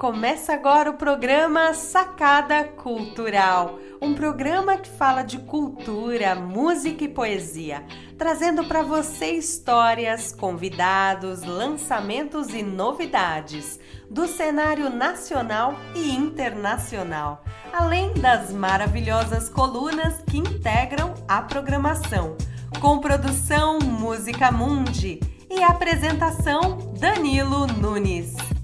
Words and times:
Começa 0.00 0.54
agora 0.54 0.88
o 0.88 0.94
programa 0.94 1.74
Sacada 1.74 2.64
Cultural, 2.64 3.78
um 4.00 4.14
programa 4.14 4.78
que 4.78 4.88
fala 4.88 5.22
de 5.22 5.36
cultura, 5.40 6.34
música 6.34 7.04
e 7.04 7.08
poesia, 7.08 7.84
trazendo 8.16 8.64
para 8.64 8.82
você 8.82 9.32
histórias, 9.32 10.32
convidados, 10.32 11.42
lançamentos 11.42 12.48
e 12.54 12.62
novidades 12.62 13.78
do 14.10 14.26
cenário 14.26 14.88
nacional 14.88 15.74
e 15.94 16.16
internacional, 16.16 17.44
além 17.70 18.14
das 18.14 18.50
maravilhosas 18.54 19.50
colunas 19.50 20.22
que 20.22 20.38
integram 20.38 21.12
a 21.28 21.42
programação, 21.42 22.38
com 22.80 23.00
produção 23.00 23.78
Música 23.80 24.50
Mundi 24.50 25.20
e 25.50 25.62
apresentação 25.62 26.94
Danilo 26.98 27.66
Nunes. 27.66 28.59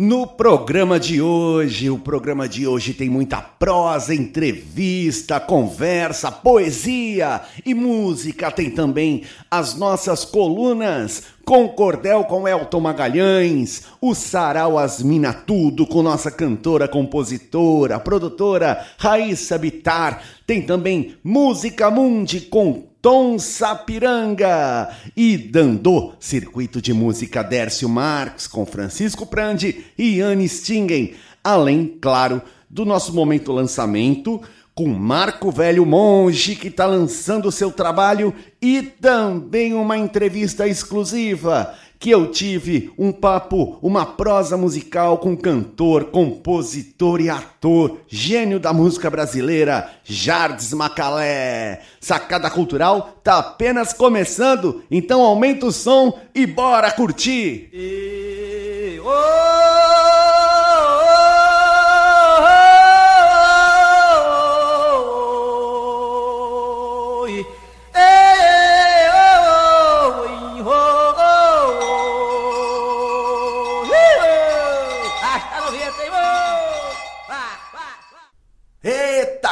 No 0.00 0.28
programa 0.28 1.00
de 1.00 1.20
hoje, 1.20 1.91
o 1.91 1.98
programa 1.98 2.48
de 2.48 2.68
hoje 2.68 2.94
tem 2.94 3.08
muita 3.08 3.38
prosa, 3.41 4.14
entrevista, 4.14 5.41
conversa, 5.41 6.30
poesia 6.30 7.41
e 7.66 7.74
música. 7.74 8.48
Tem 8.52 8.70
também 8.70 9.24
as 9.50 9.74
nossas 9.74 10.24
colunas 10.24 11.24
com 11.44 11.69
Cordel 11.70 12.22
com 12.22 12.46
Elton 12.46 12.78
Magalhães, 12.78 13.82
o 14.00 14.14
Sarau 14.14 14.78
Asmina 14.78 15.32
Tudo 15.32 15.84
com 15.84 16.00
nossa 16.00 16.30
cantora, 16.30 16.86
compositora, 16.86 17.98
produtora 17.98 18.86
Raíssa 18.98 19.58
Bitar. 19.58 20.22
Tem 20.46 20.62
também 20.62 21.16
Música 21.24 21.91
Mundi 21.91 22.42
com 22.42 22.88
Tom 23.11 23.39
Sapiranga 23.39 24.95
e 25.17 25.39
Dandô, 25.39 26.12
circuito 26.20 26.83
de 26.83 26.92
música 26.92 27.42
Dércio 27.42 27.89
Marques 27.89 28.47
com 28.47 28.67
Francisco 28.67 29.25
Prandi 29.25 29.87
e 29.97 30.20
Anne 30.20 30.47
Stingen, 30.47 31.15
além, 31.42 31.97
claro, 32.03 32.42
do 32.69 32.84
nosso 32.84 33.15
momento 33.15 33.50
lançamento 33.50 34.43
com 34.78 34.87
Marco 34.87 35.50
Velho 35.50 35.84
Monge 35.84 36.55
que 36.55 36.69
está 36.69 36.87
lançando 36.87 37.50
seu 37.50 37.72
trabalho 37.72 38.33
e 38.62 38.81
também 38.81 39.75
uma 39.75 39.99
entrevista 39.99 40.69
exclusiva 40.69 41.75
que 41.99 42.11
eu 42.11 42.31
tive 42.31 42.93
um 42.97 43.11
papo, 43.11 43.77
uma 43.83 44.06
prosa 44.06 44.56
musical 44.56 45.19
com 45.19 45.37
cantor, 45.37 46.05
compositor 46.12 47.21
e 47.21 47.28
ator, 47.28 47.99
gênio 48.06 48.61
da 48.61 48.72
música 48.72 49.11
brasileira, 49.11 49.91
Jardes 50.05 50.72
Macalé. 50.72 51.81
Sacada 52.00 52.49
Cultural 52.49 53.19
tá 53.25 53.38
apenas 53.38 53.93
começando, 53.93 54.84
então 54.88 55.22
aumenta 55.22 55.67
o 55.67 55.72
som 55.72 56.17
e 56.33 56.47
bora 56.47 56.93
curtir! 56.93 57.69
E... 57.72 59.00
Oh! 59.00 60.07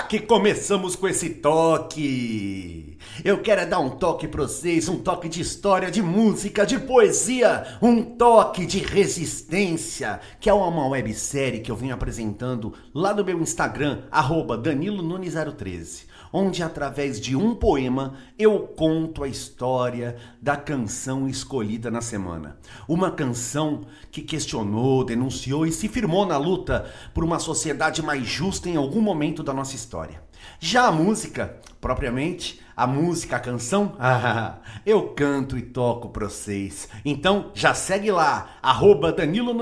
Que 0.09 0.21
começamos 0.21 0.95
com 0.95 1.09
esse 1.09 1.31
toque. 1.31 2.97
Eu 3.25 3.41
quero 3.43 3.63
é 3.63 3.67
dar 3.67 3.81
um 3.81 3.91
toque 3.91 4.29
para 4.29 4.43
vocês, 4.43 4.89
um 4.89 4.99
toque 4.99 5.29
de 5.29 5.41
história, 5.41 5.91
de 5.91 6.01
música, 6.01 6.65
de 6.65 6.79
poesia, 6.79 7.79
um 7.83 8.03
toque 8.03 8.65
de 8.65 8.79
resistência, 8.79 10.21
que 10.41 10.49
é 10.49 10.53
uma 10.53 10.89
websérie 10.89 11.61
que 11.61 11.71
eu 11.71 11.77
venho 11.77 11.95
apresentando 11.95 12.73
lá 12.95 13.13
no 13.13 13.25
meu 13.25 13.41
Instagram, 13.41 14.03
arroba 14.11 14.57
Danilo 14.57 15.03
Nunes 15.03 15.35
013 15.35 16.16
onde 16.37 16.63
através 16.63 17.19
de 17.19 17.35
um 17.35 17.55
poema 17.55 18.13
eu 18.39 18.61
conto 18.61 19.25
a 19.25 19.29
história 19.29 20.17
da 20.39 20.55
canção 20.55 21.27
escolhida 21.27 21.91
na 21.91 22.03
semana. 22.03 22.59
Uma 22.87 23.11
canção 23.11 23.87
que 24.13 24.21
questionou, 24.21 25.03
denunciou 25.03 25.67
e 25.67 25.73
se 25.73 25.89
firmou 25.89 26.27
na 26.27 26.37
luta 26.37 26.93
por 27.15 27.25
uma 27.25 27.39
sociedade 27.39 28.03
mais 28.03 28.27
justa 28.27 28.69
em 28.69 28.77
algum 28.77 29.01
momento 29.01 29.43
da 29.43 29.55
nossa 29.55 29.75
história. 29.75 30.23
Já 30.61 30.89
a 30.89 30.93
música, 30.93 31.59
propriamente, 31.81 32.61
a 32.77 32.87
música, 32.87 33.37
a 33.37 33.41
canção, 33.41 33.97
eu 34.85 35.15
canto 35.15 35.57
e 35.57 35.63
toco 35.63 36.11
pra 36.11 36.29
vocês. 36.29 36.87
Então 37.03 37.51
já 37.55 37.73
segue 37.73 38.11
lá, 38.11 38.59
arroba 38.61 39.11
Danilo 39.11 39.55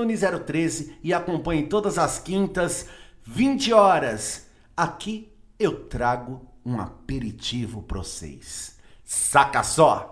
013 0.45 0.97
e 1.01 1.13
acompanhe 1.13 1.67
todas 1.67 1.97
as 1.97 2.19
quintas, 2.19 2.85
20 3.23 3.71
horas. 3.71 4.47
Aqui 4.75 5.31
eu 5.57 5.85
trago 5.85 6.53
um 6.65 6.79
aperitivo 6.79 7.83
para 7.83 7.99
vocês. 7.99 8.75
Saca 9.03 9.61
só! 9.61 10.11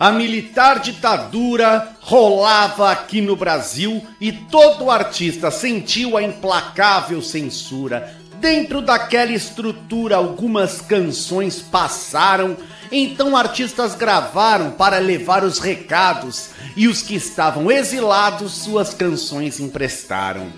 A 0.00 0.12
militar 0.12 0.78
ditadura 0.78 1.96
rolava 2.00 2.92
aqui 2.92 3.20
no 3.20 3.34
Brasil 3.34 4.00
e 4.20 4.30
todo 4.30 4.92
artista 4.92 5.50
sentiu 5.50 6.16
a 6.16 6.22
implacável 6.22 7.20
censura. 7.20 8.16
Dentro 8.36 8.80
daquela 8.80 9.32
estrutura, 9.32 10.14
algumas 10.14 10.80
canções 10.80 11.60
passaram 11.60 12.56
então 12.90 13.36
artistas 13.36 13.94
gravaram 13.94 14.70
para 14.72 14.98
levar 14.98 15.44
os 15.44 15.58
recados 15.58 16.50
e 16.76 16.88
os 16.88 17.02
que 17.02 17.14
estavam 17.14 17.70
exilados 17.70 18.52
suas 18.52 18.94
canções 18.94 19.60
emprestaram. 19.60 20.52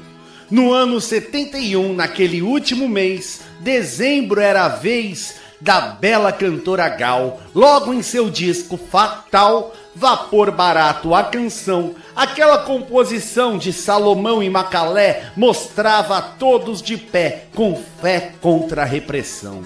No 0.51 0.73
ano 0.73 1.01
71, 1.01 1.95
naquele 1.95 2.43
último 2.43 2.89
mês, 2.89 3.41
dezembro 3.61 4.41
era 4.41 4.65
a 4.65 4.69
vez 4.69 5.37
da 5.61 5.81
bela 5.81 6.33
cantora 6.33 6.89
Gal, 6.89 7.41
logo 7.55 7.93
em 7.93 8.03
seu 8.03 8.31
disco 8.31 8.77
Fatal, 8.77 9.75
Vapor 9.95 10.51
Barato, 10.51 11.15
a 11.15 11.23
canção, 11.25 11.95
aquela 12.17 12.59
composição 12.59 13.59
de 13.59 13.73
Salomão 13.73 14.43
e 14.43 14.49
Macalé 14.49 15.31
mostrava 15.37 16.17
a 16.17 16.23
todos 16.23 16.81
de 16.81 16.97
pé, 16.97 17.47
com 17.55 17.81
fé 18.01 18.33
contra 18.41 18.83
a 18.83 18.87
repressão. 18.87 19.63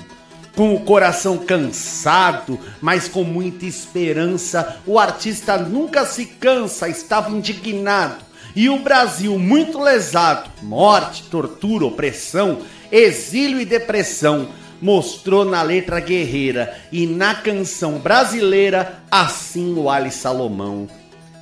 Com 0.54 0.74
o 0.74 0.80
coração 0.80 1.38
cansado, 1.38 2.58
mas 2.80 3.08
com 3.08 3.24
muita 3.24 3.66
esperança, 3.66 4.80
o 4.86 4.98
artista 4.98 5.58
nunca 5.58 6.04
se 6.06 6.26
cansa, 6.26 6.88
estava 6.88 7.30
indignado. 7.30 8.24
E 8.54 8.68
o 8.68 8.78
Brasil 8.78 9.36
muito 9.36 9.80
lesado, 9.80 10.48
morte, 10.62 11.24
tortura, 11.24 11.86
opressão, 11.86 12.60
exílio 12.90 13.60
e 13.60 13.64
depressão, 13.64 14.48
mostrou 14.80 15.44
na 15.44 15.62
letra 15.62 15.98
guerreira 15.98 16.78
e 16.92 17.06
na 17.06 17.34
canção 17.34 17.98
brasileira 17.98 19.02
assim 19.10 19.74
o 19.74 19.90
Ali 19.90 20.12
Salomão. 20.12 20.88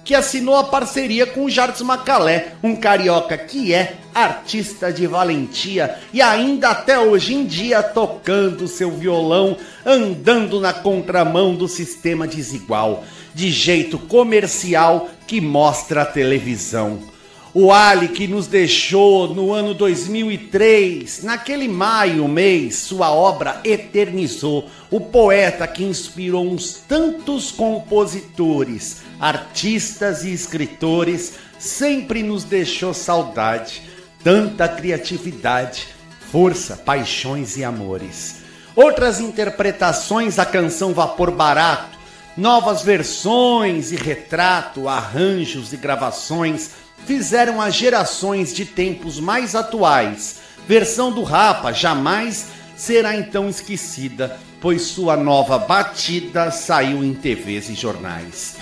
Que 0.04 0.14
assinou 0.14 0.56
a 0.56 0.64
parceria 0.64 1.26
com 1.26 1.44
o 1.44 1.50
Jardim 1.50 1.84
Macalé, 1.84 2.54
um 2.62 2.74
carioca 2.74 3.36
que 3.38 3.72
é 3.72 3.96
artista 4.14 4.92
de 4.92 5.06
valentia 5.06 5.96
e 6.12 6.20
ainda 6.20 6.70
até 6.70 6.98
hoje 6.98 7.34
em 7.34 7.44
dia 7.44 7.82
tocando 7.82 8.68
seu 8.68 8.90
violão, 8.90 9.56
andando 9.86 10.60
na 10.60 10.72
contramão 10.72 11.54
do 11.54 11.68
sistema 11.68 12.26
desigual, 12.26 13.04
de 13.34 13.50
jeito 13.50 13.98
comercial 13.98 15.08
que 15.26 15.40
mostra 15.40 16.02
a 16.02 16.06
televisão. 16.06 17.11
O 17.54 17.70
Ali 17.70 18.08
que 18.08 18.26
nos 18.26 18.46
deixou 18.46 19.34
no 19.34 19.52
ano 19.52 19.74
2003, 19.74 21.22
naquele 21.22 21.68
maio 21.68 22.26
mês, 22.26 22.76
sua 22.76 23.12
obra 23.12 23.60
eternizou. 23.62 24.70
O 24.90 24.98
poeta 24.98 25.66
que 25.68 25.84
inspirou 25.84 26.50
uns 26.50 26.82
tantos 26.88 27.50
compositores, 27.50 29.02
artistas 29.20 30.24
e 30.24 30.32
escritores, 30.32 31.34
sempre 31.58 32.22
nos 32.22 32.42
deixou 32.42 32.94
saudade, 32.94 33.82
tanta 34.24 34.66
criatividade, 34.66 35.88
força, 36.30 36.74
paixões 36.74 37.58
e 37.58 37.64
amores. 37.64 38.36
Outras 38.74 39.20
interpretações 39.20 40.36
da 40.36 40.46
canção 40.46 40.94
Vapor 40.94 41.30
Barato, 41.30 41.98
novas 42.34 42.80
versões 42.80 43.92
e 43.92 43.96
retrato, 43.96 44.88
arranjos 44.88 45.74
e 45.74 45.76
gravações 45.76 46.70
fizeram 47.06 47.60
as 47.60 47.74
gerações 47.74 48.54
de 48.54 48.64
tempos 48.64 49.18
mais 49.18 49.54
atuais. 49.54 50.40
Versão 50.66 51.10
do 51.10 51.22
Rapa 51.22 51.72
jamais 51.72 52.46
será 52.76 53.16
então 53.16 53.48
esquecida, 53.48 54.38
pois 54.60 54.82
sua 54.82 55.16
nova 55.16 55.58
batida 55.58 56.50
saiu 56.50 57.04
em 57.04 57.14
TVs 57.14 57.68
e 57.68 57.74
jornais. 57.74 58.56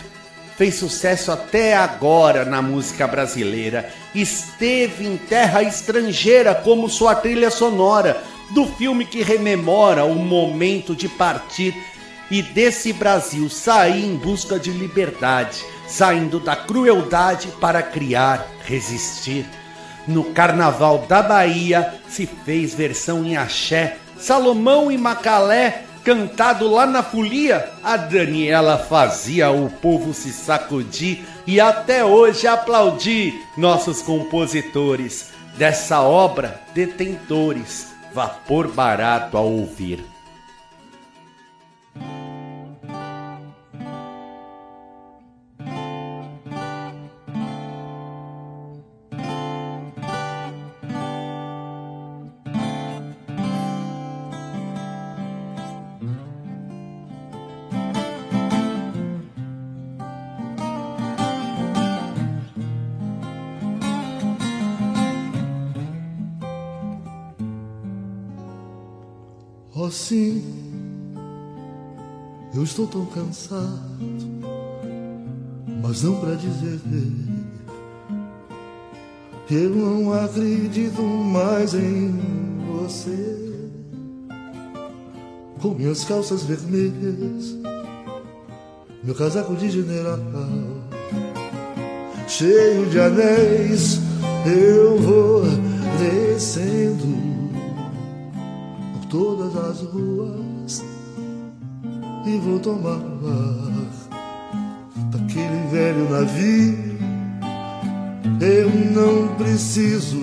Fez 0.56 0.75
sucesso 0.75 1.32
até 1.32 1.75
agora 1.75 2.44
na 2.44 2.60
música 2.60 3.06
brasileira, 3.06 3.90
esteve 4.14 5.06
em 5.06 5.16
terra 5.16 5.62
estrangeira 5.62 6.54
como 6.54 6.88
sua 6.88 7.14
trilha 7.14 7.50
sonora 7.50 8.22
do 8.50 8.66
filme 8.66 9.04
que 9.04 9.22
rememora 9.22 10.04
o 10.04 10.14
momento 10.14 10.94
de 10.94 11.08
partir 11.08 11.75
e 12.31 12.43
desse 12.43 12.93
Brasil 12.93 13.49
sair 13.49 14.05
em 14.05 14.17
busca 14.17 14.59
de 14.59 14.71
liberdade 14.71 15.65
saindo 15.91 16.38
da 16.38 16.55
crueldade 16.55 17.49
para 17.61 17.82
criar, 17.82 18.47
resistir. 18.65 19.44
No 20.06 20.25
Carnaval 20.32 21.05
da 21.09 21.23
Bahia 21.23 21.94
se 22.09 22.27
fez 22.27 22.75
versão 22.75 23.25
em 23.25 23.37
axé, 23.37 23.97
Salomão 24.17 24.91
e 24.91 24.97
Macalé, 24.97 25.85
cantado 26.05 26.71
lá 26.71 26.87
na 26.87 27.03
folia, 27.03 27.71
a 27.82 27.97
Daniela 27.97 28.79
fazia 28.79 29.50
o 29.50 29.69
povo 29.69 30.15
se 30.15 30.33
sacudir 30.33 31.25
e 31.47 31.61
até 31.61 32.05
hoje 32.05 32.47
aplaudir 32.47 33.35
nossos 33.56 34.00
compositores 34.00 35.31
dessa 35.56 36.00
obra, 36.00 36.61
detentores, 36.73 37.88
vapor 38.15 38.69
barato 38.69 39.37
a 39.37 39.41
ouvir. 39.41 40.10
Assim. 70.00 70.43
Eu 72.55 72.64
estou 72.64 72.87
tão 72.87 73.05
cansado, 73.06 73.81
mas 75.82 76.02
não 76.02 76.19
para 76.19 76.35
dizer 76.35 76.81
que 79.47 79.55
eu 79.55 79.70
não 79.70 80.12
acredito 80.12 81.02
mais 81.02 81.75
em 81.75 82.12
você. 82.73 83.38
Com 85.61 85.75
minhas 85.75 86.05
calças 86.05 86.43
vermelhas, 86.43 87.55
meu 89.05 89.14
casaco 89.14 89.55
de 89.55 89.70
general, 89.70 90.19
cheio 92.26 92.87
de 92.87 92.99
anéis, 92.99 94.00
eu 94.47 94.99
vou 94.99 95.43
descendo 95.99 97.30
as 99.70 99.81
ruas 99.82 100.84
e 102.26 102.38
vou 102.38 102.58
tomar 102.58 102.99
daquele 105.12 105.69
velho 105.70 106.11
navio. 106.11 106.90
Eu 108.40 108.69
não 108.93 109.37
preciso 109.37 110.19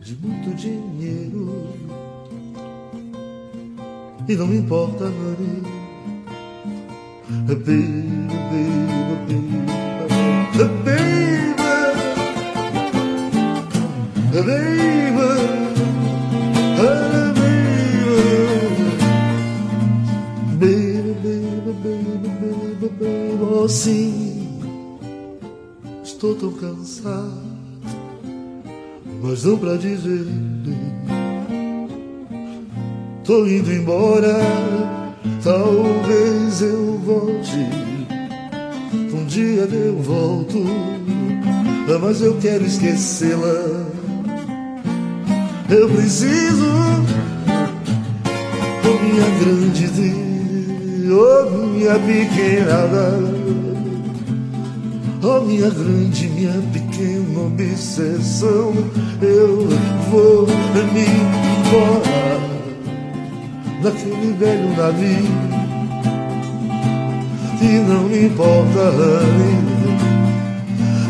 de 0.00 0.16
muito 0.16 0.54
dinheiro 0.54 1.68
e 4.26 4.34
não 4.36 4.46
me 4.46 4.58
importa, 4.58 5.04
honey. 5.04 5.62
Baby, 7.46 7.82
baby, 8.50 8.70
baby, 9.28 9.58
baby, 10.56 11.04
baby. 14.32 14.99
Sim, 23.68 24.48
estou 26.02 26.34
tão 26.34 26.50
cansado, 26.52 27.40
mas 29.22 29.44
não 29.44 29.56
pra 29.56 29.76
dizer. 29.76 30.26
Tô 33.24 33.46
indo 33.46 33.72
embora, 33.72 34.40
talvez 35.42 36.62
eu 36.62 36.98
volte. 36.98 37.66
Um 39.14 39.24
dia 39.26 39.62
eu 39.62 40.02
volto, 40.02 40.64
mas 42.00 42.20
eu 42.22 42.36
quero 42.38 42.64
esquecê-la. 42.64 43.86
Eu 45.70 45.88
preciso, 45.88 46.66
minha 49.00 49.30
grande 49.38 49.86
Deus, 49.88 51.20
oh 51.20 51.66
minha 51.68 51.94
pequena 52.00 53.39
Oh, 55.22 55.40
minha 55.42 55.68
grande, 55.68 56.28
minha 56.28 56.62
pequena 56.72 57.40
obsessão, 57.40 58.72
eu 59.20 59.68
vou 60.10 60.46
me 60.46 61.04
embora 61.60 62.40
daquele 63.82 64.32
velho 64.32 64.74
navio. 64.76 65.60
E 67.60 67.80
não 67.86 68.04
me 68.04 68.24
importa, 68.26 68.90
honey. 68.90 69.70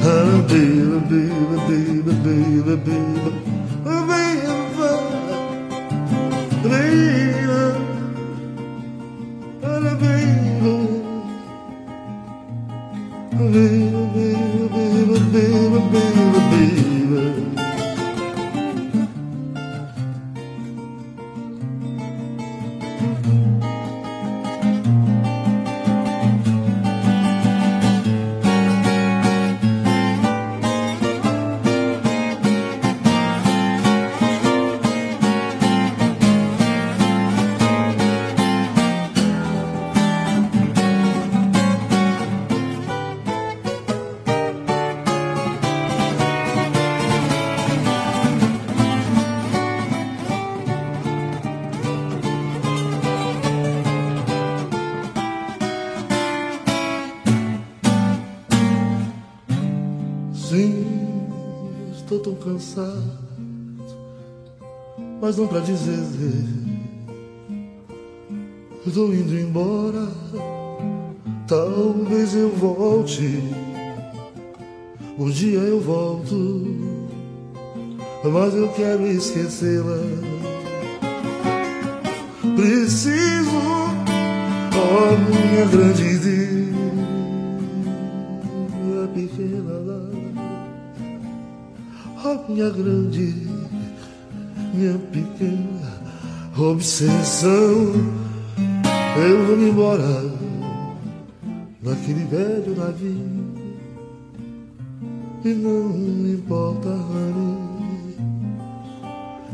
Baby, 0.02 0.98
baby, 1.08 1.32
baby, 1.68 2.12
baby, 2.12 2.50
baby, 2.64 2.76
baby, 2.76 3.50
pra 65.49 65.61
dizer. 65.61 65.99
Eu 68.87 68.92
tô 68.92 69.12
indo 69.12 69.38
embora, 69.38 70.09
talvez 71.47 72.35
eu 72.35 72.49
volte. 72.50 73.42
Um 75.18 75.28
dia 75.28 75.59
eu 75.59 75.80
volto, 75.80 76.66
mas 78.25 78.54
eu 78.54 78.68
quero 78.68 79.06
esquecê-la. 79.06 79.99
Preciso, 82.56 83.50
ó 84.75 85.16
minha 85.28 85.66
grande 85.66 86.04
ideia, 86.04 86.73
pequena, 89.14 89.76
ó 92.25 92.50
minha 92.50 92.70
grande, 92.70 93.50
minha 94.80 94.99
pequena 95.12 96.00
obsessão. 96.56 97.92
Eu 99.16 99.44
vou 99.44 99.56
me 99.56 99.68
embora 99.68 100.25
naquele 101.82 102.25
velho 102.25 102.75
navio 102.76 103.50
e 105.44 105.49
não 105.49 105.90
importa, 106.32 106.88
honey. 106.88 107.68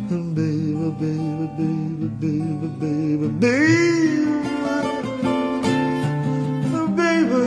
Baby, 0.08 0.94
baby, 1.00 1.50
baby, 1.56 2.06
baby, 2.20 2.68
baby, 2.78 3.28
baby, 3.40 3.66
baby, 6.94 7.44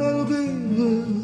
oh 0.00 0.24
baby, 0.24 1.23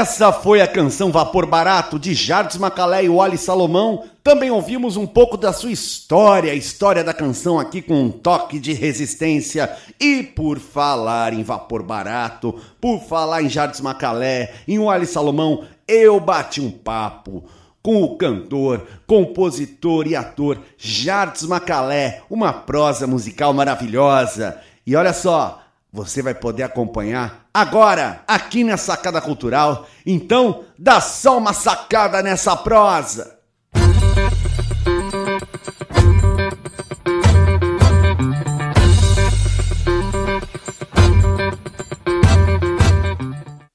Essa 0.00 0.32
foi 0.32 0.62
a 0.62 0.66
canção 0.66 1.12
Vapor 1.12 1.46
Barato 1.46 1.98
de 1.98 2.14
Jardim 2.14 2.58
Macalé 2.58 3.04
e 3.04 3.08
Wally 3.10 3.36
Salomão. 3.36 4.04
Também 4.24 4.50
ouvimos 4.50 4.96
um 4.96 5.06
pouco 5.06 5.36
da 5.36 5.52
sua 5.52 5.70
história, 5.70 6.52
a 6.52 6.54
história 6.54 7.04
da 7.04 7.12
canção 7.12 7.60
aqui 7.60 7.82
com 7.82 8.04
um 8.04 8.10
toque 8.10 8.58
de 8.58 8.72
resistência. 8.72 9.70
E 10.00 10.22
por 10.22 10.58
falar 10.58 11.34
em 11.34 11.42
Vapor 11.42 11.82
Barato, 11.82 12.58
por 12.80 12.98
falar 13.00 13.42
em 13.42 13.50
Jardim 13.50 13.82
Macalé, 13.82 14.54
em 14.66 14.78
Wally 14.78 15.04
Salomão, 15.04 15.64
eu 15.86 16.18
bati 16.18 16.62
um 16.62 16.70
papo 16.70 17.44
com 17.82 18.02
o 18.02 18.16
cantor, 18.16 18.86
compositor 19.06 20.06
e 20.06 20.16
ator 20.16 20.62
Jardim 20.78 21.46
Macalé, 21.46 22.22
uma 22.30 22.54
prosa 22.54 23.06
musical 23.06 23.52
maravilhosa. 23.52 24.58
E 24.86 24.96
olha 24.96 25.12
só, 25.12 25.60
você 25.92 26.22
vai 26.22 26.34
poder 26.34 26.62
acompanhar 26.62 27.46
agora 27.52 28.22
aqui 28.26 28.62
na 28.62 28.76
Sacada 28.76 29.20
Cultural. 29.20 29.88
Então, 30.06 30.64
dá 30.78 31.00
só 31.00 31.36
uma 31.36 31.52
sacada 31.52 32.22
nessa 32.22 32.56
prosa. 32.56 33.38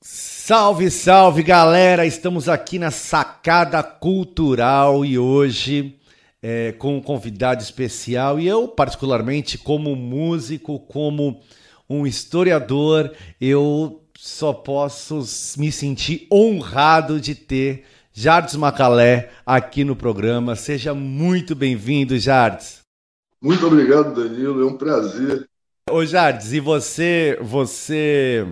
Salve, 0.02 0.92
salve 0.92 1.42
galera! 1.42 2.06
Estamos 2.06 2.48
aqui 2.48 2.78
na 2.78 2.92
Sacada 2.92 3.82
Cultural 3.82 5.04
e 5.04 5.18
hoje 5.18 6.00
é, 6.42 6.72
com 6.74 6.98
um 6.98 7.02
convidado 7.02 7.64
especial. 7.64 8.40
E 8.40 8.48
eu, 8.48 8.68
particularmente, 8.68 9.58
como 9.58 9.96
músico, 9.96 10.80
como 10.80 11.42
um 11.90 12.06
historiador, 12.06 13.12
eu 13.40 14.04
só 14.18 14.54
posso 14.54 15.24
me 15.58 15.72
sentir 15.72 16.28
honrado 16.32 17.20
de 17.20 17.36
ter 17.36 17.84
Jardes 18.14 18.56
Macalé 18.56 19.30
aqui 19.46 19.84
no 19.84 19.96
programa. 19.96 20.56
Seja 20.56 20.94
muito 20.94 21.54
bem-vindo, 21.54 22.18
Jardes. 22.18 22.82
Muito 23.42 23.68
obrigado, 23.68 24.16
Danilo. 24.16 24.62
É 24.62 24.66
um 24.66 24.78
prazer. 24.78 25.48
Ô, 25.90 26.04
Jardes, 26.06 26.54
e 26.54 26.60
você, 26.60 27.38
você, 27.42 28.48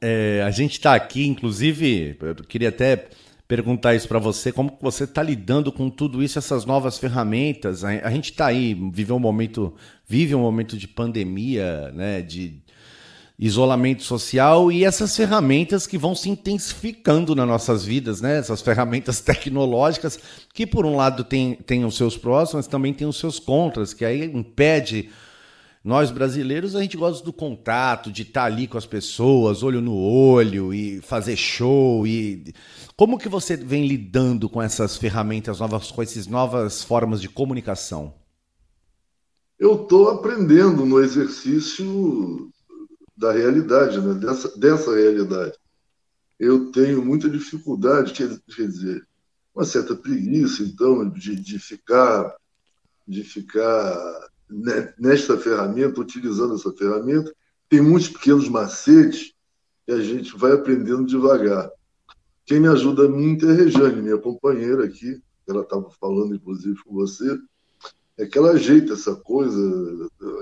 é, 0.00 0.42
a 0.44 0.50
gente 0.50 0.72
está 0.72 0.94
aqui, 0.94 1.26
inclusive, 1.26 2.16
eu 2.20 2.34
queria 2.34 2.70
até 2.70 3.08
perguntar 3.48 3.94
isso 3.94 4.06
para 4.06 4.18
você, 4.18 4.52
como 4.52 4.76
você 4.80 5.04
está 5.04 5.22
lidando 5.22 5.72
com 5.72 5.88
tudo 5.88 6.22
isso, 6.22 6.38
essas 6.38 6.66
novas 6.66 6.98
ferramentas? 6.98 7.82
A, 7.82 8.10
gente 8.10 8.30
está 8.30 8.46
aí, 8.46 8.74
vive 8.92 9.12
um 9.12 9.18
momento, 9.18 9.74
vive 10.08 10.34
um 10.34 10.40
momento 10.40 10.76
de 10.76 10.88
pandemia, 10.88 11.92
né, 11.92 12.22
de 12.22 12.62
isolamento 13.38 14.02
social 14.02 14.72
e 14.72 14.84
essas 14.84 15.16
ferramentas 15.16 15.86
que 15.86 15.96
vão 15.96 16.14
se 16.14 16.28
intensificando 16.28 17.36
nas 17.36 17.46
nossas 17.46 17.84
vidas, 17.84 18.20
né? 18.20 18.38
Essas 18.38 18.60
ferramentas 18.60 19.20
tecnológicas 19.22 20.18
que 20.52 20.66
por 20.66 20.84
um 20.84 20.96
lado 20.96 21.22
tem, 21.22 21.54
tem 21.54 21.84
os 21.84 21.96
seus 21.96 22.16
prós, 22.16 22.52
mas 22.52 22.66
também 22.66 22.92
tem 22.92 23.06
os 23.06 23.16
seus 23.16 23.38
contras, 23.38 23.94
que 23.94 24.04
aí 24.04 24.24
impede 24.24 25.10
nós 25.84 26.10
brasileiros 26.10 26.74
a 26.74 26.82
gente 26.82 26.96
gosta 26.96 27.24
do 27.24 27.32
contato, 27.32 28.10
de 28.10 28.22
estar 28.22 28.44
ali 28.44 28.66
com 28.66 28.76
as 28.76 28.86
pessoas, 28.86 29.62
olho 29.62 29.80
no 29.80 29.96
olho 29.96 30.74
e 30.74 31.00
fazer 31.00 31.36
show 31.36 32.04
e 32.04 32.52
como 32.96 33.16
que 33.18 33.28
você 33.28 33.56
vem 33.56 33.86
lidando 33.86 34.48
com 34.48 34.60
essas 34.60 34.96
ferramentas 34.96 35.60
novas, 35.60 35.92
com 35.92 36.02
essas 36.02 36.26
novas 36.26 36.82
formas 36.82 37.20
de 37.20 37.28
comunicação? 37.28 38.17
Eu 39.58 39.82
estou 39.82 40.10
aprendendo 40.10 40.86
no 40.86 41.00
exercício 41.00 42.50
da 43.16 43.32
realidade, 43.32 44.00
né? 44.00 44.14
dessa, 44.14 44.56
dessa 44.56 44.94
realidade. 44.94 45.58
Eu 46.38 46.70
tenho 46.70 47.04
muita 47.04 47.28
dificuldade, 47.28 48.12
quer, 48.12 48.28
quer 48.54 48.68
dizer, 48.68 49.04
uma 49.52 49.64
certa 49.64 49.96
preguiça, 49.96 50.62
então, 50.62 51.08
de, 51.08 51.34
de 51.34 51.58
ficar 51.58 52.36
de 53.08 53.24
ficar 53.24 54.28
nesta 54.98 55.38
ferramenta, 55.38 56.00
utilizando 56.00 56.54
essa 56.54 56.70
ferramenta. 56.72 57.34
Tem 57.68 57.80
muitos 57.80 58.10
pequenos 58.10 58.48
macetes 58.48 59.32
que 59.86 59.92
a 59.92 60.00
gente 60.00 60.36
vai 60.36 60.52
aprendendo 60.52 61.06
devagar. 61.06 61.70
Quem 62.44 62.60
me 62.60 62.68
ajuda 62.68 63.08
muito 63.08 63.48
é 63.48 63.52
a 63.52 63.54
Rejane, 63.54 64.02
minha 64.02 64.18
companheira 64.18 64.84
aqui, 64.84 65.20
ela 65.46 65.62
estava 65.62 65.90
falando, 65.98 66.34
inclusive, 66.34 66.76
com 66.84 66.92
você, 66.92 67.38
é 68.18 68.26
que 68.26 68.36
ela 68.36 68.50
ajeita 68.50 68.94
essa 68.94 69.14
coisa, 69.14 69.60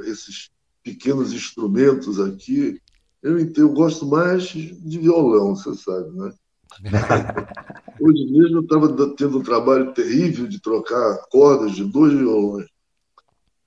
esses 0.07 0.51
pequenos 0.83 1.33
instrumentos 1.33 2.19
aqui. 2.19 2.81
Eu, 3.23 3.39
eu 3.39 3.69
gosto 3.69 4.07
mais 4.07 4.45
de 4.45 4.99
violão, 4.99 5.55
você 5.55 5.75
sabe, 5.75 6.11
né? 6.17 6.33
Hoje 8.01 8.27
mesmo 8.31 8.59
eu 8.59 8.63
estava 8.63 9.15
tendo 9.15 9.39
um 9.39 9.43
trabalho 9.43 9.93
terrível 9.93 10.47
de 10.47 10.61
trocar 10.61 11.19
cordas 11.31 11.73
de 11.73 11.85
dois 11.85 12.13
violões. 12.13 12.67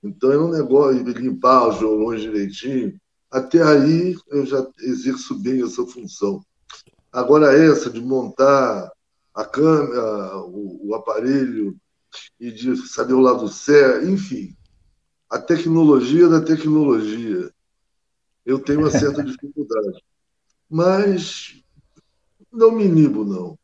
Então 0.02 0.32
é 0.32 0.38
um 0.38 0.50
negócio 0.50 1.04
de 1.04 1.12
limpar 1.12 1.68
os 1.68 1.78
violões 1.78 2.20
direitinho. 2.20 2.98
Até 3.30 3.62
aí 3.62 4.16
eu 4.28 4.44
já 4.46 4.66
exerço 4.80 5.38
bem 5.38 5.62
essa 5.62 5.86
função. 5.86 6.40
Agora 7.12 7.52
essa 7.52 7.90
de 7.90 8.00
montar 8.00 8.90
a 9.34 9.44
câmera, 9.44 10.36
o, 10.38 10.88
o 10.88 10.94
aparelho 10.94 11.76
e 12.38 12.50
de 12.50 12.76
saber 12.88 13.14
o 13.14 13.20
lado 13.20 13.48
certo, 13.48 14.08
enfim, 14.08 14.56
a 15.28 15.38
tecnologia 15.38 16.28
da 16.28 16.40
tecnologia. 16.40 17.52
Eu 18.44 18.58
tenho 18.58 18.80
uma 18.80 18.90
certa 18.90 19.22
dificuldade. 19.24 20.02
Mas 20.68 21.62
não 22.52 22.72
me 22.72 22.84
inibo, 22.84 23.24
não. 23.24 23.58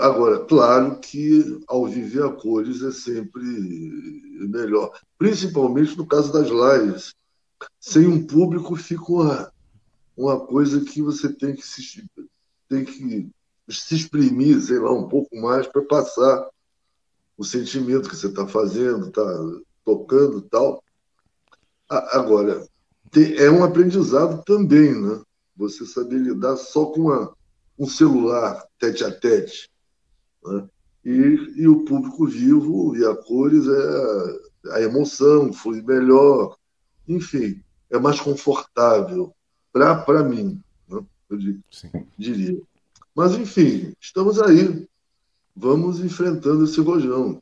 Agora, 0.00 0.44
claro 0.44 1.00
que 1.00 1.60
ao 1.66 1.86
viver 1.86 2.22
a 2.22 2.30
cores 2.30 2.80
é 2.82 2.92
sempre 2.92 3.42
melhor, 4.48 4.96
principalmente 5.18 5.96
no 5.96 6.06
caso 6.06 6.32
das 6.32 6.48
lives. 6.48 7.14
Sem 7.78 8.06
um 8.06 8.24
público 8.24 8.76
fica 8.76 9.04
uma, 9.10 9.52
uma 10.16 10.46
coisa 10.46 10.84
que 10.84 11.02
você 11.02 11.32
tem 11.32 11.56
que 11.56 11.66
se, 11.66 12.08
tem 12.68 12.84
que 12.84 13.28
se 13.68 13.94
exprimir, 13.96 14.60
sei 14.62 14.78
lá, 14.78 14.92
um 14.92 15.08
pouco 15.08 15.36
mais 15.36 15.66
para 15.66 15.82
passar 15.82 16.48
o 17.40 17.44
sentimento 17.44 18.06
que 18.06 18.14
você 18.14 18.26
está 18.26 18.46
fazendo, 18.46 19.10
tá? 19.10 19.22
tocando 19.82 20.42
tal. 20.42 20.84
Agora, 21.88 22.68
é 23.38 23.50
um 23.50 23.64
aprendizado 23.64 24.44
também, 24.44 24.92
né? 24.94 25.22
Você 25.56 25.86
saber 25.86 26.18
lidar 26.18 26.58
só 26.58 26.84
com 26.84 27.00
uma, 27.00 27.34
um 27.78 27.86
celular 27.86 28.62
tete 28.78 29.04
a 29.04 29.10
tete. 29.10 29.70
Né? 30.44 30.68
E, 31.02 31.62
e 31.62 31.66
o 31.66 31.82
público 31.86 32.26
vivo 32.26 32.94
e 32.94 33.06
a 33.06 33.16
cores 33.16 33.66
é 33.66 34.72
a 34.74 34.82
emoção, 34.82 35.50
flui 35.50 35.80
melhor, 35.80 36.58
enfim, 37.08 37.58
é 37.88 37.98
mais 37.98 38.20
confortável 38.20 39.34
para 39.72 40.22
mim, 40.22 40.62
né? 40.86 41.02
eu 41.30 41.38
diria. 42.18 42.60
Mas, 43.14 43.32
enfim, 43.32 43.94
estamos 43.98 44.38
aí. 44.42 44.86
Vamos 45.54 46.00
enfrentando 46.00 46.64
esse 46.64 46.80
rojão. 46.80 47.40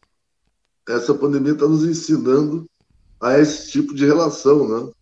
Essa 0.89 1.15
pandemia 1.15 1.53
está 1.53 1.67
nos 1.67 1.85
ensinando 1.85 2.69
a 3.21 3.39
esse 3.39 3.71
tipo 3.71 3.95
de 3.95 4.07
relação, 4.07 4.69
né? 4.69 4.93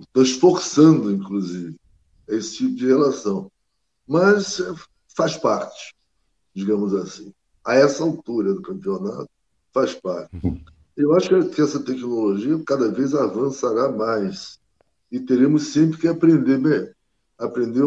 Estou 0.00 0.22
esforçando, 0.22 1.12
inclusive, 1.12 1.76
esse 2.28 2.56
tipo 2.56 2.74
de 2.74 2.86
relação. 2.86 3.50
Mas 4.06 4.60
é, 4.60 4.74
faz 5.14 5.36
parte, 5.36 5.94
digamos 6.54 6.94
assim. 6.94 7.32
A 7.64 7.74
essa 7.74 8.02
altura 8.02 8.54
do 8.54 8.62
campeonato, 8.62 9.28
faz 9.72 9.94
parte. 9.94 10.30
Eu 10.96 11.14
acho 11.14 11.28
que 11.50 11.60
essa 11.60 11.80
tecnologia 11.80 12.62
cada 12.64 12.90
vez 12.90 13.14
avançará 13.14 13.90
mais 13.90 14.60
e 15.10 15.18
teremos 15.18 15.68
sempre 15.68 15.98
que 15.98 16.06
aprender, 16.06 16.96
aprender 17.38 17.84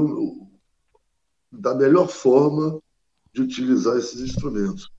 da 1.51 1.73
melhor 1.73 2.07
forma 2.07 2.79
de 3.37 3.43
utilizar 3.43 3.95
esses 3.97 4.19
instrumentos. 4.19 4.89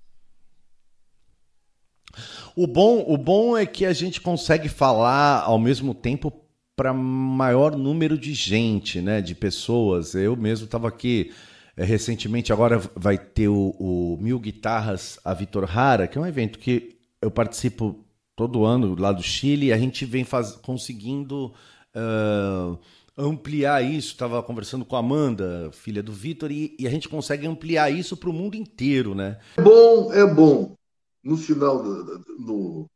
O 2.55 2.67
bom, 2.67 3.05
o 3.07 3.17
bom 3.17 3.57
é 3.57 3.67
que 3.67 3.85
a 3.85 3.93
gente 3.93 4.21
consegue 4.21 4.69
falar 4.69 5.43
ao 5.43 5.59
mesmo 5.59 5.93
tempo 5.95 6.33
para 6.77 6.93
maior 6.95 7.77
número 7.77 8.17
de 8.17 8.33
gente, 8.33 9.01
né, 9.01 9.21
de 9.21 9.35
pessoas. 9.35 10.15
Eu 10.15 10.37
mesmo 10.37 10.67
estava 10.67 10.89
aqui 10.89 11.33
é, 11.77 11.85
recentemente, 11.85 12.53
agora 12.53 12.81
vai 12.95 13.19
ter 13.19 13.49
o, 13.49 13.75
o 13.79 14.19
Mil 14.21 14.39
Guitarras 14.39 15.19
a 15.25 15.35
Vitor 15.35 15.69
Hara, 15.77 16.07
que 16.07 16.17
é 16.17 16.21
um 16.21 16.27
evento 16.27 16.59
que 16.59 16.97
eu 17.21 17.31
participo 17.31 18.05
todo 18.37 18.65
ano 18.65 18.95
lá 18.97 19.11
do 19.11 19.23
Chile, 19.23 19.73
a 19.73 19.79
gente 19.79 20.05
vem 20.05 20.23
faz, 20.23 20.53
conseguindo 20.53 21.53
uh, 21.97 22.79
ampliar 23.19 23.83
isso. 23.83 24.13
Estava 24.13 24.41
conversando 24.43 24.85
com 24.85 24.95
a 24.95 25.01
Amanda, 25.01 25.71
filha 25.73 26.03
do 26.03 26.13
Vitor, 26.13 26.53
e, 26.53 26.77
e, 26.79 26.87
a 26.87 26.91
gente 26.91 27.09
consegue 27.09 27.47
ampliar 27.47 27.91
isso 27.91 28.17
para 28.17 28.31
o 28.31 28.33
mundo 28.33 28.55
inteiro, 28.55 29.15
né? 29.15 29.39
É 29.57 29.63
bom, 29.63 30.13
é 30.13 30.25
bom. 30.25 30.77
No 31.23 31.37
final, 31.37 31.83
no, 31.83 32.87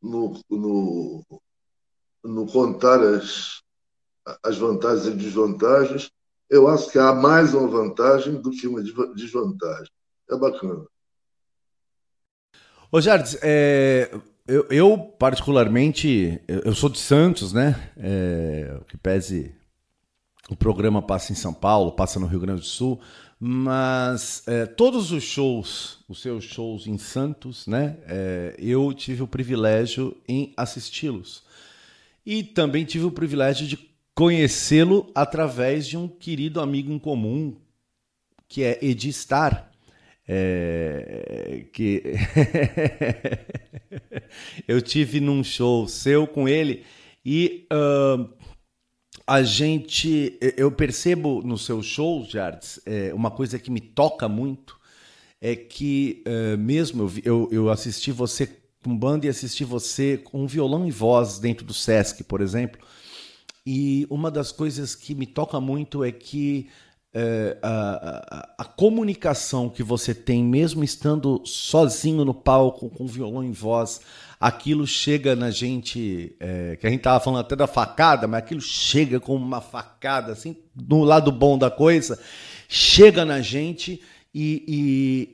no, 0.00 0.40
no, 0.48 1.24
no 2.22 2.46
contar 2.46 3.00
as, 3.00 3.60
as 4.42 4.56
vantagens 4.56 5.06
e 5.06 5.16
desvantagens, 5.16 6.10
eu 6.48 6.68
acho 6.68 6.90
que 6.90 6.98
há 6.98 7.12
mais 7.12 7.52
uma 7.52 7.66
vantagem 7.66 8.40
do 8.40 8.50
que 8.50 8.68
uma 8.68 8.82
desvantagem. 8.82 9.90
É 10.30 10.36
bacana. 10.36 10.86
Ô, 12.92 13.00
Jardim, 13.00 13.36
é, 13.42 14.08
eu, 14.46 14.66
eu, 14.70 14.98
particularmente, 15.18 16.40
eu 16.46 16.74
sou 16.74 16.88
de 16.88 16.98
Santos, 16.98 17.52
né? 17.52 17.92
É, 17.96 18.78
que 18.88 18.96
pese 18.96 19.52
o 20.50 20.56
programa 20.56 21.00
passa 21.00 21.32
em 21.32 21.34
São 21.34 21.54
Paulo, 21.54 21.92
passa 21.92 22.20
no 22.20 22.26
Rio 22.26 22.40
Grande 22.40 22.60
do 22.60 22.66
Sul, 22.66 23.00
mas 23.40 24.42
é, 24.46 24.66
todos 24.66 25.10
os 25.10 25.22
shows, 25.22 25.98
os 26.08 26.20
seus 26.20 26.44
shows 26.44 26.86
em 26.86 26.98
Santos, 26.98 27.66
né? 27.66 27.96
É, 28.06 28.54
eu 28.58 28.92
tive 28.92 29.22
o 29.22 29.28
privilégio 29.28 30.16
em 30.28 30.52
assisti-los. 30.56 31.42
E 32.24 32.42
também 32.42 32.84
tive 32.84 33.04
o 33.04 33.10
privilégio 33.10 33.66
de 33.66 33.78
conhecê-lo 34.14 35.10
através 35.14 35.86
de 35.86 35.96
um 35.96 36.08
querido 36.08 36.60
amigo 36.60 36.92
em 36.92 36.98
comum, 36.98 37.56
que 38.48 38.62
é 38.62 38.78
Edi 38.82 39.12
Star, 39.12 39.70
é, 40.26 41.66
que 41.72 42.02
eu 44.66 44.80
tive 44.80 45.20
num 45.20 45.44
show 45.44 45.86
seu 45.86 46.26
com 46.26 46.48
ele 46.48 46.82
e 47.24 47.66
uh, 47.72 48.28
a 49.26 49.42
gente 49.42 50.38
eu 50.56 50.70
percebo 50.70 51.42
nos 51.42 51.64
seus 51.64 51.86
shows, 51.86 52.28
Jardes, 52.28 52.80
é, 52.84 53.12
uma 53.14 53.30
coisa 53.30 53.58
que 53.58 53.70
me 53.70 53.80
toca 53.80 54.28
muito 54.28 54.76
é 55.40 55.54
que 55.54 56.22
uh, 56.26 56.56
mesmo 56.56 57.10
eu, 57.22 57.48
eu 57.52 57.68
assisti 57.68 58.10
você 58.10 58.48
com 58.82 58.96
banda 58.96 59.26
e 59.26 59.28
assisti 59.28 59.64
você 59.64 60.18
com 60.18 60.46
violão 60.46 60.86
e 60.86 60.90
voz 60.90 61.38
dentro 61.38 61.64
do 61.64 61.74
Sesc, 61.74 62.24
por 62.24 62.40
exemplo. 62.40 62.80
E 63.66 64.06
uma 64.10 64.30
das 64.30 64.52
coisas 64.52 64.94
que 64.94 65.14
me 65.14 65.26
toca 65.26 65.58
muito 65.60 66.04
é 66.04 66.12
que 66.12 66.68
é, 67.14 67.56
a, 67.62 67.70
a, 67.70 68.54
a, 68.58 68.64
comunicação 68.64 69.70
que 69.70 69.82
você 69.82 70.12
tem, 70.12 70.44
mesmo 70.44 70.82
estando 70.82 71.40
sozinho 71.44 72.24
no 72.24 72.34
palco, 72.34 72.90
com 72.90 73.06
violão 73.06 73.44
em 73.44 73.52
voz, 73.52 74.00
aquilo 74.40 74.86
chega 74.86 75.34
na 75.34 75.50
gente, 75.50 76.36
é, 76.40 76.76
que 76.76 76.86
a 76.86 76.90
gente 76.90 77.00
estava 77.00 77.20
falando 77.20 77.40
até 77.40 77.56
da 77.56 77.66
facada, 77.66 78.26
mas 78.26 78.38
aquilo 78.38 78.60
chega 78.60 79.20
como 79.20 79.44
uma 79.44 79.60
facada, 79.60 80.32
assim, 80.32 80.56
do 80.74 81.00
lado 81.00 81.30
bom 81.32 81.56
da 81.56 81.70
coisa, 81.70 82.18
chega 82.68 83.24
na 83.24 83.40
gente 83.40 84.02
e, 84.34 84.64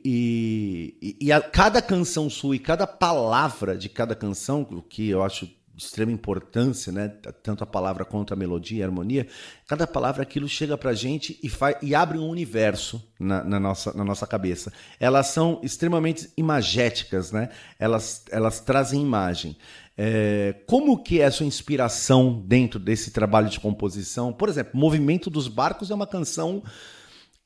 e, 0.04 0.96
e, 1.00 1.16
e 1.20 1.32
a, 1.32 1.40
cada 1.40 1.80
canção 1.80 2.28
sua 2.28 2.56
e 2.56 2.58
cada 2.58 2.86
palavra 2.86 3.76
de 3.76 3.88
cada 3.88 4.14
canção, 4.14 4.64
que 4.88 5.08
eu 5.08 5.22
acho 5.22 5.48
extrema 5.80 6.12
importância, 6.12 6.92
né? 6.92 7.08
tanto 7.42 7.64
a 7.64 7.66
palavra 7.66 8.04
quanto 8.04 8.32
a 8.32 8.36
melodia 8.36 8.84
a 8.84 8.88
harmonia, 8.88 9.26
cada 9.66 9.86
palavra 9.86 10.22
aquilo 10.22 10.48
chega 10.48 10.76
para 10.76 10.92
gente 10.92 11.38
e, 11.42 11.48
faz, 11.48 11.76
e 11.82 11.94
abre 11.94 12.18
um 12.18 12.28
universo 12.28 13.02
na, 13.18 13.42
na, 13.42 13.58
nossa, 13.58 13.92
na 13.92 14.04
nossa 14.04 14.26
cabeça. 14.26 14.72
Elas 14.98 15.28
são 15.28 15.60
extremamente 15.62 16.30
imagéticas, 16.36 17.32
né? 17.32 17.48
elas, 17.78 18.24
elas 18.30 18.60
trazem 18.60 19.02
imagem. 19.02 19.56
É, 19.96 20.54
como 20.66 21.02
que 21.02 21.20
é 21.20 21.26
a 21.26 21.30
sua 21.30 21.46
inspiração 21.46 22.42
dentro 22.46 22.78
desse 22.78 23.10
trabalho 23.10 23.48
de 23.48 23.60
composição? 23.60 24.32
Por 24.32 24.48
exemplo, 24.48 24.78
Movimento 24.78 25.28
dos 25.28 25.48
Barcos 25.48 25.90
é 25.90 25.94
uma 25.94 26.06
canção 26.06 26.62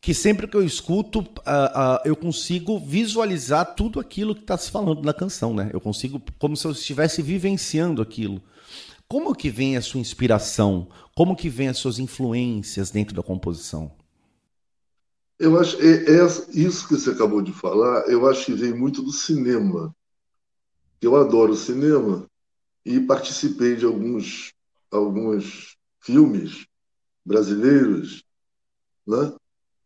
que 0.04 0.12
sempre 0.12 0.46
que 0.46 0.54
eu 0.54 0.62
escuto, 0.62 1.20
uh, 1.20 1.22
uh, 1.22 1.98
eu 2.04 2.14
consigo 2.14 2.78
visualizar 2.78 3.74
tudo 3.74 3.98
aquilo 3.98 4.34
que 4.34 4.42
está 4.42 4.54
se 4.58 4.70
falando 4.70 5.02
na 5.02 5.14
canção, 5.14 5.54
né? 5.54 5.70
Eu 5.72 5.80
consigo, 5.80 6.20
como 6.38 6.54
se 6.54 6.66
eu 6.66 6.72
estivesse 6.72 7.22
vivenciando 7.22 8.02
aquilo. 8.02 8.42
Como 9.08 9.34
que 9.34 9.48
vem 9.48 9.78
a 9.78 9.80
sua 9.80 9.98
inspiração? 9.98 10.88
Como 11.16 11.34
que 11.34 11.48
vem 11.48 11.68
as 11.68 11.78
suas 11.78 11.98
influências 11.98 12.90
dentro 12.90 13.16
da 13.16 13.22
composição? 13.22 13.90
Eu 15.38 15.58
acho 15.58 15.80
é, 15.80 16.18
é 16.18 16.26
isso 16.52 16.86
que 16.86 16.96
você 16.96 17.10
acabou 17.10 17.40
de 17.40 17.52
falar. 17.52 18.06
Eu 18.06 18.28
acho 18.28 18.44
que 18.44 18.52
vem 18.52 18.74
muito 18.74 19.00
do 19.00 19.10
cinema. 19.10 19.96
Eu 21.00 21.16
adoro 21.16 21.56
cinema 21.56 22.26
e 22.84 23.00
participei 23.00 23.74
de 23.74 23.86
alguns 23.86 24.52
alguns 24.90 25.78
filmes 25.98 26.66
brasileiros, 27.24 28.22
né? 29.06 29.32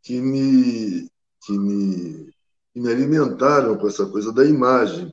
Que 0.02 0.20
me, 0.20 1.08
que 1.44 1.58
me, 1.58 2.32
que 2.72 2.80
me 2.80 2.90
alimentaram 2.90 3.76
com 3.76 3.87
essa 3.88 4.06
coisa 4.06 4.32
da 4.32 4.44
imagem, 4.44 5.12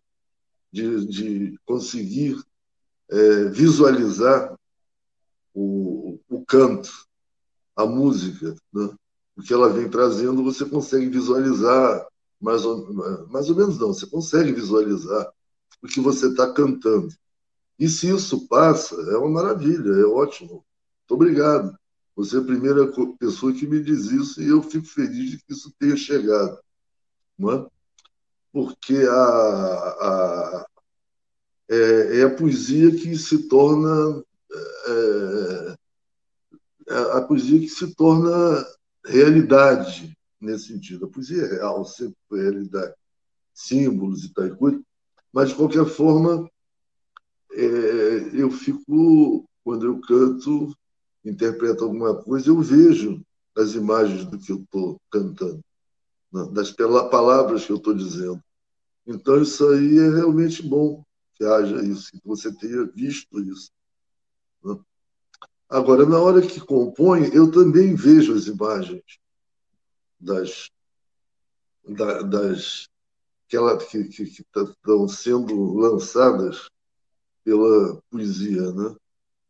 de, 0.71 1.05
de 1.05 1.59
conseguir 1.65 2.37
é, 3.09 3.45
visualizar 3.45 4.53
o, 5.53 6.19
o 6.29 6.45
canto, 6.45 6.91
a 7.75 7.85
música. 7.85 8.55
Né? 8.73 8.89
O 9.37 9.41
que 9.41 9.53
ela 9.53 9.69
vem 9.69 9.89
trazendo, 9.89 10.43
você 10.43 10.65
consegue 10.65 11.07
visualizar, 11.07 12.05
mais 12.39 12.65
ou, 12.65 12.93
mais 13.27 13.49
ou 13.49 13.55
menos 13.55 13.79
não, 13.79 13.93
você 13.93 14.05
consegue 14.07 14.51
visualizar 14.51 15.31
o 15.81 15.87
que 15.87 15.99
você 15.99 16.27
está 16.27 16.51
cantando. 16.51 17.13
E 17.77 17.89
se 17.89 18.09
isso 18.09 18.47
passa, 18.47 18.95
é 18.95 19.17
uma 19.17 19.29
maravilha, 19.29 19.91
é 19.91 20.05
ótimo. 20.05 20.65
Muito 21.07 21.11
obrigado. 21.11 21.77
Você 22.15 22.37
é 22.37 22.39
a 22.39 22.45
primeira 22.45 22.91
pessoa 23.19 23.53
que 23.53 23.67
me 23.67 23.81
diz 23.81 24.05
isso 24.05 24.41
e 24.41 24.47
eu 24.47 24.63
fico 24.63 24.85
feliz 24.85 25.31
de 25.31 25.37
que 25.37 25.51
isso 25.51 25.73
tenha 25.77 25.97
chegado. 25.97 26.57
Não 27.37 27.51
é? 27.51 27.67
Porque 28.53 28.95
a, 28.95 29.13
a, 29.13 30.65
é, 31.69 32.19
é 32.19 32.23
a 32.23 32.33
poesia 32.33 32.89
que 32.91 33.17
se 33.17 33.49
torna. 33.49 34.23
É, 34.87 35.75
é 36.87 37.17
a 37.17 37.21
poesia 37.21 37.59
que 37.59 37.67
se 37.67 37.93
torna 37.95 38.65
realidade 39.05 40.15
nesse 40.39 40.67
sentido. 40.67 41.05
A 41.05 41.09
poesia 41.09 41.43
é 41.43 41.55
real, 41.55 41.83
sempre 41.83 42.15
foi 42.29 42.41
realidade. 42.41 42.93
Símbolos 43.53 44.23
e 44.23 44.33
tal 44.33 44.55
coisa. 44.55 44.81
Mas, 45.33 45.49
de 45.49 45.55
qualquer 45.55 45.85
forma, 45.85 46.49
é, 47.51 48.29
eu 48.33 48.49
fico, 48.51 49.45
quando 49.63 49.85
eu 49.85 49.99
canto, 49.99 50.73
interpreto 51.25 51.83
alguma 51.83 52.15
coisa, 52.15 52.49
eu 52.49 52.61
vejo 52.61 53.25
as 53.57 53.73
imagens 53.73 54.25
do 54.25 54.37
que 54.37 54.51
eu 54.51 54.57
estou 54.57 55.01
cantando, 55.09 55.63
das 56.51 56.71
palavras 56.71 57.65
que 57.65 57.71
eu 57.71 57.77
estou 57.77 57.93
dizendo. 57.93 58.41
Então, 59.07 59.41
isso 59.41 59.67
aí 59.69 59.97
é 59.97 60.09
realmente 60.09 60.61
bom. 60.61 61.03
que 61.35 61.43
haja 61.43 61.83
isso, 61.83 62.11
que 62.11 62.21
você 62.23 62.53
tenha 62.53 62.85
visto 62.85 63.39
isso. 63.39 63.69
Né? 64.63 64.77
Agora, 65.69 66.05
na 66.05 66.19
hora 66.19 66.41
que 66.41 66.59
compõe, 66.59 67.29
eu 67.33 67.51
também 67.51 67.95
vejo 67.95 68.33
as 68.33 68.47
imagens 68.47 69.03
das, 70.19 70.69
da, 71.87 72.21
das 72.21 72.87
que, 73.47 73.97
estão 74.23 75.07
sendo 75.07 75.73
lançadas 75.73 76.69
pela 77.43 78.01
poesia, 78.09 78.71
né? 78.71 78.95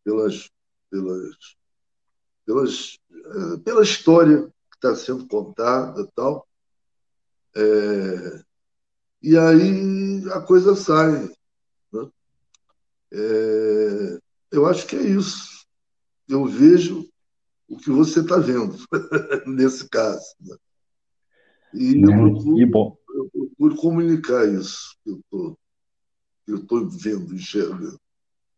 pelas, 0.03 0.49
pelas, 0.89 1.55
pelas, 2.45 2.97
eh, 3.12 3.58
pela 3.63 3.84
história 3.84 4.43
que 4.71 4.77
está 4.77 4.95
sendo 4.95 5.27
contada 5.27 6.01
e 6.01 6.08
tal. 6.15 6.47
É, 7.55 8.43
e 9.21 9.38
aí 9.38 10.29
a 10.31 10.41
coisa 10.41 10.75
sai. 10.75 11.29
Né? 11.91 12.10
É, 13.12 14.19
eu 14.51 14.65
acho 14.65 14.86
que 14.86 14.95
é 14.95 15.01
isso. 15.01 15.65
Eu 16.27 16.45
vejo 16.45 17.10
o 17.67 17.77
que 17.77 17.89
você 17.89 18.19
está 18.19 18.38
vendo 18.38 18.75
nesse 19.47 19.89
caso. 19.89 20.36
Né? 20.39 20.55
E 21.73 22.01
eu 22.01 22.08
procuro, 22.08 22.99
eu 23.13 23.29
procuro, 23.31 23.75
comunicar 23.75 24.47
isso 24.47 24.95
que 25.03 25.10
eu 26.47 26.58
estou 26.58 26.88
vendo, 26.89 27.34
enxergando. 27.34 27.99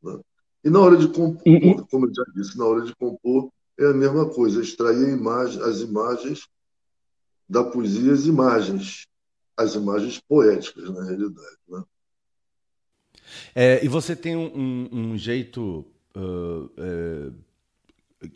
Né? 0.04 0.20
E 0.64 0.70
na 0.70 0.80
hora 0.80 0.98
de 0.98 1.08
compor, 1.08 1.42
e, 1.46 1.72
e... 1.72 1.88
como 1.88 2.08
eu 2.08 2.14
já 2.14 2.24
disse, 2.36 2.58
na 2.58 2.66
hora 2.66 2.82
de 2.82 2.96
compor 2.96 3.52
é 3.80 3.86
a 3.86 3.94
mesma 3.94 4.30
coisa, 4.30 4.62
extrair 4.62 5.10
imagem, 5.10 5.62
as 5.62 5.82
imagens 5.82 6.48
da 7.48 7.64
poesia, 7.64 8.12
as 8.12 8.26
imagens, 8.26 9.08
as 9.56 9.76
imagens 9.76 10.20
poéticas, 10.20 10.90
na 10.90 11.04
realidade. 11.04 11.58
Né? 11.70 11.84
É, 13.54 13.84
e 13.84 13.88
você 13.88 14.16
tem 14.16 14.36
um, 14.36 14.90
um, 14.92 15.18
jeito 15.18 15.86
uh, 16.16 16.66
uh, 16.66 17.34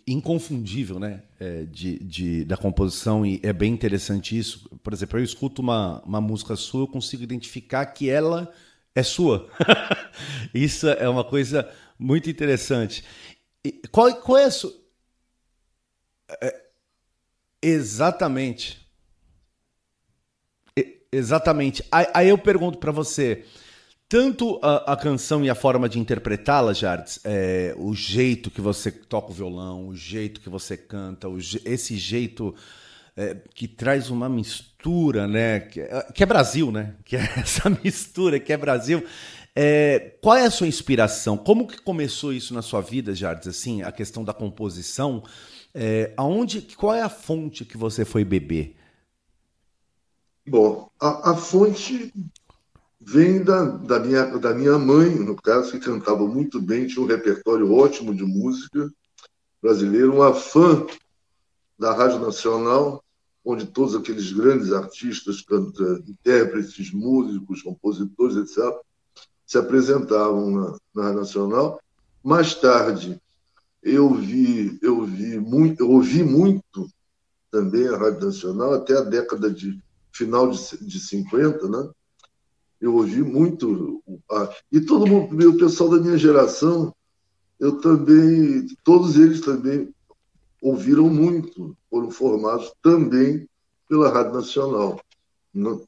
inconfundível 0.06 1.00
né? 1.00 1.24
É, 1.40 1.64
de, 1.64 1.98
de, 2.00 2.46
da 2.46 2.56
composição, 2.56 3.26
e 3.26 3.40
é 3.44 3.52
bem 3.52 3.74
interessante 3.74 4.38
isso. 4.38 4.70
Por 4.84 4.94
exemplo, 4.94 5.20
eu 5.20 5.24
escuto 5.24 5.62
uma, 5.62 6.02
uma 6.04 6.22
música 6.22 6.56
sua, 6.56 6.84
eu 6.84 6.88
consigo 6.88 7.24
identificar 7.24 7.86
que 7.88 8.10
ela 8.10 8.52
é 8.94 9.04
sua. 9.04 9.50
isso 10.54 10.88
é 10.88 11.10
uma 11.10 11.24
coisa 11.24 11.70
muito 11.98 12.30
interessante. 12.30 13.04
Qual, 13.92 14.14
qual 14.16 14.38
é 14.38 14.46
a 14.46 14.52
sua. 14.52 14.81
É, 16.42 16.62
exatamente. 17.62 18.80
Exatamente. 21.12 21.84
Aí, 21.92 22.08
aí 22.14 22.30
eu 22.30 22.38
pergunto 22.38 22.78
para 22.78 22.92
você, 22.92 23.44
tanto 24.08 24.60
a, 24.62 24.94
a, 24.94 24.96
canção 24.96 25.44
e 25.44 25.50
a 25.50 25.56
forma 25.56 25.90
de 25.90 26.00
interpretá-la, 26.00 26.72
Jardes, 26.74 27.20
é, 27.26 27.76
o 27.78 27.94
jeito 27.94 28.50
que 28.50 28.62
você 28.62 28.90
toca 28.90 29.32
o 29.32 29.34
violão, 29.34 29.90
o 29.90 29.96
jeito 29.96 30.40
que 30.40 30.48
você 30.48 30.78
canta, 30.78 31.28
o, 31.28 31.38
esse 31.66 31.98
jeito 31.98 32.56
é, 33.18 33.36
que 33.54 33.68
traz 33.68 34.10
uma 34.10 34.30
mistura, 34.30 35.28
né? 35.28 35.60
Que, 35.60 35.82
é, 35.82 36.08
que, 36.14 36.24
é 36.24 36.26
Brasil, 36.26 36.72
né? 36.72 36.96
Que 37.04 37.18
é 37.18 37.30
essa 37.38 37.70
mistura 37.70 38.40
que 38.40 38.54
é 38.54 38.58
Brasil. 38.58 39.06
É, 39.54 40.16
qual 40.22 40.38
é 40.38 40.46
a 40.46 40.52
sua 40.52 40.68
inspiração? 40.68 41.36
Como 41.38 41.68
que 41.68 41.82
começou 41.82 42.32
isso 42.32 42.54
na 42.54 42.62
sua 42.62 42.80
vida, 42.80 43.14
Jardes? 43.14 43.50
Assim, 43.50 43.82
a 43.82 43.92
questão 43.92 44.24
da 44.24 44.34
composição. 44.34 45.24
É, 45.74 46.14
aonde, 46.18 46.62
qual 46.76 46.94
é 46.94 47.02
a 47.02 47.10
fonte 47.10 47.64
que 47.64 47.78
você 47.78 48.04
foi 48.04 48.26
beber? 48.26 48.76
Bom, 50.48 50.90
a, 51.00 51.32
a 51.32 51.36
fonte 51.36 52.14
vem 53.00 53.44
da, 53.44 53.66
da, 53.66 54.00
minha, 54.00 54.26
da 54.38 54.54
minha 54.54 54.78
mãe, 54.78 55.10
no 55.16 55.36
caso, 55.36 55.72
que 55.72 55.80
cantava 55.80 56.26
muito 56.28 56.62
bem, 56.62 56.88
tinha 56.88 57.04
um 57.04 57.08
repertório 57.08 57.74
ótimo 57.74 58.14
de 58.14 58.24
música 58.24 58.92
brasileira, 59.62 60.12
uma 60.12 60.34
fã 60.34 60.86
da 61.78 61.94
Rádio 61.94 62.20
Nacional, 62.20 63.04
onde 63.44 63.66
todos 63.66 63.96
aqueles 63.96 64.32
grandes 64.32 64.72
artistas, 64.72 65.42
canta, 65.42 66.04
intérpretes, 66.08 66.92
músicos, 66.92 67.62
compositores, 67.62 68.36
etc., 68.38 68.64
se 69.46 69.58
apresentavam 69.58 70.52
na, 70.52 70.78
na 70.94 71.04
Rádio 71.04 71.20
Nacional. 71.20 71.82
Mais 72.24 72.54
tarde, 72.56 73.20
eu 73.82 74.14
vi, 74.14 74.78
eu 74.82 75.06
vi 75.06 75.40
muito, 75.40 75.82
eu 75.82 75.90
ouvi 75.90 76.24
muito 76.24 76.88
também 77.50 77.88
a 77.88 77.98
Rádio 77.98 78.26
Nacional 78.26 78.74
até 78.74 78.98
a 78.98 79.02
década 79.02 79.52
de 79.52 79.82
final 80.12 80.50
de, 80.50 80.86
de 80.86 81.00
50, 81.00 81.68
né? 81.68 81.90
Eu 82.80 82.96
ouvi 82.96 83.22
muito. 83.22 84.04
E 84.72 84.82
todo 84.82 85.08
mundo, 85.08 85.50
o 85.50 85.58
pessoal 85.58 85.90
da 85.90 86.00
minha 86.00 86.18
geração, 86.18 86.94
eu 87.60 87.80
também, 87.80 88.66
todos 88.84 89.18
eles 89.18 89.42
também 89.42 89.94
ouviram 90.62 91.10
muito, 91.10 91.78
foram 91.90 92.10
formados 92.10 92.74
também 92.82 93.48
pela 93.88 94.12
Rádio 94.12 94.34
Nacional. 94.34 95.00
Né? 95.54 95.80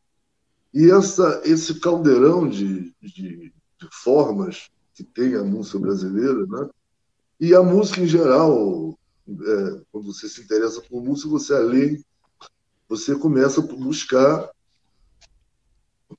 E 0.73 0.91
essa, 0.91 1.41
esse 1.45 1.79
caldeirão 1.79 2.47
de, 2.47 2.93
de, 3.01 3.51
de, 3.51 3.53
formas 3.91 4.69
que 4.93 5.03
tem 5.03 5.35
a 5.35 5.43
música 5.43 5.79
brasileira, 5.79 6.45
né? 6.45 6.69
E 7.43 7.53
a 7.53 7.61
música 7.61 7.99
em 7.99 8.07
geral, 8.07 8.97
é, 9.27 9.81
quando 9.91 10.13
você 10.13 10.29
se 10.29 10.41
interessa 10.41 10.79
por 10.79 11.03
música, 11.03 11.27
você 11.27 11.53
além 11.53 12.01
você 12.87 13.15
começa 13.15 13.59
a 13.59 13.63
buscar 13.65 14.49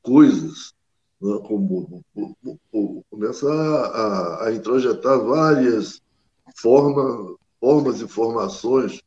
coisas, 0.02 0.74
né? 1.18 1.38
como, 1.48 2.04
começa 3.08 3.50
a, 3.50 3.86
a, 3.86 4.48
a 4.48 4.54
introjetar 4.54 5.18
várias 5.24 6.02
forma, 6.56 7.36
formas 7.58 8.02
e 8.02 8.06
formações 8.06 9.00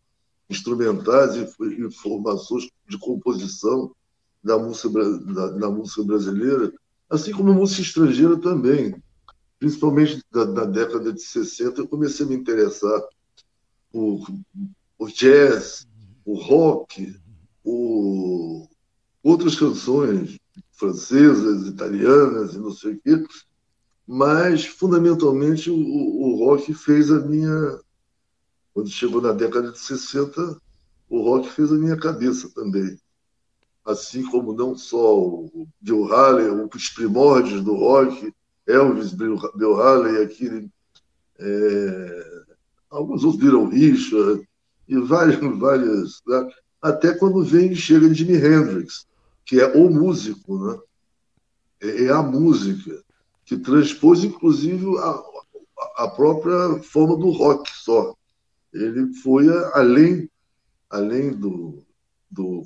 instrumentais 0.49 1.35
e 1.35 1.85
informações 1.85 2.67
de 2.89 2.97
composição 2.97 3.91
da 4.43 4.57
música, 4.57 4.89
da, 5.19 5.49
da, 5.49 5.69
música 5.69 6.03
brasileira, 6.03 6.73
assim 7.11 7.31
como 7.31 7.51
a 7.51 7.53
música 7.53 7.83
estrangeira 7.83 8.37
também. 8.39 8.95
Principalmente 9.59 10.23
da, 10.31 10.45
da 10.45 10.65
década 10.65 11.11
de 11.11 11.21
60, 11.21 11.81
eu 11.81 11.87
comecei 11.87 12.25
a 12.25 12.29
me 12.29 12.35
interessar 12.35 13.01
por, 13.91 14.27
por 14.97 15.11
jazz, 15.11 15.87
por 16.23 16.39
rock, 16.39 17.15
o, 17.63 18.67
outras 19.23 19.55
canções 19.55 20.37
francesas, 20.71 21.67
italianas 21.67 22.53
e 22.53 22.59
não 22.59 22.71
sei 22.71 22.93
o 22.93 23.01
quê, 23.01 23.23
mas 24.05 24.65
fundamentalmente 24.65 25.69
o, 25.69 25.75
o 25.75 26.45
rock 26.45 26.73
fez 26.73 27.11
a 27.11 27.19
minha. 27.19 27.79
Quando 28.73 28.89
chegou 28.89 29.19
na 29.19 29.33
década 29.33 29.71
de 29.71 29.79
60, 29.79 30.61
o 31.09 31.21
rock 31.21 31.49
fez 31.49 31.71
a 31.71 31.75
minha 31.75 31.97
cabeça 31.97 32.49
também. 32.53 32.97
Assim 33.83 34.23
como 34.29 34.53
não 34.53 34.77
só 34.77 35.17
o 35.17 35.67
Bill 35.81 36.13
Haley, 36.13 36.49
os 36.73 36.89
primórdios 36.89 37.63
do 37.63 37.73
rock, 37.73 38.31
Elvis, 38.67 39.13
Bill 39.13 39.81
Haley, 39.81 40.23
aquele, 40.23 40.69
é, 41.39 42.43
alguns 42.89 43.23
outros 43.23 43.43
viram 43.43 43.69
Richard, 43.69 44.47
e 44.87 44.97
várias, 44.99 45.39
várias 45.57 46.21
né? 46.27 46.49
até 46.81 47.13
quando 47.13 47.43
vem 47.43 47.73
chega 47.75 48.13
Jimi 48.13 48.35
Hendrix, 48.35 49.07
que 49.45 49.59
é 49.59 49.67
o 49.67 49.89
músico, 49.89 50.57
né? 50.59 50.79
É, 51.81 52.05
é 52.05 52.09
a 52.11 52.21
música 52.21 53.03
que 53.45 53.57
transpôs, 53.57 54.23
inclusive, 54.23 54.85
a, 54.97 55.23
a 55.97 56.07
própria 56.09 56.81
forma 56.83 57.15
do 57.15 57.29
rock 57.29 57.69
só. 57.71 58.13
Ele 58.73 59.13
foi 59.13 59.47
além, 59.73 60.29
além 60.89 61.31
do, 61.31 61.83
do, 62.29 62.65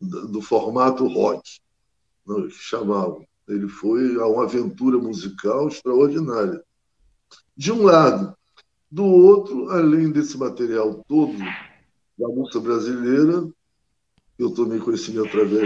do 0.00 0.40
formato 0.40 1.06
rock, 1.06 1.60
né, 2.26 2.46
que 2.48 2.54
chamavam. 2.54 3.26
Ele 3.52 3.68
foi 3.68 4.16
a 4.16 4.26
uma 4.26 4.44
aventura 4.44 4.98
musical 4.98 5.68
extraordinária. 5.68 6.62
De 7.56 7.72
um 7.72 7.82
lado. 7.82 8.36
Do 8.90 9.04
outro, 9.04 9.70
além 9.70 10.10
desse 10.10 10.36
material 10.36 11.04
todo, 11.06 11.38
da 12.18 12.28
música 12.28 12.60
brasileira. 12.60 13.48
Eu 14.38 14.50
tomei 14.52 14.78
conhecimento 14.78 15.28
através 15.28 15.62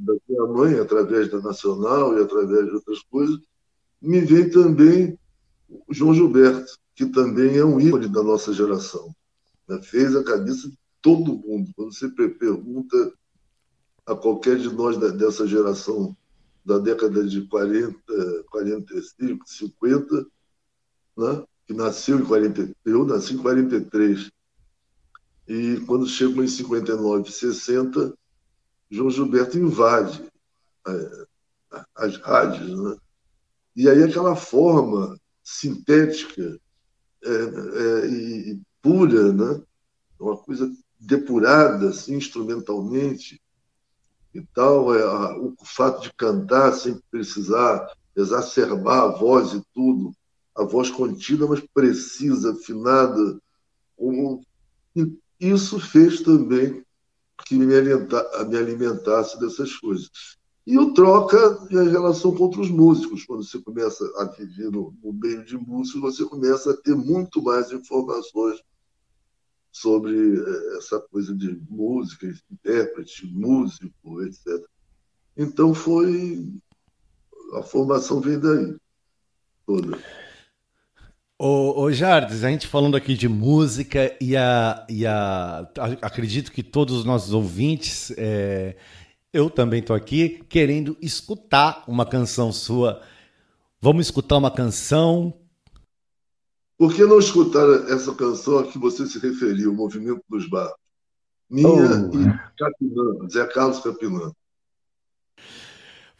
da 0.00 0.14
minha 0.28 0.46
mãe, 0.46 0.78
através 0.78 1.30
da 1.30 1.40
Nacional 1.40 2.18
e 2.18 2.22
através 2.22 2.66
de 2.66 2.72
outras 2.72 3.02
coisas. 3.04 3.38
Me 4.00 4.20
vem 4.20 4.50
também 4.50 5.18
o 5.68 5.92
João 5.92 6.14
Gilberto, 6.14 6.78
que 6.94 7.06
também 7.06 7.56
é 7.56 7.64
um 7.64 7.80
ícone 7.80 8.08
da 8.08 8.22
nossa 8.22 8.52
geração. 8.52 9.14
Né? 9.66 9.80
Fez 9.82 10.14
a 10.14 10.22
cabeça 10.22 10.68
de 10.68 10.78
todo 11.00 11.38
mundo. 11.38 11.70
Quando 11.74 11.92
você 11.92 12.08
pergunta 12.08 13.12
a 14.06 14.14
qualquer 14.14 14.56
de 14.58 14.72
nós 14.72 14.96
dessa 14.96 15.46
geração 15.46 16.16
da 16.68 16.78
década 16.78 17.24
de 17.24 17.46
40, 17.46 18.44
45, 18.50 19.48
50, 19.48 20.26
né? 21.16 21.44
que 21.66 21.72
nasceu 21.72 22.18
em 22.18 22.24
40, 22.26 22.72
eu 22.84 23.06
nasci 23.06 23.32
em 23.32 23.38
43, 23.38 24.30
e 25.48 25.80
quando 25.86 26.06
chegam 26.06 26.44
em 26.44 26.46
59, 26.46 27.32
60, 27.32 28.12
João 28.90 29.10
Gilberto 29.10 29.58
invade 29.58 30.22
é, 30.86 31.26
as 31.94 32.18
rádios, 32.18 32.78
né? 32.78 32.96
E 33.74 33.88
aí 33.88 34.02
aquela 34.02 34.36
forma 34.36 35.18
sintética 35.42 36.60
é, 37.24 37.30
é, 37.30 38.06
e 38.08 38.60
pura, 38.82 39.32
né? 39.32 39.62
uma 40.20 40.36
coisa 40.36 40.70
depurada 41.00 41.88
assim, 41.88 42.16
instrumentalmente 42.16 43.40
e 44.38 44.46
tal, 44.54 44.94
é, 44.94 45.04
o 45.38 45.54
fato 45.64 46.02
de 46.02 46.12
cantar 46.14 46.72
sem 46.72 47.00
precisar 47.10 47.90
exacerbar 48.16 49.04
a 49.04 49.08
voz 49.08 49.52
e 49.52 49.62
tudo, 49.74 50.12
a 50.56 50.64
voz 50.64 50.90
contida, 50.90 51.46
mas 51.46 51.60
precisa, 51.72 52.52
afinada. 52.52 53.40
Um, 53.98 54.40
isso 55.38 55.78
fez 55.78 56.20
também 56.20 56.84
que 57.46 57.54
me, 57.54 57.74
alimenta, 57.74 58.44
me 58.46 58.56
alimentasse 58.56 59.38
dessas 59.38 59.74
coisas. 59.76 60.10
E 60.66 60.78
o 60.78 60.92
troca 60.92 61.38
a 61.38 61.82
relação 61.82 62.34
com 62.34 62.42
outros 62.42 62.68
músicos. 62.68 63.24
Quando 63.24 63.42
você 63.42 63.58
começa 63.58 64.04
a 64.16 64.24
viver 64.24 64.70
no, 64.70 64.94
no 65.02 65.12
meio 65.12 65.44
de 65.44 65.56
músicos, 65.56 66.00
você 66.16 66.24
começa 66.24 66.72
a 66.72 66.76
ter 66.76 66.94
muito 66.94 67.42
mais 67.42 67.72
informações 67.72 68.60
sobre 69.80 70.38
eh, 70.38 70.78
essa 70.78 71.00
coisa 71.00 71.34
de 71.34 71.60
música, 71.68 72.26
intérprete, 72.50 73.26
músico, 73.26 74.22
etc. 74.22 74.46
Então 75.36 75.72
foi 75.74 76.52
a 77.54 77.62
formação 77.62 78.20
vem 78.20 78.38
daí 78.38 78.76
toda. 79.66 79.98
Ô, 81.38 81.82
ô 81.82 81.92
Jardes, 81.92 82.42
a 82.42 82.50
gente 82.50 82.66
falando 82.66 82.96
aqui 82.96 83.14
de 83.14 83.28
música 83.28 84.16
e 84.20 84.36
a, 84.36 84.84
e 84.88 85.06
a 85.06 85.70
acredito 86.02 86.50
que 86.50 86.64
todos 86.64 86.96
os 86.96 87.04
nossos 87.04 87.32
ouvintes, 87.32 88.12
é, 88.16 88.74
eu 89.32 89.48
também 89.48 89.78
estou 89.78 89.94
aqui 89.94 90.44
querendo 90.48 90.96
escutar 91.00 91.84
uma 91.86 92.04
canção 92.04 92.50
sua. 92.50 93.00
Vamos 93.80 94.06
escutar 94.06 94.36
uma 94.36 94.50
canção. 94.50 95.32
Por 96.78 96.94
que 96.94 97.04
não 97.04 97.18
escutar 97.18 97.66
essa 97.90 98.14
canção 98.14 98.58
a 98.58 98.64
que 98.64 98.78
você 98.78 99.04
se 99.04 99.18
referiu, 99.18 99.72
o 99.72 99.74
Movimento 99.74 100.22
dos 100.28 100.48
Barcos? 100.48 100.78
Minha 101.50 101.68
oh. 101.68 102.14
e 102.14 102.56
Capinã, 102.56 103.28
Zé 103.28 103.44
Carlos 103.46 103.80
Capinã. 103.80 104.30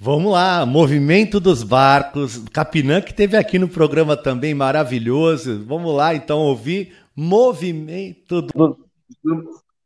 Vamos 0.01 0.33
lá, 0.33 0.67
Movimento 0.67 1.39
dos 1.39 1.63
Barcos, 1.63 2.43
Capinã 2.53 3.01
que 3.01 3.15
teve 3.15 3.37
aqui 3.37 3.57
no 3.59 3.69
programa 3.69 4.17
também, 4.17 4.53
maravilhoso. 4.53 5.65
Vamos 5.65 5.95
lá 5.95 6.15
então 6.15 6.39
ouvir 6.39 6.93
Movimento 7.15 8.43
do... 8.43 8.79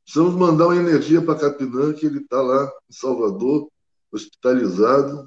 Precisamos 0.04 0.35
mandar 0.35 0.68
uma 0.68 0.76
energia 0.76 1.20
para 1.20 1.38
Capinã, 1.38 1.92
que 1.92 2.06
ele 2.06 2.18
está 2.18 2.40
lá 2.40 2.70
em 2.88 2.92
Salvador, 2.92 3.68
hospitalizado 4.11 5.26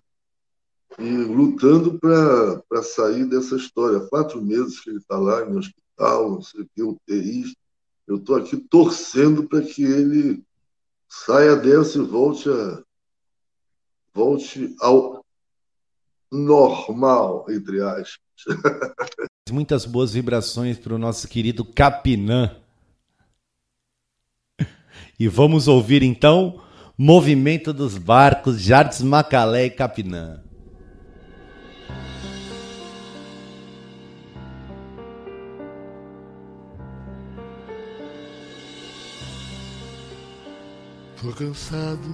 e 0.97 1.09
lutando 1.09 1.99
para 1.99 2.83
sair 2.83 3.25
dessa 3.25 3.55
história. 3.55 4.07
Quatro 4.07 4.41
meses 4.41 4.79
que 4.79 4.89
ele 4.89 4.99
está 4.99 5.17
lá 5.17 5.45
em 5.45 5.55
hospital, 5.55 6.31
não 6.31 6.41
sei 6.41 6.61
o 6.61 6.69
que, 6.73 6.83
UTI. 6.83 7.53
Eu 8.07 8.17
estou 8.17 8.35
aqui 8.35 8.57
torcendo 8.57 9.47
para 9.47 9.61
que 9.61 9.83
ele 9.83 10.43
saia 11.09 11.55
dessa 11.55 11.97
e 11.97 12.01
volte 12.01 12.49
a, 12.49 12.83
volte 14.13 14.75
ao 14.79 15.25
normal, 16.31 17.45
entre 17.49 17.81
aspas. 17.81 18.19
Muitas 19.51 19.85
boas 19.85 20.13
vibrações 20.13 20.77
para 20.77 20.95
o 20.95 20.97
nosso 20.97 21.27
querido 21.27 21.63
Capinã. 21.63 22.55
E 25.19 25.27
vamos 25.27 25.67
ouvir 25.67 26.03
então 26.03 26.61
Movimento 26.97 27.73
dos 27.73 27.97
Barcos, 27.97 28.61
Jardim 28.61 29.05
Macalé 29.05 29.65
e 29.65 29.69
Capinã. 29.69 30.44
Tô 41.25 41.31
cansado 41.31 42.07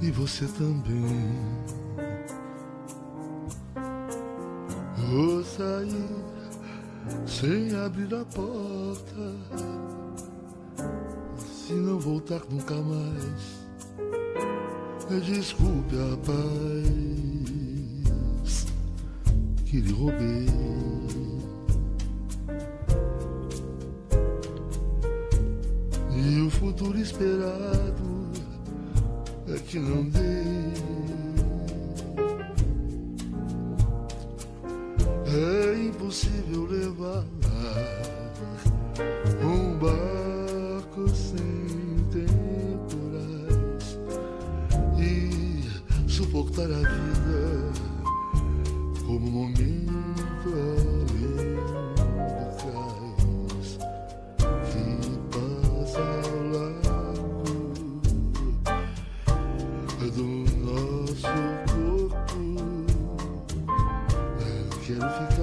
e 0.00 0.10
você 0.12 0.46
também. 0.46 1.30
Vou 4.96 5.44
sair 5.44 6.08
sem 7.26 7.76
abrir 7.76 8.14
a 8.14 8.24
porta. 8.24 9.36
Se 11.36 11.74
não 11.74 11.98
voltar 11.98 12.40
nunca 12.48 12.76
mais, 12.76 13.68
desculpe 15.22 15.96
a 15.96 16.16
paz 16.24 17.44
que 19.66 19.80
lhe 19.82 19.92
roubei. 19.92 20.93
E 26.16 26.40
o 26.40 26.48
futuro 26.48 26.96
esperado 26.96 28.30
é 29.48 29.58
que 29.58 29.80
não 29.80 30.04
dei. 30.08 30.72
É 35.26 35.86
impossível 35.86 36.66
levar 36.66 37.24
um 39.42 39.76
barco 39.78 41.08
sem 41.08 41.98
temporais 42.12 43.98
e 44.96 46.08
suportar 46.08 46.70
a 46.70 46.78
vida 46.78 47.72
como 49.04 49.26
um 49.26 49.30
momento 49.30 50.93
Eu 64.94 65.00
quero 65.00 65.33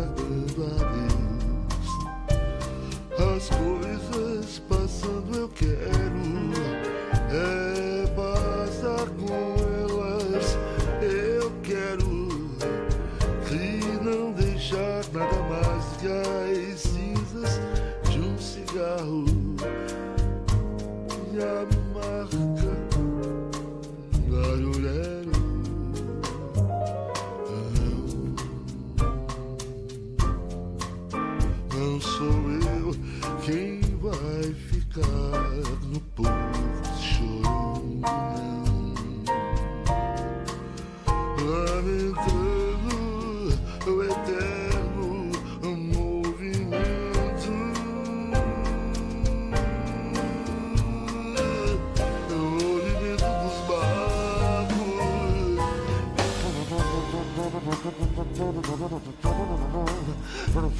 Thank 60.53 60.75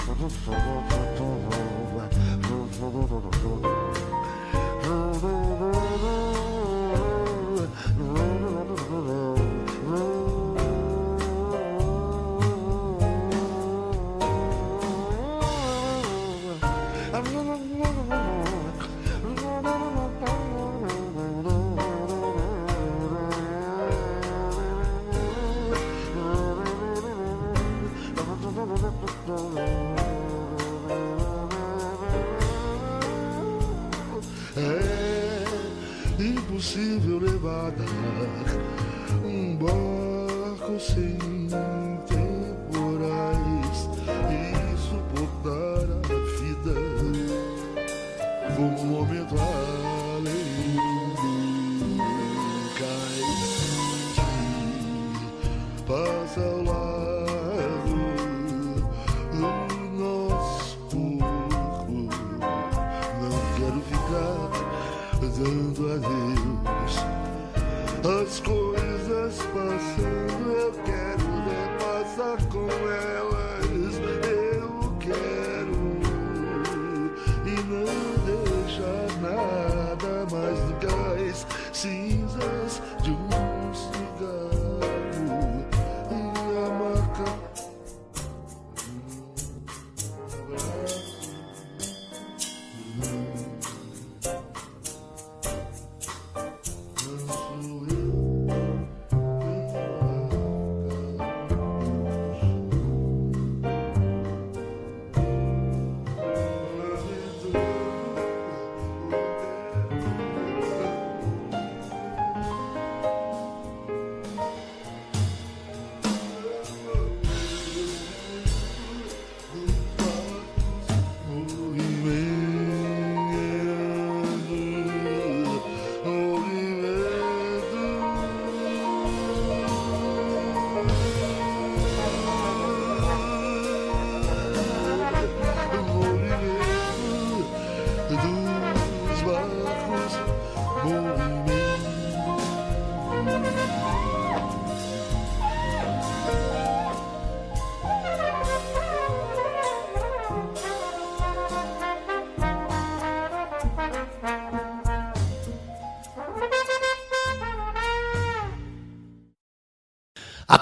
you. 3.96 4.01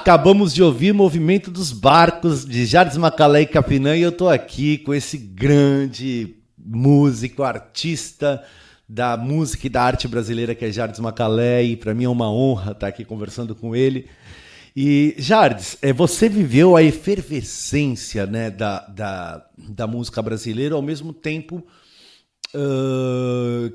Acabamos 0.09 0.55
de 0.55 0.63
ouvir 0.63 0.91
Movimento 0.91 1.51
dos 1.51 1.71
Barcos 1.71 2.43
de 2.43 2.65
Jardim 2.65 2.97
Macalé 2.97 3.41
e 3.41 3.45
Capinã 3.45 3.95
e 3.95 4.01
eu 4.01 4.09
estou 4.09 4.27
aqui 4.27 4.79
com 4.79 4.91
esse 4.91 5.19
grande 5.19 6.35
músico, 6.57 7.43
artista 7.43 8.43
da 8.89 9.15
música 9.15 9.67
e 9.67 9.69
da 9.69 9.83
arte 9.83 10.07
brasileira 10.07 10.55
que 10.55 10.65
é 10.65 10.71
Jardim 10.71 11.03
Macalé 11.03 11.61
e 11.61 11.77
para 11.77 11.93
mim 11.93 12.05
é 12.05 12.09
uma 12.09 12.27
honra 12.27 12.71
estar 12.71 12.87
aqui 12.87 13.05
conversando 13.05 13.53
com 13.53 13.75
ele. 13.75 14.07
E 14.75 15.13
Jardim, 15.19 15.63
é, 15.79 15.93
você 15.93 16.27
viveu 16.27 16.75
a 16.75 16.81
efervescência 16.81 18.25
né, 18.25 18.49
da, 18.49 18.79
da, 18.87 19.45
da 19.59 19.85
música 19.85 20.23
brasileira 20.23 20.73
ao 20.73 20.81
mesmo 20.81 21.13
tempo 21.13 21.63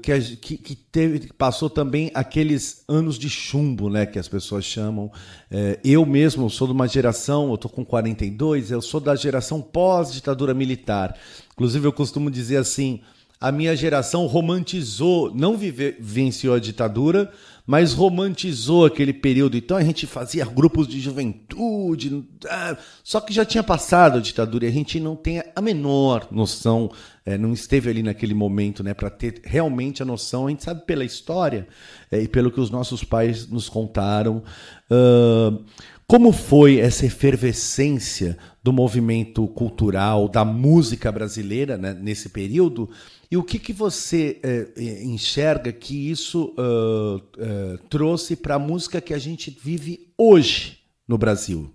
Que, 0.03 0.37
que, 0.37 0.57
que, 0.57 0.75
teve, 0.75 1.33
passou 1.33 1.71
também 1.71 2.11
aqueles 2.13 2.83
anos 2.89 3.17
de 3.17 3.31
chumbo, 3.31 3.89
né, 3.89 4.05
que 4.05 4.19
as 4.19 4.27
pessoas 4.27 4.65
chamam. 4.65 5.13
É, 5.49 5.79
eu 5.85 6.05
mesmo 6.05 6.51
sou 6.51 6.67
de 6.67 6.73
uma 6.73 6.89
geração, 6.89 7.51
eu 7.51 7.57
tô 7.57 7.69
com 7.69 7.85
42, 7.85 8.73
eu 8.73 8.83
sou 8.83 9.01
da 9.01 9.15
geração 9.15 9.63
pós-ditadura 9.63 10.53
militar. 10.53 11.17
Inclusive, 11.53 11.87
eu 11.87 11.93
costumo 11.93 12.31
dizer 12.31 12.57
assim: 12.57 13.01
a 13.41 13.53
minha 13.53 13.77
geração 13.77 14.27
romantizou, 14.27 15.33
não 15.35 15.57
vive, 15.57 15.97
venceu 16.01 16.55
a 16.55 16.59
ditadura, 16.59 17.31
mas 17.67 17.93
romantizou 17.93 18.85
aquele 18.85 19.13
período. 19.13 19.57
Então 19.57 19.77
a 19.77 19.85
gente 19.85 20.07
fazia 20.07 20.45
grupos 20.45 20.87
de 20.89 21.01
juventude, 21.01 22.25
ah, 22.49 22.77
só 23.03 23.21
que 23.21 23.33
já 23.33 23.45
tinha 23.45 23.63
passado 23.63 24.19
a 24.19 24.21
ditadura 24.21 24.65
e 24.65 24.69
a 24.69 24.73
gente 24.73 24.99
não 24.99 25.17
tem 25.17 25.43
a 25.55 25.61
menor 25.61 26.29
noção, 26.31 26.91
é, 27.27 27.39
não 27.39 27.53
esteve 27.53 27.89
ali 27.89 28.03
naquele 28.03 28.35
momento 28.35 28.83
né, 28.83 28.93
para 28.93 29.09
ter 29.09 29.41
realmente 29.45 30.03
a 30.03 30.07
noção. 30.07 30.47
A 30.47 30.51
gente 30.51 30.65
sabe 30.65 30.85
pela 30.85 31.05
história 31.05 31.67
é, 32.11 32.21
e 32.21 32.29
pelo 32.29 32.51
que 32.51 32.61
os 32.61 32.71
nossos 32.71 33.03
pais 33.03 33.49
nos 33.49 33.69
contaram. 33.69 34.43
Uh, 34.91 35.65
como 36.07 36.33
foi 36.33 36.79
essa 36.79 37.07
efervescência 37.07 38.37
do 38.63 38.73
movimento 38.73 39.49
cultural, 39.49 40.29
da 40.29 40.45
música 40.45 41.11
brasileira 41.11 41.79
né, 41.79 41.95
nesse 41.95 42.29
período? 42.29 42.91
E 43.31 43.39
o 43.39 43.43
que, 43.43 43.59
que 43.59 43.73
você 43.73 44.39
é, 44.43 45.03
enxerga 45.03 45.73
que 45.73 46.11
isso 46.11 46.55
uh, 46.59 47.17
uh, 47.17 47.79
trouxe 47.89 48.37
para 48.37 48.57
a 48.57 48.59
música 48.59 49.01
que 49.01 49.15
a 49.15 49.19
gente 49.19 49.51
vive 49.51 50.09
hoje 50.19 50.79
no 51.09 51.17
Brasil? 51.17 51.73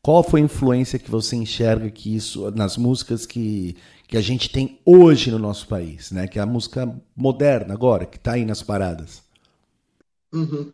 Qual 0.00 0.22
foi 0.22 0.40
a 0.40 0.44
influência 0.44 0.98
que 0.98 1.10
você 1.10 1.36
enxerga 1.36 1.90
que 1.90 2.14
isso 2.14 2.50
nas 2.52 2.76
músicas 2.76 3.26
que, 3.26 3.76
que 4.12 4.18
a 4.18 4.20
gente 4.20 4.50
tem 4.50 4.78
hoje 4.84 5.30
no 5.30 5.38
nosso 5.38 5.66
país, 5.66 6.10
né? 6.10 6.28
Que 6.28 6.38
é 6.38 6.42
a 6.42 6.46
música 6.46 6.86
moderna 7.16 7.72
agora, 7.72 8.04
que 8.04 8.18
está 8.18 8.32
aí 8.32 8.44
nas 8.44 8.62
paradas. 8.62 9.22
Uhum. 10.30 10.70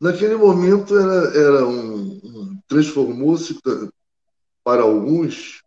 Naquele 0.00 0.36
momento 0.36 0.98
era, 0.98 1.38
era 1.38 1.68
um, 1.68 2.18
um 2.24 2.58
transformou-se 2.66 3.60
para 4.64 4.80
alguns 4.80 5.62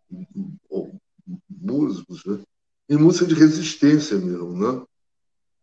músicos, 1.48 2.24
né? 2.26 2.40
em 2.88 2.96
música 2.96 3.26
de 3.26 3.36
resistência 3.36 4.18
mesmo, 4.18 4.52
né? 4.58 4.84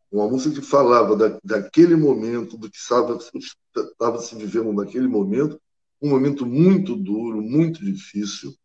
Uma 0.10 0.30
música 0.30 0.62
que 0.62 0.65
falava 0.65 1.17
da, 1.17 1.38
daquele 1.43 1.97
momento, 1.97 2.58
do 2.58 2.69
que 2.69 2.78
estava, 2.78 3.19
estava 3.36 4.17
se 4.19 4.34
vivendo 4.38 4.71
naquele 4.71 5.10
momento, 5.10 5.60
um 6.02 6.10
momento 6.10 6.45
muito 6.45 6.95
duro, 6.95 7.41
muito 7.41 7.84
difícil, 7.84 8.56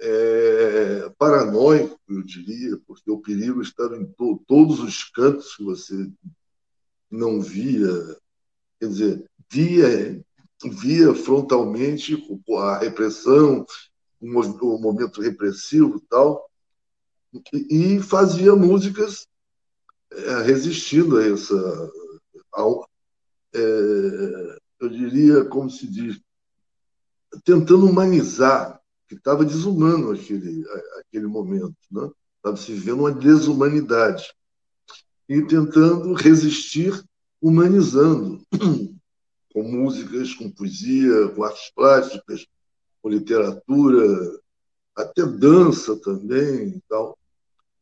é, 0.00 1.10
paranoico, 1.18 1.98
eu 2.08 2.22
diria, 2.22 2.78
porque 2.86 3.10
o 3.10 3.20
perigo 3.20 3.62
estava 3.62 3.96
em 3.96 4.06
to, 4.06 4.42
todos 4.46 4.80
os 4.80 5.04
cantos 5.04 5.56
que 5.56 5.64
você 5.64 6.10
não 7.10 7.40
via, 7.40 7.88
quer 8.78 8.88
dizer, 8.88 9.30
via, 9.50 10.24
via 10.64 11.14
frontalmente 11.14 12.16
a 12.58 12.78
repressão, 12.78 13.64
o, 14.20 14.78
momento 14.78 15.20
repressivo 15.20 16.00
tal, 16.08 16.48
e 17.52 18.00
fazia 18.00 18.54
músicas 18.54 19.26
é, 20.10 20.42
resistindo 20.42 21.18
a 21.18 21.26
essa. 21.26 21.90
Ao, 22.52 22.88
é, 23.54 24.58
eu 24.80 24.88
diria, 24.88 25.44
como 25.44 25.70
se 25.70 25.86
diz, 25.86 26.20
tentando 27.44 27.86
humanizar, 27.86 28.75
que 29.08 29.14
estava 29.14 29.44
desumano 29.44 30.12
aquele, 30.12 30.64
aquele 31.00 31.26
momento. 31.26 31.76
Né? 31.90 32.10
Estava 32.36 32.56
se 32.56 32.72
vivendo 32.72 33.00
uma 33.00 33.12
desumanidade. 33.12 34.32
E 35.28 35.42
tentando 35.42 36.12
resistir, 36.12 37.02
humanizando, 37.40 38.40
com 39.52 39.62
músicas, 39.62 40.34
com 40.34 40.50
poesia, 40.50 41.28
com 41.28 41.42
artes 41.42 41.70
plásticas, 41.74 42.46
com 43.02 43.08
literatura, 43.08 44.40
até 44.94 45.24
dança 45.24 45.96
também 45.96 46.68
e 46.68 46.80
tal. 46.88 47.18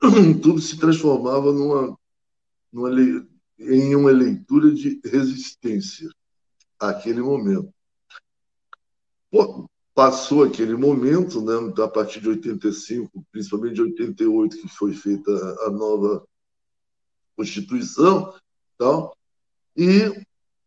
tudo 0.43 0.61
se 0.61 0.79
transformava 0.79 1.53
numa, 1.53 1.99
numa, 2.73 2.91
em 3.59 3.95
uma 3.95 4.11
leitura 4.11 4.73
de 4.73 5.01
resistência 5.05 6.09
àquele 6.79 7.21
momento. 7.21 7.73
Pô, 9.31 9.69
passou 9.95 10.43
aquele 10.43 10.75
momento, 10.75 11.41
né, 11.41 11.55
a 11.83 11.89
partir 11.89 12.21
de 12.21 12.29
85, 12.29 13.25
principalmente 13.31 13.75
de 13.75 13.83
88, 13.83 14.57
que 14.59 14.69
foi 14.69 14.93
feita 14.93 15.31
a 15.67 15.71
nova 15.71 16.27
Constituição, 17.37 18.35
tal, 18.77 19.17
e 19.77 20.13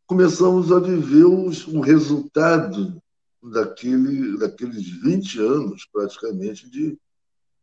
começamos 0.06 0.72
a 0.72 0.80
viver 0.80 1.26
os, 1.26 1.68
o 1.68 1.82
resultado 1.82 3.02
daquele, 3.44 4.38
daqueles 4.38 4.88
20 5.02 5.40
anos, 5.40 5.88
praticamente, 5.92 6.70
de, 6.70 6.98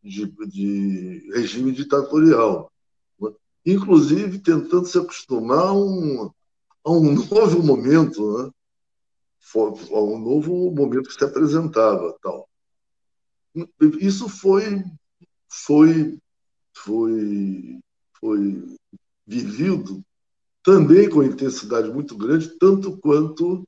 de, 0.03 0.27
de 0.47 1.31
regime 1.33 1.71
ditatorial. 1.71 2.71
Inclusive 3.65 4.37
tentando 4.37 4.85
se 4.85 4.97
acostumar 4.99 5.69
a 5.69 5.73
um, 5.73 6.31
a 6.83 6.91
um 6.91 7.13
novo 7.29 7.63
momento, 7.63 8.37
né? 8.37 8.51
A 9.91 9.99
um 10.01 10.19
novo 10.19 10.71
momento 10.71 11.09
que 11.09 11.13
se 11.13 11.23
apresentava. 11.23 12.15
Tal. 12.21 12.49
Isso 13.99 14.27
foi, 14.27 14.83
foi, 15.49 16.17
foi, 16.73 17.79
foi 18.19 18.77
vivido 19.25 20.03
também 20.63 21.07
com 21.09 21.23
intensidade 21.23 21.91
muito 21.91 22.17
grande, 22.17 22.57
tanto 22.59 22.97
quanto 22.97 23.63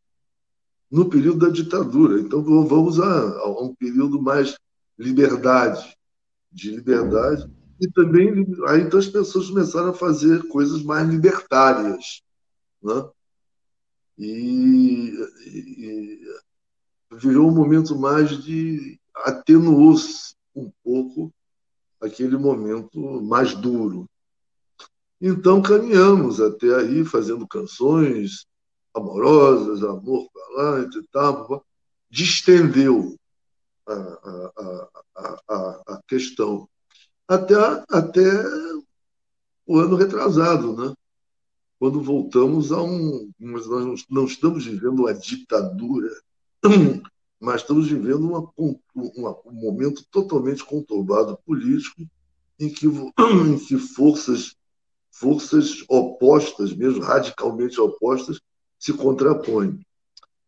no 0.89 1.09
período 1.09 1.45
da 1.45 1.49
ditadura. 1.49 2.19
Então, 2.19 2.43
vamos 2.43 2.99
a, 2.99 3.39
a 3.39 3.61
um 3.61 3.75
período 3.75 4.21
mais 4.21 4.57
liberdade, 4.97 5.95
de 6.51 6.71
liberdade, 6.71 7.49
e 7.79 7.87
também 7.91 8.47
aí 8.67 8.81
então 8.81 8.99
as 8.99 9.07
pessoas 9.07 9.49
começaram 9.49 9.89
a 9.89 9.93
fazer 9.93 10.47
coisas 10.47 10.81
mais 10.81 11.07
libertárias, 11.07 12.23
né? 12.81 13.07
E, 14.17 15.13
e 15.45 16.21
virou 17.11 17.49
um 17.49 17.53
momento 17.53 17.97
mais 17.97 18.43
de 18.43 18.99
atenuou-se 19.15 20.35
um 20.55 20.71
pouco 20.83 21.31
aquele 22.01 22.37
momento 22.37 23.21
mais 23.21 23.53
duro. 23.53 24.07
Então 25.19 25.61
caminhamos 25.61 26.39
até 26.39 26.75
aí 26.75 27.03
fazendo 27.03 27.47
canções 27.47 28.45
amorosas, 28.93 29.83
amor 29.83 30.27
para 30.31 30.47
lá 30.55 30.81
e 30.81 31.07
tal, 31.11 31.65
distendeu 32.09 33.15
a, 33.87 33.93
a, 33.93 34.89
a, 35.17 35.83
a, 35.87 36.01
questão 36.07 36.67
até, 37.27 37.55
até 37.89 38.21
o 39.65 39.77
ano 39.79 39.95
retrasado, 39.95 40.75
né? 40.75 40.93
Quando 41.79 42.01
voltamos 42.01 42.71
a 42.71 42.81
um. 42.81 43.31
Nós 43.39 43.67
não 44.09 44.25
estamos 44.25 44.65
vivendo 44.65 44.99
uma 44.99 45.13
ditadura, 45.13 46.09
mas 47.39 47.61
estamos 47.61 47.87
vivendo 47.87 48.27
uma, 48.27 48.51
uma, 48.95 49.37
um 49.45 49.53
momento 49.53 50.05
totalmente 50.11 50.63
conturbado 50.63 51.37
político, 51.45 52.01
em 52.59 52.69
que, 52.69 52.87
em 52.87 53.59
que 53.59 53.77
forças, 53.77 54.55
forças 55.11 55.83
opostas, 55.87 56.73
mesmo 56.73 57.01
radicalmente 57.01 57.79
opostas, 57.79 58.39
se 58.79 58.93
contrapõem. 58.93 59.79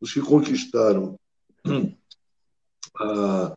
Os 0.02 0.14
que 0.14 0.22
conquistaram 0.22 1.20
a, 2.98 3.54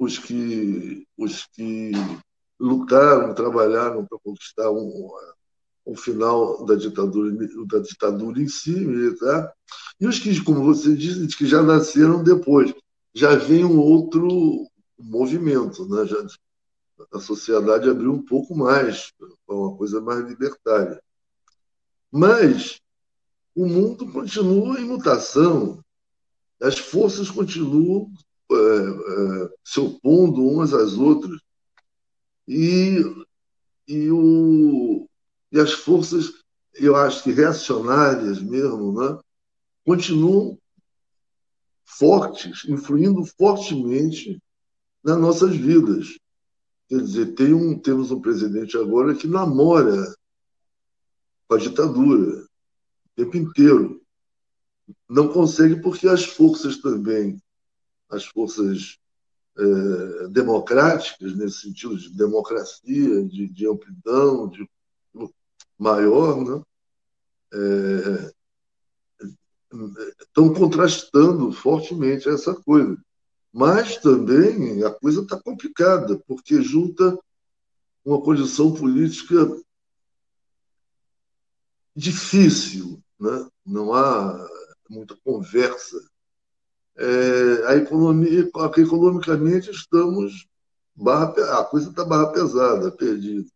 os, 0.00 0.18
que, 0.18 1.06
os 1.16 1.46
que 1.46 1.92
lutaram, 2.58 3.34
trabalharam 3.34 4.04
para 4.04 4.18
conquistar 4.18 4.70
um, 4.70 5.10
um 5.86 5.96
final 5.96 6.64
da 6.64 6.74
ditadura, 6.74 7.32
da 7.66 7.78
ditadura 7.80 8.40
em 8.40 8.48
si, 8.48 8.70
militar, 8.70 9.52
e 10.00 10.06
os 10.06 10.18
que, 10.18 10.42
como 10.42 10.62
você 10.62 10.94
disse, 10.94 11.36
que 11.36 11.46
já 11.46 11.62
nasceram 11.62 12.22
depois, 12.22 12.72
já 13.14 13.34
vem 13.34 13.64
um 13.64 13.78
outro 13.78 14.66
movimento, 14.98 15.88
né? 15.88 16.06
já, 16.06 16.16
a 17.12 17.18
sociedade 17.18 17.88
abriu 17.88 18.12
um 18.12 18.22
pouco 18.22 18.54
mais, 18.54 19.12
para 19.46 19.56
uma 19.56 19.76
coisa 19.76 20.00
mais 20.00 20.26
libertária. 20.26 21.02
Mas 22.10 22.80
o 23.54 23.66
mundo 23.66 24.10
continua 24.10 24.80
em 24.80 24.84
mutação, 24.84 25.82
as 26.60 26.78
forças 26.78 27.30
continuam 27.30 28.10
é, 28.50 28.54
é, 28.54 29.50
se 29.64 29.80
opondo 29.80 30.46
umas 30.46 30.72
às 30.72 30.94
outras, 30.94 31.40
e, 32.46 33.00
e, 33.86 34.10
o, 34.10 35.08
e 35.52 35.60
as 35.60 35.72
forças, 35.72 36.32
eu 36.74 36.96
acho 36.96 37.22
que 37.22 37.30
reacionárias 37.30 38.40
mesmo, 38.42 38.98
né, 38.98 39.18
continuam 39.84 40.58
fortes, 41.84 42.64
influindo 42.66 43.24
fortemente 43.38 44.42
nas 45.04 45.18
nossas 45.18 45.54
vidas. 45.54 46.18
Quer 46.88 47.02
dizer, 47.02 47.34
tem 47.34 47.52
um, 47.52 47.78
temos 47.78 48.10
um 48.10 48.20
presidente 48.20 48.76
agora 48.78 49.14
que 49.14 49.26
namora 49.26 50.14
com 51.46 51.54
a 51.54 51.58
ditadura 51.58 52.46
tempo 53.14 53.36
inteiro. 53.36 54.00
Não 55.08 55.28
consegue 55.28 55.80
porque 55.80 56.08
as 56.08 56.24
forças 56.24 56.78
também, 56.78 57.40
as 58.10 58.24
forças 58.24 58.98
é, 59.58 60.28
democráticas, 60.28 61.36
nesse 61.36 61.60
sentido 61.60 61.96
de 61.96 62.10
democracia, 62.10 63.24
de, 63.24 63.48
de 63.48 63.68
amplidão, 63.68 64.48
de 64.48 64.66
maior, 65.78 66.44
né? 66.44 66.62
É, 67.54 68.32
estão 70.20 70.52
contrastando 70.52 71.52
fortemente 71.52 72.28
essa 72.28 72.54
coisa. 72.54 72.96
Mas 73.52 73.98
também 73.98 74.82
a 74.82 74.90
coisa 74.90 75.22
está 75.22 75.38
complicada, 75.38 76.18
porque 76.26 76.62
junta 76.62 77.18
uma 78.04 78.20
condição 78.20 78.72
política 78.74 79.36
difícil, 81.94 83.02
né? 83.20 83.46
não 83.64 83.92
há 83.92 84.48
muita 84.88 85.16
conversa. 85.24 85.96
É, 86.96 87.66
a 87.68 87.76
economia, 87.76 88.50
economicamente 88.76 89.70
estamos 89.70 90.46
barra, 90.94 91.60
a 91.60 91.64
coisa 91.64 91.90
está 91.90 92.04
barra 92.04 92.32
pesada, 92.32 92.90
perdida. 92.90 93.48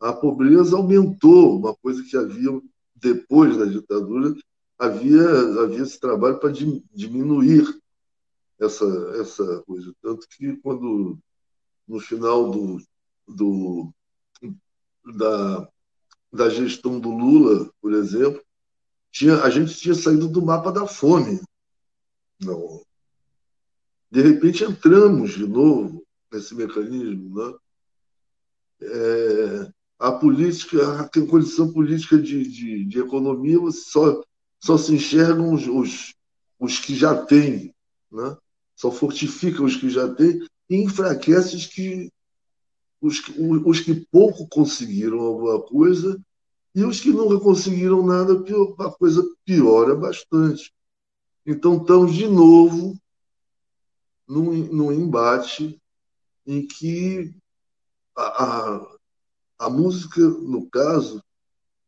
A 0.00 0.12
pobreza 0.12 0.76
aumentou, 0.76 1.58
uma 1.58 1.74
coisa 1.76 2.02
que 2.02 2.16
havia 2.16 2.60
depois 2.94 3.56
da 3.56 3.64
ditadura, 3.66 4.34
havia 4.78 5.22
havia 5.62 5.82
esse 5.82 6.00
trabalho 6.00 6.38
para 6.38 6.52
diminuir 6.52 7.66
essa 8.58 8.86
essa 9.20 9.62
coisa, 9.66 9.94
tanto 10.02 10.26
que 10.28 10.56
quando 10.56 11.18
no 11.86 12.00
final 12.00 12.50
do, 12.50 12.82
do 13.28 13.92
da 15.16 15.68
da 16.32 16.48
gestão 16.48 17.00
do 17.00 17.10
Lula, 17.10 17.70
por 17.80 17.92
exemplo, 17.92 18.42
tinha, 19.10 19.42
a 19.42 19.50
gente 19.50 19.74
tinha 19.74 19.94
saído 19.94 20.28
do 20.28 20.40
mapa 20.40 20.70
da 20.70 20.86
fome. 20.86 21.40
Não. 22.40 22.82
De 24.10 24.22
repente 24.22 24.64
entramos 24.64 25.32
de 25.32 25.46
novo 25.46 26.06
nesse 26.32 26.54
mecanismo. 26.54 27.34
Né? 27.34 27.58
É, 28.82 29.72
a 30.00 30.10
política, 30.10 31.02
a 31.02 31.08
condição 31.26 31.70
política 31.70 32.16
de, 32.16 32.42
de, 32.48 32.84
de 32.86 32.98
economia, 32.98 33.58
só, 33.70 34.22
só 34.58 34.78
se 34.78 34.94
enxergam 34.94 35.52
os, 35.52 35.66
os, 35.66 36.14
os 36.58 36.78
que 36.78 36.94
já 36.94 37.14
têm, 37.26 37.74
né? 38.10 38.34
só 38.74 38.90
fortificam 38.90 39.66
os 39.66 39.76
que 39.76 39.90
já 39.90 40.08
têm 40.14 40.40
e 40.70 40.76
enfraquece 40.76 41.54
os 41.54 41.66
que 41.66 42.10
os, 42.98 43.22
os 43.66 43.80
que 43.80 43.94
pouco 44.10 44.48
conseguiram 44.48 45.20
alguma 45.20 45.60
coisa 45.60 46.18
e 46.74 46.82
os 46.82 46.98
que 46.98 47.10
nunca 47.10 47.38
conseguiram 47.38 48.06
nada, 48.06 48.42
a 48.78 48.90
coisa 48.92 49.22
piora 49.44 49.94
bastante. 49.94 50.72
Então, 51.44 51.76
estamos 51.76 52.14
de 52.14 52.26
novo 52.26 52.98
num, 54.26 54.52
num 54.72 54.92
embate 54.92 55.78
em 56.46 56.66
que 56.66 57.34
a, 58.16 58.44
a, 58.44 58.96
a, 59.60 59.68
música, 59.68 60.20
no 60.20 60.68
caso, 60.70 61.22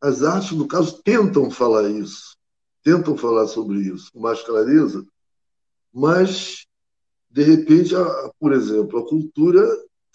as 0.00 0.22
artes, 0.22 0.52
no 0.52 0.68
caso, 0.68 1.02
tentam 1.02 1.50
falar 1.50 1.88
isso, 1.88 2.36
tentam 2.82 3.16
falar 3.16 3.46
sobre 3.46 3.80
isso 3.80 4.12
com 4.12 4.20
mais 4.20 4.42
clareza, 4.42 5.04
mas, 5.92 6.66
de 7.30 7.42
repente, 7.42 7.96
a, 7.96 8.30
por 8.38 8.52
exemplo, 8.52 8.98
a 8.98 9.08
cultura 9.08 9.66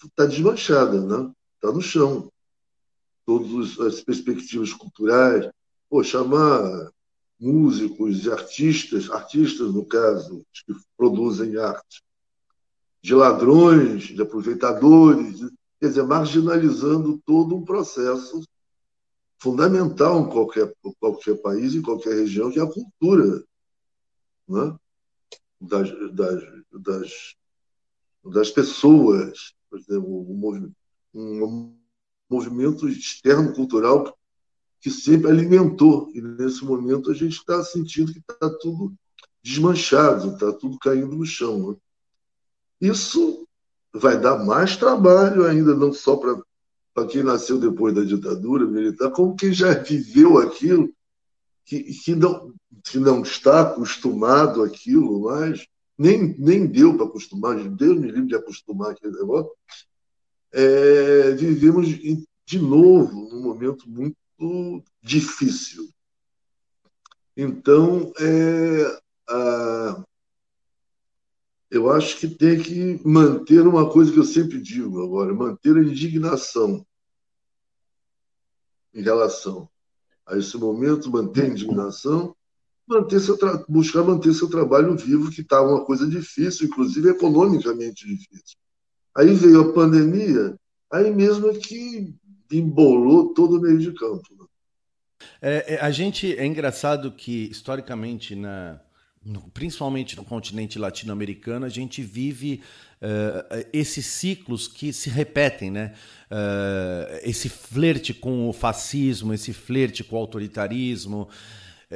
está 0.04 0.24
desmanchada, 0.24 1.00
né? 1.04 1.32
está 1.56 1.72
no 1.72 1.82
chão. 1.82 2.30
Todas 3.26 3.78
as 3.80 4.00
perspectivas 4.00 4.72
culturais, 4.72 5.50
pô, 5.90 6.02
chamar 6.04 6.90
músicos 7.40 8.24
e 8.24 8.30
artistas, 8.30 9.10
artistas 9.10 9.74
no 9.74 9.84
caso, 9.84 10.44
que 10.52 10.74
produzem 10.96 11.56
arte, 11.56 12.02
de 13.02 13.14
ladrões, 13.14 14.04
de 14.04 14.20
aproveitadores, 14.20 15.40
quer 15.80 15.88
dizer, 15.88 16.02
marginalizando 16.04 17.20
todo 17.24 17.56
um 17.56 17.64
processo 17.64 18.42
fundamental 19.38 20.20
em 20.20 20.30
qualquer, 20.30 20.72
qualquer 20.98 21.36
país, 21.40 21.74
em 21.74 21.82
qualquer 21.82 22.14
região, 22.14 22.50
que 22.50 22.58
é 22.58 22.62
a 22.62 22.72
cultura 22.72 23.44
né? 24.48 24.76
das, 25.60 25.90
das, 26.12 26.44
das, 26.72 27.36
das 28.24 28.50
pessoas 28.50 29.54
por 29.70 29.78
exemplo, 29.78 30.30
um 30.30 30.34
movimento, 30.34 30.76
um 31.14 31.76
movimento 32.28 32.88
externo 32.88 33.52
cultural 33.54 34.16
que 34.80 34.90
sempre 34.90 35.30
alimentou. 35.30 36.10
E 36.14 36.20
nesse 36.20 36.64
momento 36.64 37.10
a 37.10 37.14
gente 37.14 37.38
está 37.38 37.62
sentindo 37.62 38.12
que 38.12 38.20
está 38.20 38.50
tudo 38.60 38.94
desmanchado, 39.42 40.34
está 40.34 40.52
tudo 40.52 40.78
caindo 40.78 41.16
no 41.16 41.26
chão. 41.26 41.70
Né? 41.70 41.76
Isso 42.80 43.47
vai 43.92 44.20
dar 44.20 44.44
mais 44.44 44.76
trabalho 44.76 45.46
ainda, 45.46 45.74
não 45.74 45.92
só 45.92 46.16
para 46.16 47.06
quem 47.06 47.22
nasceu 47.22 47.58
depois 47.58 47.94
da 47.94 48.02
ditadura 48.02 48.66
militar, 48.66 49.10
como 49.10 49.36
quem 49.36 49.52
já 49.52 49.72
viveu 49.74 50.38
aquilo, 50.38 50.92
que, 51.64 51.82
que, 51.82 52.14
não, 52.14 52.52
que 52.84 52.98
não 52.98 53.22
está 53.22 53.60
acostumado 53.60 54.62
àquilo 54.62 55.22
mais, 55.22 55.66
nem, 55.96 56.34
nem 56.38 56.66
deu 56.66 56.96
para 56.96 57.06
acostumar, 57.06 57.56
Deus 57.56 57.98
me 57.98 58.10
livre 58.10 58.28
de 58.28 58.36
acostumar 58.36 58.92
aquele 58.92 59.12
negócio, 59.12 59.50
é, 60.52 61.32
vivemos 61.32 61.88
de 61.88 62.58
novo 62.58 63.28
num 63.28 63.42
momento 63.42 63.88
muito 63.88 64.16
difícil. 65.02 65.88
Então, 67.36 68.12
é, 68.18 69.00
a, 69.28 70.04
eu 71.70 71.90
acho 71.90 72.18
que 72.18 72.28
tem 72.28 72.58
que 72.58 73.00
manter 73.04 73.66
uma 73.66 73.90
coisa 73.90 74.10
que 74.12 74.18
eu 74.18 74.24
sempre 74.24 74.60
digo 74.60 75.02
agora, 75.02 75.34
manter 75.34 75.76
a 75.76 75.82
indignação 75.82 76.84
em 78.94 79.02
relação 79.02 79.68
a 80.26 80.36
esse 80.36 80.56
momento, 80.56 81.10
manter 81.10 81.44
a 81.44 81.48
indignação, 81.48 82.34
manter 82.86 83.20
seu 83.20 83.38
buscar 83.68 84.02
manter 84.02 84.32
seu 84.32 84.48
trabalho 84.48 84.96
vivo, 84.96 85.30
que 85.30 85.42
está 85.42 85.60
uma 85.60 85.84
coisa 85.84 86.06
difícil, 86.06 86.66
inclusive 86.66 87.10
economicamente 87.10 88.06
difícil. 88.06 88.56
Aí 89.14 89.34
veio 89.34 89.60
a 89.60 89.72
pandemia, 89.72 90.56
aí 90.90 91.10
mesmo 91.10 91.48
é 91.48 91.54
que 91.54 92.14
embolou 92.50 93.34
todo 93.34 93.58
o 93.58 93.60
meio 93.60 93.78
de 93.78 93.92
campo. 93.92 94.24
Né? 94.38 94.46
É, 95.42 95.74
é, 95.74 95.80
a 95.80 95.90
gente 95.90 96.34
é 96.36 96.46
engraçado 96.46 97.12
que 97.12 97.50
historicamente 97.50 98.34
na 98.34 98.80
no, 99.24 99.42
principalmente 99.50 100.16
no 100.16 100.24
continente 100.24 100.78
latino-americano, 100.78 101.66
a 101.66 101.68
gente 101.68 102.02
vive 102.02 102.62
uh, 103.02 103.66
esses 103.72 104.06
ciclos 104.06 104.68
que 104.68 104.92
se 104.92 105.10
repetem, 105.10 105.70
né? 105.70 105.92
Uh, 106.30 107.18
esse 107.22 107.48
flerte 107.48 108.14
com 108.14 108.48
o 108.48 108.52
fascismo, 108.52 109.34
esse 109.34 109.52
flerte 109.52 110.04
com 110.04 110.16
o 110.16 110.18
autoritarismo. 110.18 111.28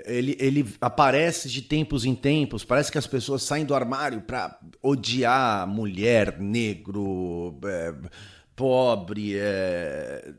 Ele, 0.07 0.37
ele 0.41 0.67
aparece 0.81 1.51
de 1.51 1.61
tempos 1.61 2.07
em 2.07 2.15
tempos, 2.15 2.65
parece 2.65 2.91
que 2.91 2.97
as 2.97 3.07
pessoas 3.07 3.43
saem 3.43 3.65
do 3.67 3.75
armário 3.75 4.23
para 4.23 4.59
odiar 4.83 5.67
mulher, 5.67 6.41
negro, 6.41 7.59
é, 7.63 7.95
pobre, 8.57 9.37
é, 9.37 10.33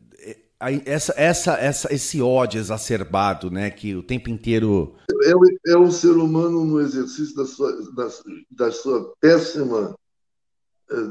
essa, 0.85 1.13
essa, 1.17 1.53
essa, 1.53 1.93
esse 1.93 2.21
ódio 2.21 2.59
exacerbado, 2.59 3.51
né, 3.51 3.69
que 3.69 3.95
o 3.95 4.03
tempo 4.03 4.29
inteiro 4.29 4.95
é, 5.23 5.71
é 5.73 5.77
um 5.77 5.91
ser 5.91 6.11
humano 6.11 6.63
no 6.65 6.79
exercício 6.79 7.35
da 7.35 7.45
sua, 7.45 7.71
da, 7.93 8.09
da 8.51 8.71
sua 8.71 9.13
péssima 9.19 9.95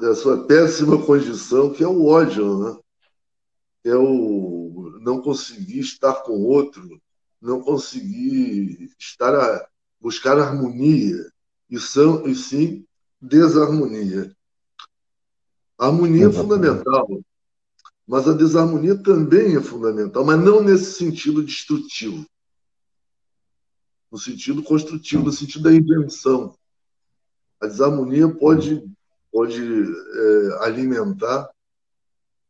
da 0.01 0.15
sua 0.15 0.47
péssima 0.47 1.05
condição, 1.05 1.73
que 1.73 1.83
é 1.83 1.89
o 1.89 2.07
ódio, 2.07 2.59
né? 2.59 2.79
É 3.85 3.97
o 3.97 4.99
não 5.01 5.21
conseguir 5.21 5.81
estar 5.81 6.23
com 6.23 6.45
outro, 6.45 7.01
não 7.41 7.61
conseguir 7.61 8.91
estar 8.99 9.35
a 9.35 9.67
buscar 10.01 10.39
harmonia 10.39 11.17
e 11.69 11.81
são 11.81 12.27
e 12.29 12.35
sim 12.35 12.85
desarmonia. 13.21 14.33
A 15.79 15.87
harmonia 15.87 16.27
é 16.27 16.33
fundamental 16.33 17.09
mas 18.13 18.29
a 18.29 18.35
desarmonia 18.35 18.95
também 18.95 19.57
é 19.57 19.61
fundamental, 19.63 20.23
mas 20.23 20.39
não 20.39 20.63
nesse 20.63 20.99
sentido 20.99 21.43
destrutivo. 21.43 22.27
No 24.11 24.19
sentido 24.19 24.63
construtivo, 24.63 25.25
no 25.25 25.33
sentido 25.33 25.63
da 25.63 25.73
invenção. 25.73 26.55
A 27.59 27.67
desarmonia 27.67 28.29
pode, 28.29 28.87
pode 29.33 29.63
é, 29.63 30.59
alimentar 30.61 31.49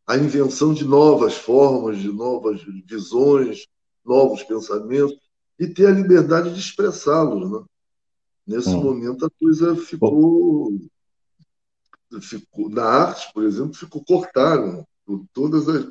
a 0.04 0.16
invenção 0.16 0.74
de 0.74 0.84
novas 0.84 1.36
formas, 1.36 1.96
de 1.98 2.10
novas 2.10 2.60
visões, 2.84 3.68
novos 4.04 4.42
pensamentos, 4.42 5.16
e 5.60 5.68
ter 5.68 5.86
a 5.86 5.92
liberdade 5.92 6.52
de 6.52 6.58
expressá-los. 6.58 7.48
Né? 7.48 7.64
Nesse 8.48 8.70
hum. 8.70 8.82
momento, 8.82 9.26
a 9.26 9.30
coisa 9.30 9.76
ficou, 9.76 10.76
ficou. 12.20 12.68
Na 12.68 12.84
arte, 12.84 13.32
por 13.32 13.44
exemplo, 13.44 13.74
ficou 13.74 14.04
cortada 14.04 14.84
por 15.04 15.24
todas 15.32 15.68
as, 15.68 15.90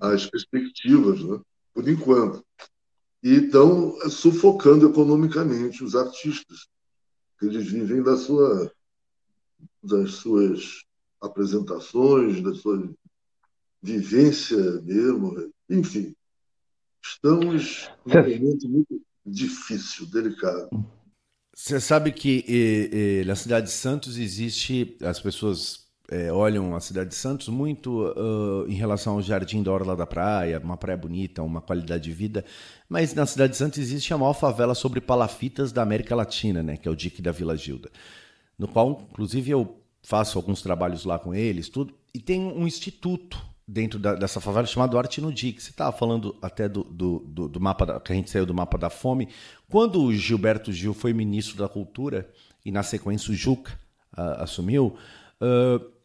as 0.00 0.26
perspectivas, 0.26 1.22
né? 1.22 1.40
por 1.74 1.88
enquanto. 1.88 2.44
E 3.22 3.34
estão 3.34 3.98
sufocando 4.08 4.88
economicamente 4.88 5.82
os 5.82 5.94
artistas, 5.94 6.68
que 7.38 7.46
eles 7.46 7.66
vivem 7.70 8.02
da 8.02 8.16
sua, 8.16 8.72
das 9.82 10.12
suas 10.14 10.84
apresentações, 11.20 12.42
da 12.42 12.54
sua 12.54 12.88
vivência 13.82 14.80
mesmo. 14.82 15.52
Enfim, 15.68 16.14
estamos 17.02 17.90
num 18.04 18.14
momento 18.14 18.68
muito 18.68 19.02
difícil, 19.24 20.06
delicado. 20.06 20.68
Você 21.54 21.80
sabe 21.80 22.12
que 22.12 23.24
na 23.26 23.34
cidade 23.34 23.66
de 23.66 23.72
Santos 23.72 24.18
existe, 24.18 24.96
as 25.02 25.18
pessoas 25.20 25.85
é, 26.08 26.32
olham 26.32 26.74
a 26.74 26.80
cidade 26.80 27.10
de 27.10 27.16
Santos 27.16 27.48
muito 27.48 28.06
uh, 28.08 28.68
em 28.68 28.74
relação 28.74 29.14
ao 29.14 29.22
Jardim 29.22 29.62
da 29.62 29.72
Orla 29.72 29.96
da 29.96 30.06
Praia, 30.06 30.60
uma 30.62 30.76
praia 30.76 30.96
bonita, 30.96 31.42
uma 31.42 31.60
qualidade 31.60 32.04
de 32.04 32.12
vida, 32.12 32.44
mas 32.88 33.14
na 33.14 33.26
cidade 33.26 33.52
de 33.52 33.58
Santos 33.58 33.78
existe 33.78 34.14
a 34.14 34.18
maior 34.18 34.34
favela 34.34 34.74
sobre 34.74 35.00
palafitas 35.00 35.72
da 35.72 35.82
América 35.82 36.14
Latina, 36.14 36.62
né, 36.62 36.76
que 36.76 36.86
é 36.86 36.90
o 36.90 36.96
Dique 36.96 37.20
da 37.20 37.32
Vila 37.32 37.56
Gilda, 37.56 37.90
no 38.58 38.68
qual, 38.68 39.06
inclusive, 39.10 39.50
eu 39.50 39.80
faço 40.02 40.38
alguns 40.38 40.62
trabalhos 40.62 41.04
lá 41.04 41.18
com 41.18 41.34
eles, 41.34 41.68
tudo, 41.68 41.92
e 42.14 42.20
tem 42.20 42.40
um 42.40 42.66
instituto 42.66 43.36
dentro 43.66 43.98
da, 43.98 44.14
dessa 44.14 44.40
favela 44.40 44.66
chamado 44.66 44.96
Arte 44.96 45.20
no 45.20 45.32
Dique. 45.32 45.60
Você 45.60 45.70
estava 45.70 45.96
falando 45.96 46.36
até 46.40 46.68
do, 46.68 46.84
do, 46.84 47.18
do, 47.26 47.48
do 47.48 47.60
mapa, 47.60 47.84
da, 47.84 48.00
que 48.00 48.12
a 48.12 48.14
gente 48.14 48.30
saiu 48.30 48.46
do 48.46 48.54
mapa 48.54 48.78
da 48.78 48.88
fome. 48.88 49.28
Quando 49.68 50.00
o 50.00 50.14
Gilberto 50.14 50.72
Gil 50.72 50.94
foi 50.94 51.12
ministro 51.12 51.56
da 51.56 51.68
Cultura, 51.68 52.30
e 52.64 52.70
na 52.70 52.82
sequência 52.82 53.32
o 53.32 53.34
Juca 53.34 53.72
uh, 54.16 54.42
assumiu, 54.42 54.96
uh, 55.40 55.95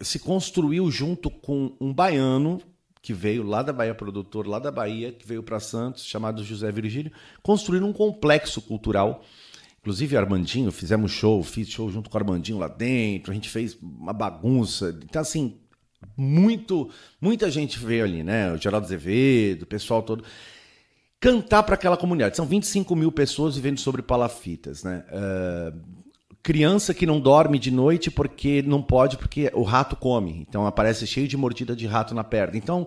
se 0.00 0.18
construiu 0.18 0.90
junto 0.90 1.30
com 1.30 1.76
um 1.80 1.92
baiano 1.92 2.60
que 3.02 3.12
veio 3.12 3.42
lá 3.42 3.62
da 3.62 3.72
Bahia, 3.72 3.94
produtor 3.94 4.46
lá 4.46 4.58
da 4.58 4.70
Bahia, 4.70 5.12
que 5.12 5.26
veio 5.26 5.42
para 5.42 5.60
Santos, 5.60 6.06
chamado 6.06 6.42
José 6.42 6.72
Virgílio, 6.72 7.12
construíram 7.42 7.88
um 7.88 7.92
complexo 7.92 8.62
cultural. 8.62 9.22
Inclusive, 9.80 10.16
Armandinho, 10.16 10.72
fizemos 10.72 11.12
show, 11.12 11.42
fiz 11.42 11.68
show 11.68 11.90
junto 11.90 12.08
com 12.08 12.16
o 12.16 12.20
Armandinho 12.20 12.58
lá 12.58 12.68
dentro, 12.68 13.30
a 13.30 13.34
gente 13.34 13.50
fez 13.50 13.76
uma 13.82 14.14
bagunça. 14.14 14.98
Então, 15.04 15.20
assim, 15.20 15.58
muito, 16.16 16.90
muita 17.20 17.50
gente 17.50 17.78
veio 17.78 18.04
ali, 18.04 18.22
né? 18.22 18.50
O 18.52 18.56
Geraldo 18.56 18.86
Azevedo, 18.86 19.64
o 19.64 19.66
pessoal 19.66 20.02
todo. 20.02 20.24
Cantar 21.20 21.62
para 21.62 21.74
aquela 21.74 21.98
comunidade. 21.98 22.36
São 22.36 22.46
25 22.46 22.96
mil 22.96 23.12
pessoas 23.12 23.56
vivendo 23.56 23.78
sobre 23.78 24.00
palafitas, 24.00 24.82
né? 24.82 25.04
Uh, 25.10 26.03
criança 26.44 26.92
que 26.92 27.06
não 27.06 27.18
dorme 27.18 27.58
de 27.58 27.70
noite 27.70 28.10
porque 28.10 28.62
não 28.62 28.82
pode, 28.82 29.16
porque 29.16 29.50
o 29.54 29.62
rato 29.62 29.96
come. 29.96 30.44
Então 30.46 30.66
aparece 30.66 31.06
cheio 31.06 31.26
de 31.26 31.38
mordida 31.38 31.74
de 31.74 31.86
rato 31.86 32.14
na 32.14 32.22
perna. 32.22 32.58
Então 32.58 32.86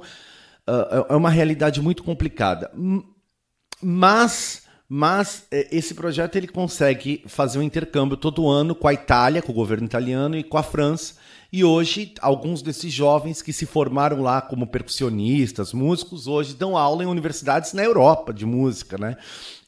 uh, 0.69 1.05
é 1.09 1.15
uma 1.15 1.31
realidade 1.31 1.81
muito 1.81 2.03
complicada. 2.03 2.71
Mas, 3.81 4.61
mas 4.87 5.47
é, 5.51 5.75
esse 5.75 5.95
projeto 5.95 6.35
ele 6.35 6.47
consegue 6.47 7.23
fazer 7.25 7.57
um 7.57 7.63
intercâmbio 7.63 8.15
todo 8.15 8.47
ano 8.47 8.75
com 8.75 8.87
a 8.87 8.93
Itália, 8.93 9.41
com 9.41 9.51
o 9.51 9.55
governo 9.55 9.87
italiano 9.87 10.37
e 10.37 10.43
com 10.43 10.57
a 10.57 10.63
França. 10.63 11.15
E 11.51 11.63
hoje, 11.63 12.13
alguns 12.21 12.61
desses 12.61 12.93
jovens 12.93 13.41
que 13.41 13.51
se 13.51 13.65
formaram 13.65 14.21
lá 14.21 14.39
como 14.39 14.67
percussionistas, 14.67 15.73
músicos, 15.73 16.27
hoje 16.27 16.53
dão 16.53 16.77
aula 16.77 17.03
em 17.03 17.07
universidades 17.07 17.73
na 17.73 17.83
Europa 17.83 18.31
de 18.31 18.45
música, 18.45 18.97
né? 18.97 19.17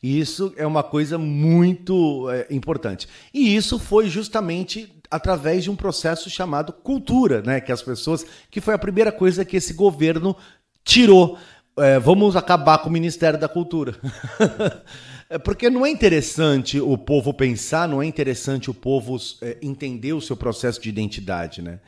Isso 0.02 0.54
é 0.56 0.66
uma 0.66 0.84
coisa 0.84 1.18
muito 1.18 2.30
é, 2.30 2.48
importante. 2.50 3.08
E 3.34 3.56
isso 3.56 3.78
foi 3.78 4.08
justamente 4.10 4.94
através 5.12 5.64
de 5.64 5.72
um 5.72 5.76
processo 5.76 6.30
chamado 6.30 6.72
cultura, 6.72 7.42
né? 7.42 7.60
Que 7.60 7.72
as 7.72 7.82
pessoas, 7.82 8.26
que 8.50 8.62
foi 8.62 8.74
a 8.74 8.80
primeira 8.80 9.12
coisa 9.12 9.44
que 9.44 9.58
esse 9.58 9.74
governo 9.74 10.36
tirou. 10.84 11.38
É, 11.78 12.00
vamos 12.00 12.36
acabar 12.36 12.80
com 12.80 12.90
o 12.90 12.92
Ministério 12.92 13.40
da 13.40 13.48
Cultura. 13.48 13.96
É, 15.32 15.38
porque 15.38 15.70
não 15.70 15.86
é 15.86 15.92
interessante 15.92 16.82
o 16.82 16.98
povo 16.98 17.32
pensar, 17.32 17.88
não 17.88 18.02
é 18.02 18.06
interessante 18.08 18.72
o 18.72 18.74
povo 18.74 19.16
é, 19.44 19.60
entender 19.62 20.12
o 20.12 20.20
seu 20.20 20.36
processo 20.36 20.82
de 20.82 20.90
identidade, 20.90 21.62
né? 21.62 21.80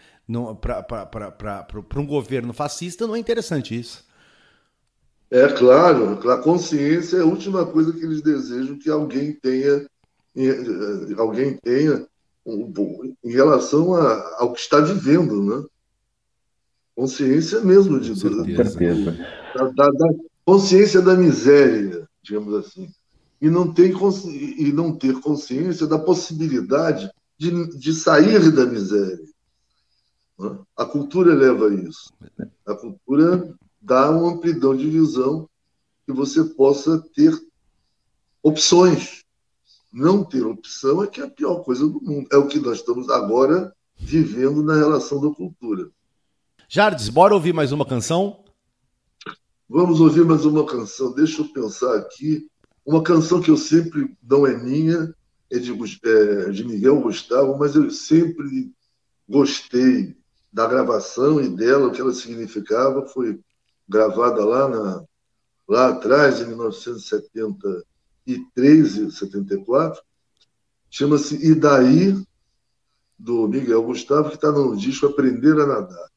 Para 0.62 2.00
um 2.00 2.06
governo 2.06 2.54
fascista 2.54 3.08
não 3.08 3.16
é 3.16 3.20
interessante 3.20 3.78
isso. 3.78 4.06
É 5.32 5.48
claro, 5.48 6.30
a 6.30 6.38
consciência 6.40 7.18
é 7.18 7.22
a 7.22 7.26
última 7.26 7.66
coisa 7.66 7.94
que 7.94 8.04
eles 8.04 8.22
desejam 8.22 8.78
que 8.78 8.90
alguém 8.90 9.32
tenha, 9.32 9.88
eh, 10.36 11.14
alguém 11.18 11.58
tenha 11.64 12.06
em 13.24 13.32
relação 13.32 13.96
a, 13.96 14.40
ao 14.40 14.52
que 14.52 14.60
está 14.60 14.82
vivendo, 14.82 15.42
né? 15.42 15.66
Consciência 16.94 17.62
mesmo 17.62 17.98
de, 17.98 18.14
certeza. 18.20 19.18
Da, 19.56 19.90
da, 19.90 20.08
consciência 20.44 21.02
da 21.02 21.16
miséria, 21.16 22.06
digamos 22.22 22.54
assim, 22.54 22.90
e 23.40 23.50
não, 23.50 23.74
tem, 23.74 23.94
e 24.58 24.72
não 24.74 24.94
ter 24.94 25.20
consciência 25.22 25.88
da 25.88 25.98
possibilidade 25.98 27.10
de, 27.38 27.70
de 27.78 27.94
sair 27.94 28.52
da 28.52 28.66
miséria. 28.66 29.26
Né? 30.38 30.60
A 30.76 30.84
cultura 30.84 31.34
leva 31.34 31.70
a 31.70 31.74
isso. 31.74 32.12
A 32.66 32.76
cultura 32.76 33.56
dá 33.82 34.10
uma 34.12 34.34
amplidão 34.34 34.76
de 34.76 34.88
visão 34.88 35.50
que 36.06 36.14
você 36.14 36.44
possa 36.44 37.04
ter 37.16 37.34
opções. 38.44 39.24
Não 39.92 40.24
ter 40.24 40.46
opção 40.46 41.04
é 41.04 41.08
que 41.08 41.20
é 41.20 41.26
a 41.26 41.30
pior 41.30 41.64
coisa 41.64 41.86
do 41.88 42.02
mundo. 42.02 42.28
É 42.32 42.38
o 42.38 42.48
que 42.48 42.60
nós 42.60 42.78
estamos 42.78 43.10
agora 43.10 43.74
vivendo 43.98 44.64
na 44.64 44.76
relação 44.76 45.20
da 45.20 45.34
cultura. 45.36 45.90
Jardes, 46.70 47.10
bora 47.10 47.34
ouvir 47.34 47.54
mais 47.54 47.72
uma 47.72 47.86
canção? 47.86 48.46
Vamos 49.68 50.00
ouvir 50.00 50.26
mais 50.26 50.46
uma 50.46 50.66
canção. 50.66 51.14
Deixa 51.14 51.42
eu 51.42 51.50
pensar 51.50 51.98
aqui. 51.98 52.48
Uma 52.86 53.04
canção 53.04 53.42
que 53.42 53.52
eu 53.52 53.58
sempre 53.58 54.16
não 54.24 54.48
é 54.48 54.56
minha, 54.58 55.14
é 55.52 55.60
de, 55.60 55.72
é, 56.04 56.50
de 56.50 56.64
Miguel 56.64 57.02
Gustavo, 57.02 57.58
mas 57.58 57.76
eu 57.76 57.90
sempre 57.92 58.72
gostei 59.28 60.16
da 60.52 60.68
gravação 60.68 61.42
e 61.42 61.48
dela, 61.48 61.88
o 61.88 61.92
que 61.92 62.02
ela 62.02 62.14
significava. 62.14 63.06
Foi 63.06 63.40
gravada 63.92 64.44
lá, 64.46 64.70
na, 64.70 65.04
lá 65.68 65.90
atrás, 65.90 66.40
em 66.40 66.48
1973 66.48 68.98
e 68.98 69.12
74. 69.12 70.02
Chama-se 70.90 71.36
E 71.46 71.54
Daí, 71.54 72.16
do 73.20 73.48
Miguel 73.48 73.84
Gustavo, 73.84 74.30
que 74.30 74.36
está 74.36 74.52
no 74.52 74.76
disco 74.76 75.06
Aprender 75.06 75.60
a 75.60 75.68
Nadar. 75.68 76.10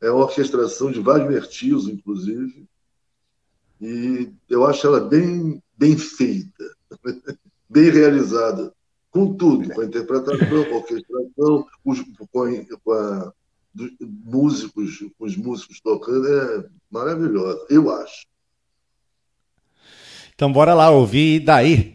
É 0.00 0.10
uma 0.10 0.24
orquestração 0.24 0.90
de 0.92 1.00
Wagner 1.00 1.46
Tiso, 1.48 1.90
inclusive, 1.90 2.66
e 3.80 4.32
eu 4.48 4.64
acho 4.64 4.86
ela 4.86 5.00
bem, 5.00 5.60
bem 5.76 5.96
feita, 5.96 6.76
bem 7.68 7.90
realizada, 7.90 8.72
com 9.10 9.34
tudo, 9.34 9.68
com 9.72 9.80
a 9.80 9.84
interpretação, 9.84 10.64
com 10.64 10.74
a 10.74 10.76
orquestração, 10.76 11.66
com 12.32 12.44
a, 12.92 13.32
dos 13.74 13.90
músicos, 14.00 15.04
os 15.18 15.36
músicos 15.36 15.80
tocando, 15.80 16.26
é 16.26 16.68
maravilhosa, 16.90 17.66
eu 17.68 17.90
acho. 17.90 18.24
Então 20.34 20.52
bora 20.52 20.74
lá 20.74 20.90
ouvir 20.90 21.40
daí. 21.40 21.93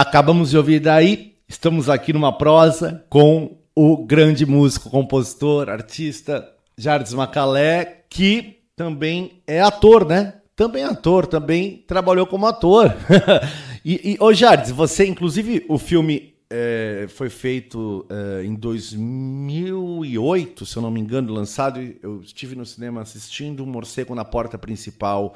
Acabamos 0.00 0.48
de 0.48 0.56
ouvir 0.56 0.80
daí, 0.80 1.34
estamos 1.46 1.90
aqui 1.90 2.10
numa 2.10 2.32
prosa 2.32 3.04
com 3.10 3.58
o 3.76 3.98
grande 3.98 4.46
músico, 4.46 4.88
compositor, 4.88 5.68
artista 5.68 6.50
Jardim 6.74 7.16
Macalé, 7.16 8.04
que 8.08 8.60
também 8.74 9.42
é 9.46 9.60
ator, 9.60 10.08
né? 10.08 10.36
Também 10.56 10.84
é 10.84 10.86
ator, 10.86 11.26
também 11.26 11.84
trabalhou 11.86 12.26
como 12.26 12.46
ator. 12.46 12.96
e, 13.84 14.12
e 14.12 14.16
ô 14.18 14.32
Jardim, 14.32 14.72
você, 14.72 15.06
inclusive, 15.06 15.66
o 15.68 15.76
filme 15.76 16.32
é, 16.48 17.04
foi 17.10 17.28
feito 17.28 18.06
é, 18.08 18.42
em 18.42 18.54
2008, 18.54 20.64
se 20.64 20.78
eu 20.78 20.82
não 20.82 20.90
me 20.90 20.98
engano, 20.98 21.30
lançado. 21.30 21.78
Eu 22.02 22.22
estive 22.22 22.56
no 22.56 22.64
cinema 22.64 23.02
assistindo 23.02 23.62
um 23.62 23.66
Morcego 23.66 24.14
na 24.14 24.24
Porta 24.24 24.56
Principal. 24.56 25.34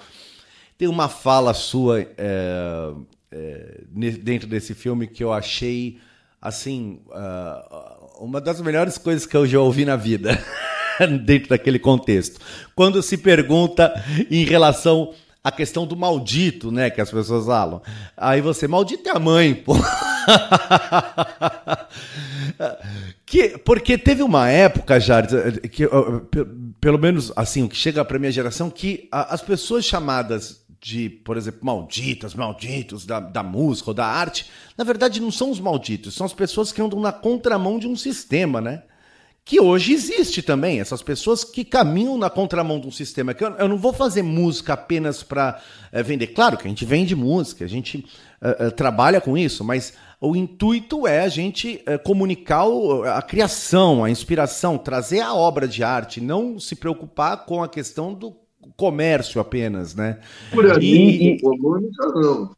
Tem 0.79 0.89
uma 0.89 1.11
fala 1.11 1.53
sua 1.53 2.01
é, 2.01 2.95
é 3.35 3.81
dentro 3.91 4.47
desse 4.47 4.75
filme 4.75 5.09
que 5.09 5.25
eu 5.25 5.33
achei, 5.33 5.99
assim, 6.41 7.01
uh, 7.09 8.23
uma 8.25 8.41
das 8.41 8.61
melhores 8.61 8.97
coisas 8.97 9.27
que 9.27 9.37
eu 9.37 9.45
já 9.45 9.59
ouvi 9.59 9.85
na 9.85 9.97
vida, 9.97 10.41
dentro 11.25 11.49
daquele 11.49 11.81
contexto. 11.81 12.41
Quando 12.77 13.03
se 13.03 13.19
pergunta 13.19 13.93
em 14.31 14.45
relação 14.45 15.13
à 15.43 15.51
questão 15.51 15.85
do 15.85 15.97
maldito, 15.97 16.71
né, 16.71 16.91
que 16.91 17.01
as 17.01 17.11
pessoas 17.11 17.47
falam. 17.47 17.83
Aí 18.17 18.41
você, 18.41 18.69
maldito 18.69 19.09
é 19.09 19.17
a 19.17 19.19
mãe, 19.19 19.53
pô. 19.53 19.75
que, 23.27 23.59
porque 23.59 23.99
teve 23.99 24.23
uma 24.23 24.49
época, 24.49 25.01
Jardim, 25.01 25.37
que 25.73 25.89
pelo 26.81 26.99
menos 26.99 27.33
assim, 27.35 27.65
o 27.65 27.69
que 27.69 27.77
chega 27.77 28.05
para 28.05 28.19
minha 28.19 28.31
geração, 28.31 28.71
que 28.71 29.09
as 29.11 29.43
pessoas 29.43 29.85
chamadas 29.85 30.64
de, 30.85 31.09
por 31.09 31.39
exemplo, 31.39 31.61
malditas, 31.63 32.35
malditos 32.35 33.07
da, 33.07 33.19
da 33.19 33.43
música 33.43 33.89
ou 33.89 33.95
da 33.95 34.05
arte, 34.05 34.51
na 34.77 34.85
verdade 34.85 35.19
não 35.19 35.31
são 35.31 35.51
os 35.51 35.59
malditos, 35.59 36.15
são 36.15 36.27
as 36.27 36.35
pessoas 36.35 36.73
que 36.73 36.83
andam 36.83 37.01
na 37.01 37.11
contramão 37.11 37.79
de 37.79 37.89
um 37.89 37.97
sistema, 37.97 38.61
né? 38.61 38.83
que 39.47 39.61
hoje 39.61 39.93
existe 39.93 40.43
também, 40.43 40.81
essas 40.81 41.03
pessoas 41.03 41.43
que 41.43 41.65
caminham 41.65 42.17
na 42.17 42.31
contramão 42.31 42.81
de 42.81 42.87
um 42.87 42.91
sistema. 42.91 43.35
Que 43.35 43.45
eu, 43.45 43.51
eu 43.53 43.69
não 43.69 43.77
vou 43.77 43.93
fazer 43.93 44.23
música 44.23 44.73
apenas 44.73 45.23
para 45.23 45.61
é, 45.93 46.03
vender. 46.03 46.29
Claro 46.29 46.57
que 46.57 46.67
a 46.67 46.69
gente 46.69 46.85
vende 46.85 47.15
música, 47.15 47.65
a 47.65 47.69
gente 47.69 48.07
é, 48.41 48.67
é, 48.67 48.71
trabalha 48.71 49.21
com 49.21 49.37
isso, 49.37 49.63
mas 49.63 49.93
o 50.19 50.35
intuito 50.35 51.07
é 51.07 51.21
a 51.21 51.29
gente 51.29 51.85
comunicar 52.03 52.65
a 53.15 53.21
criação, 53.21 54.03
a 54.03 54.09
inspiração, 54.09 54.79
trazer 54.79 55.21
a 55.21 55.35
obra 55.35 55.69
de 55.69 55.85
arte, 55.85 56.19
não 56.19 56.59
se 56.59 56.75
preocupar 56.75 57.45
com 57.45 57.63
a 57.63 57.69
questão 57.69 58.15
do 58.15 58.35
comércio 58.77 59.41
apenas, 59.41 59.95
né? 59.95 60.21
Por 60.53 60.71
aí, 60.71 61.37
e, 61.37 61.43
não. 61.43 62.57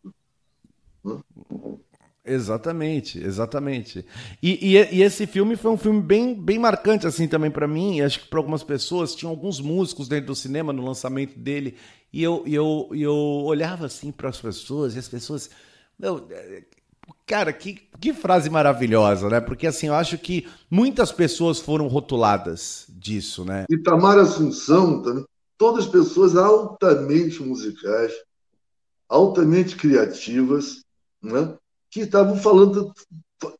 Exatamente, 2.29 3.23
exatamente. 3.23 4.05
E, 4.43 4.75
e, 4.75 4.97
e, 4.97 5.03
esse 5.03 5.29
filme 5.29 5.55
foi 5.55 5.71
um 5.71 5.79
filme 5.79 6.03
bem, 6.03 6.35
bem 6.35 6.59
marcante 6.59 7.07
assim 7.07 7.29
também 7.29 7.53
para 7.53 7.69
mim. 7.69 8.01
Acho 8.01 8.19
que 8.21 8.27
para 8.27 8.41
algumas 8.41 8.65
pessoas 8.65 9.15
tinham 9.15 9.31
alguns 9.31 9.61
músicos 9.61 10.09
dentro 10.09 10.27
do 10.27 10.35
cinema 10.35 10.73
no 10.73 10.85
lançamento 10.85 11.39
dele 11.39 11.77
e 12.13 12.23
eu, 12.23 12.43
eu, 12.47 12.89
eu 12.93 13.15
olhava 13.15 13.87
assim 13.87 14.11
para 14.11 14.29
as 14.29 14.41
pessoas 14.41 14.97
e 14.97 14.99
as 14.99 15.09
pessoas, 15.09 15.51
meu, 15.97 16.27
cara, 17.25 17.53
que, 17.53 17.79
que 18.01 18.13
frase 18.13 18.51
maravilhosa, 18.51 19.29
né? 19.29 19.41
Porque 19.41 19.67
assim 19.67 19.87
eu 19.87 19.95
acho 19.95 20.19
que 20.19 20.49
muitas 20.69 21.13
pessoas 21.13 21.61
foram 21.61 21.87
rotuladas 21.87 22.87
disso, 22.89 23.45
né? 23.45 23.67
E 23.71 23.79
Tamara 23.79 24.23
Assunção 24.23 25.01
também, 25.01 25.25
todas 25.59 25.87
pessoas 25.87 26.37
altamente 26.37 27.43
musicais, 27.43 28.13
altamente 29.09 29.77
criativas, 29.77 30.85
né? 31.23 31.57
que 31.91 32.01
estavam 32.01 32.37
falando, 32.37 32.93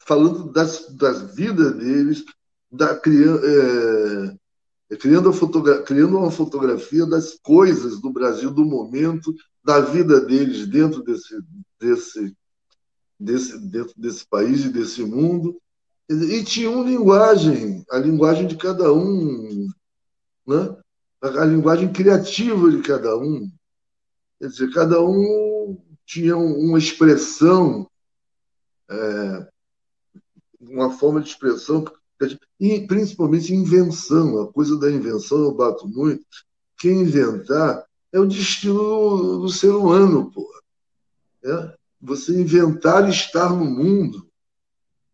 falando 0.01 0.53
das, 0.53 0.95
das 0.95 1.35
vidas 1.35 1.75
deles, 1.77 2.25
da, 2.71 2.97
criando, 2.99 3.41
é, 3.45 4.97
criando, 4.97 5.33
criando 5.85 6.19
uma 6.19 6.31
fotografia 6.31 7.07
das 7.07 7.39
coisas 7.43 8.01
do 8.01 8.11
Brasil, 8.11 8.51
do 8.51 8.65
momento, 8.65 9.35
da 9.65 9.81
vida 9.81 10.21
deles 10.21 10.67
dentro 10.67 11.03
desse, 11.03 11.35
desse, 11.81 12.37
desse, 13.19 13.59
dentro 13.59 13.95
desse 13.97 14.27
país 14.29 14.65
e 14.65 14.69
desse 14.69 15.03
mundo. 15.03 15.61
E 16.09 16.45
tinha 16.45 16.71
uma 16.71 16.85
linguagem, 16.85 17.85
a 17.91 17.99
linguagem 17.99 18.47
de 18.47 18.57
cada 18.57 18.93
um, 18.93 19.69
né? 20.47 20.77
A, 21.23 21.45
linguagem 21.45 21.93
criativa 21.93 22.71
de 22.71 22.83
cada 22.83 23.17
um. 23.17 23.51
Quer 24.39 24.49
dizer, 24.49 24.73
cada 24.73 25.03
um 25.03 25.81
tinha 26.05 26.37
uma 26.37 26.79
expressão 26.79 27.89
é, 28.89 29.49
uma 30.61 30.91
forma 30.91 31.21
de 31.21 31.29
expressão, 31.29 31.85
e 32.59 32.87
principalmente 32.87 33.55
invenção, 33.55 34.41
a 34.41 34.53
coisa 34.53 34.79
da 34.79 34.91
invenção 34.91 35.39
eu 35.39 35.55
bato 35.55 35.87
muito. 35.87 36.25
Quem 36.79 37.03
inventar 37.03 37.85
é 38.12 38.19
o 38.19 38.27
destino 38.27 39.39
do 39.39 39.49
ser 39.49 39.71
humano, 39.71 40.31
pô. 40.31 40.47
É? 41.45 41.77
Você 42.01 42.41
inventar 42.41 43.09
estar 43.09 43.51
no 43.51 43.64
mundo. 43.64 44.29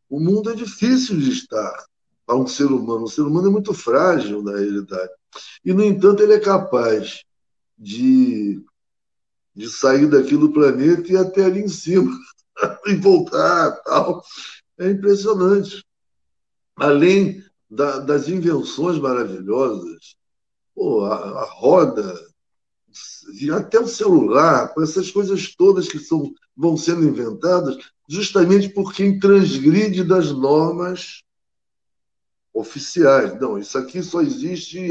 O 0.09 0.21
mundo 0.21 0.51
é 0.51 0.55
difícil 0.55 1.19
de 1.19 1.31
estar 1.31 1.87
para 2.27 2.37
um 2.37 2.47
ser 2.47 2.67
humano. 2.67 3.05
O 3.05 3.09
ser 3.09 3.23
humano 3.23 3.49
é 3.49 3.51
muito 3.51 3.75
frágil 3.75 4.43
na 4.43 4.53
realidade. 4.53 5.11
E, 5.65 5.73
no 5.73 5.83
entanto, 5.83 6.23
ele 6.23 6.35
é 6.35 6.41
capaz 6.41 7.23
de, 7.79 8.63
de 9.55 9.69
sair 9.69 10.07
daqui 10.07 10.37
do 10.37 10.53
planeta 10.53 11.09
e 11.09 11.13
ir 11.13 11.17
até 11.17 11.45
ali 11.45 11.61
em 11.61 11.69
cima. 11.69 12.13
e 12.87 12.95
voltar 12.95 13.73
tal. 13.85 14.23
É 14.79 14.91
impressionante. 14.91 15.85
Além 16.77 17.43
da, 17.71 17.99
das 17.99 18.29
invenções 18.29 18.99
maravilhosas, 18.99 20.17
pô, 20.75 21.05
a, 21.05 21.15
a 21.15 21.45
roda, 21.45 22.15
até 23.55 23.81
o 23.81 23.87
celular, 23.87 24.73
com 24.75 24.83
essas 24.83 25.11
coisas 25.11 25.55
todas 25.55 25.89
que 25.89 25.99
são, 25.99 26.33
vão 26.57 26.77
sendo 26.77 27.05
inventadas, 27.05 27.77
justamente 28.09 28.69
por 28.69 28.93
quem 28.93 29.19
transgride 29.19 30.05
das 30.05 30.31
normas 30.33 31.23
oficiais. 32.53 33.39
Não, 33.41 33.59
isso 33.59 33.79
aqui 33.79 34.03
só 34.03 34.21
existe 34.21 34.89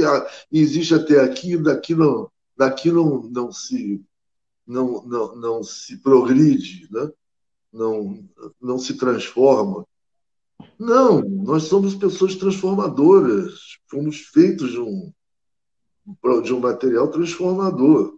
existe 0.52 0.94
até 0.94 1.20
aqui, 1.20 1.58
daqui 1.58 1.96
não, 1.96 2.30
daqui 2.58 2.92
não, 2.92 3.22
não 3.24 3.52
se 3.52 4.04
não, 4.66 5.04
não, 5.04 5.36
não 5.36 5.64
se 5.64 5.98
progride, 5.98 6.88
né? 6.92 7.12
não, 7.72 8.28
não 8.62 8.78
se 8.78 8.96
transforma. 8.96 9.86
Não, 10.78 11.22
nós 11.22 11.64
somos 11.64 11.96
pessoas 11.96 12.36
transformadoras. 12.36 13.78
Fomos 13.88 14.20
feitos 14.20 14.72
de 14.72 14.80
um, 14.80 15.12
de 16.44 16.54
um 16.54 16.60
material 16.60 17.08
transformador. 17.10 18.18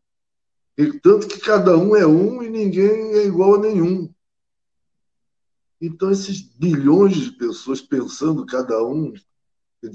E 0.78 1.00
tanto 1.00 1.28
que 1.28 1.39
cada 1.39 1.78
um 1.78 1.96
é 1.96 2.06
um 2.06 2.41
e 2.41 2.50
ninguém 2.50 3.14
é 3.14 3.26
igual 3.26 3.56
a 3.56 3.60
nenhum. 3.60 4.12
Então, 5.80 6.10
esses 6.10 6.41
bilhões 6.41 7.18
de 7.18 7.32
pessoas 7.32 7.82
pensando 7.82 8.46
cada 8.46 8.84
um, 8.84 9.14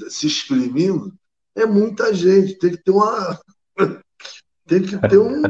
se 0.08 0.26
exprimindo, 0.26 1.12
é 1.54 1.66
muita 1.66 2.12
gente. 2.14 2.58
Tem 2.58 2.70
que 2.70 2.82
ter 2.82 2.90
uma. 2.90 3.40
Tem 4.66 4.82
que 4.82 4.98
ter 5.08 5.18
um, 5.18 5.42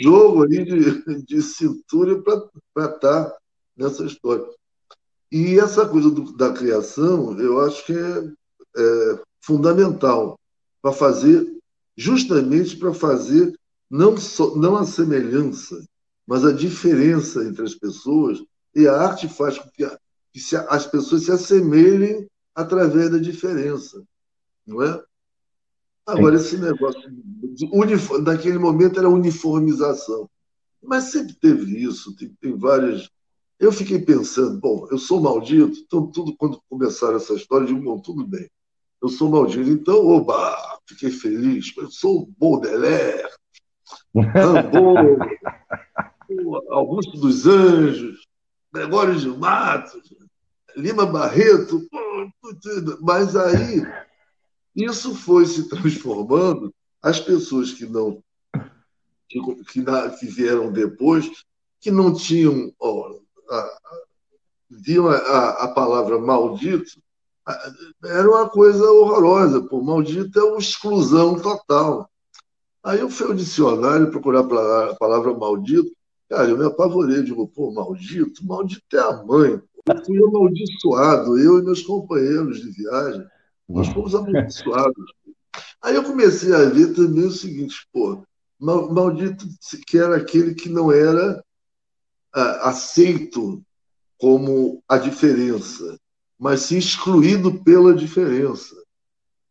jogo 0.00 0.44
ali 0.44 0.64
de, 0.64 1.24
de 1.24 1.42
cintura 1.42 2.22
para 2.22 2.84
estar 2.86 3.24
tá 3.24 3.36
nessa 3.76 4.04
história. 4.04 4.44
E 5.30 5.58
essa 5.58 5.86
coisa 5.86 6.10
do, 6.10 6.36
da 6.36 6.52
criação, 6.52 7.38
eu 7.38 7.60
acho 7.60 7.84
que 7.84 7.92
é, 7.92 8.32
é 8.76 9.20
fundamental 9.40 10.38
para 10.80 10.92
fazer, 10.92 11.46
justamente 11.96 12.76
para 12.76 12.94
fazer 12.94 13.58
não, 13.90 14.16
só, 14.16 14.54
não 14.54 14.76
a 14.76 14.84
semelhança, 14.84 15.84
mas 16.26 16.44
a 16.44 16.52
diferença 16.52 17.44
entre 17.44 17.64
as 17.64 17.74
pessoas. 17.74 18.38
E 18.74 18.86
a 18.86 18.94
arte 18.94 19.28
faz 19.28 19.58
com 19.58 19.68
que, 19.70 19.84
a, 19.84 19.98
que 20.32 20.40
se, 20.40 20.56
as 20.56 20.86
pessoas 20.86 21.24
se 21.24 21.32
assemelhem 21.32 22.26
através 22.58 23.08
da 23.08 23.18
diferença, 23.18 24.02
não 24.66 24.82
é? 24.82 25.00
Agora, 26.04 26.34
esse 26.34 26.58
negócio, 26.58 27.00
uniform, 27.72 28.24
naquele 28.24 28.58
momento 28.58 28.98
era 28.98 29.08
uniformização. 29.08 30.28
Mas 30.82 31.04
sempre 31.04 31.34
teve 31.34 31.80
isso, 31.80 32.16
tem, 32.16 32.34
tem 32.40 32.58
várias. 32.58 33.08
Eu 33.60 33.70
fiquei 33.70 34.00
pensando, 34.00 34.58
bom, 34.58 34.88
eu 34.90 34.98
sou 34.98 35.20
maldito, 35.20 35.78
então 35.78 36.10
tudo 36.10 36.34
quando 36.36 36.60
começaram 36.68 37.16
essa 37.16 37.34
história, 37.34 37.62
eu 37.64 37.74
digo, 37.74 37.80
bom, 37.80 38.00
tudo 38.00 38.26
bem, 38.26 38.50
eu 39.00 39.08
sou 39.08 39.28
maldito, 39.28 39.70
então, 39.70 40.04
oba, 40.04 40.80
fiquei 40.88 41.10
feliz, 41.10 41.72
eu 41.76 41.88
sou 41.90 42.28
Baudelaire, 42.38 43.28
Rambaud, 44.16 45.18
Augusto 46.70 47.18
dos 47.18 47.46
Anjos, 47.46 48.26
Gregório 48.72 49.16
de 49.16 49.28
Matos, 49.28 50.12
Lima 50.76 51.04
Barreto, 51.04 51.88
mas 53.00 53.36
aí 53.36 53.82
isso 54.74 55.14
foi 55.14 55.46
se 55.46 55.68
transformando. 55.68 56.72
As 57.02 57.20
pessoas 57.20 57.72
que 57.72 57.86
não 57.86 58.22
que, 59.28 59.40
que, 59.64 59.84
que 60.18 60.26
vieram 60.26 60.72
depois, 60.72 61.30
que 61.80 61.90
não 61.90 62.14
tinham 62.14 62.72
ó, 62.80 63.18
viam 64.70 65.08
a, 65.08 65.16
a, 65.16 65.64
a, 65.64 65.68
palavra 65.68 66.18
maldito, 66.18 67.00
era 68.04 68.28
uma 68.28 68.48
coisa 68.48 68.90
horrorosa. 68.90 69.62
Pô, 69.62 69.80
maldito 69.82 70.38
é 70.38 70.44
uma 70.44 70.58
exclusão 70.58 71.38
total. 71.38 72.08
Aí 72.82 73.00
eu 73.00 73.10
fui 73.10 73.26
ao 73.26 73.34
dicionário 73.34 74.10
procurar 74.10 74.40
a 74.40 74.94
palavra 74.94 75.34
maldito. 75.34 75.90
Cara, 76.28 76.48
eu 76.48 76.58
me 76.58 76.66
apavorei. 76.66 77.22
Digo, 77.22 77.48
pô, 77.48 77.72
maldito? 77.72 78.46
Maldito 78.46 78.96
é 78.96 79.00
a 79.00 79.24
mãe. 79.24 79.60
Eu 79.88 80.04
fui 80.04 80.22
amaldiçoado, 80.22 81.38
eu 81.38 81.58
e 81.58 81.62
meus 81.62 81.82
companheiros 81.82 82.60
de 82.60 82.70
viagem. 82.70 83.26
Nós 83.68 83.88
fomos 83.88 84.14
amaldiçoados. 84.14 85.12
Aí 85.82 85.94
eu 85.94 86.04
comecei 86.04 86.54
a 86.54 86.64
ver 86.64 86.94
também 86.94 87.24
o 87.24 87.30
seguinte, 87.30 87.86
pô, 87.92 88.22
maldito 88.58 89.46
que 89.86 89.98
era 89.98 90.16
aquele 90.16 90.54
que 90.54 90.68
não 90.68 90.90
era 90.90 91.42
ah, 92.34 92.70
aceito 92.70 93.62
como 94.18 94.82
a 94.88 94.98
diferença, 94.98 95.98
mas 96.38 96.62
sim 96.62 96.78
excluído 96.78 97.62
pela 97.62 97.94
diferença. 97.94 98.74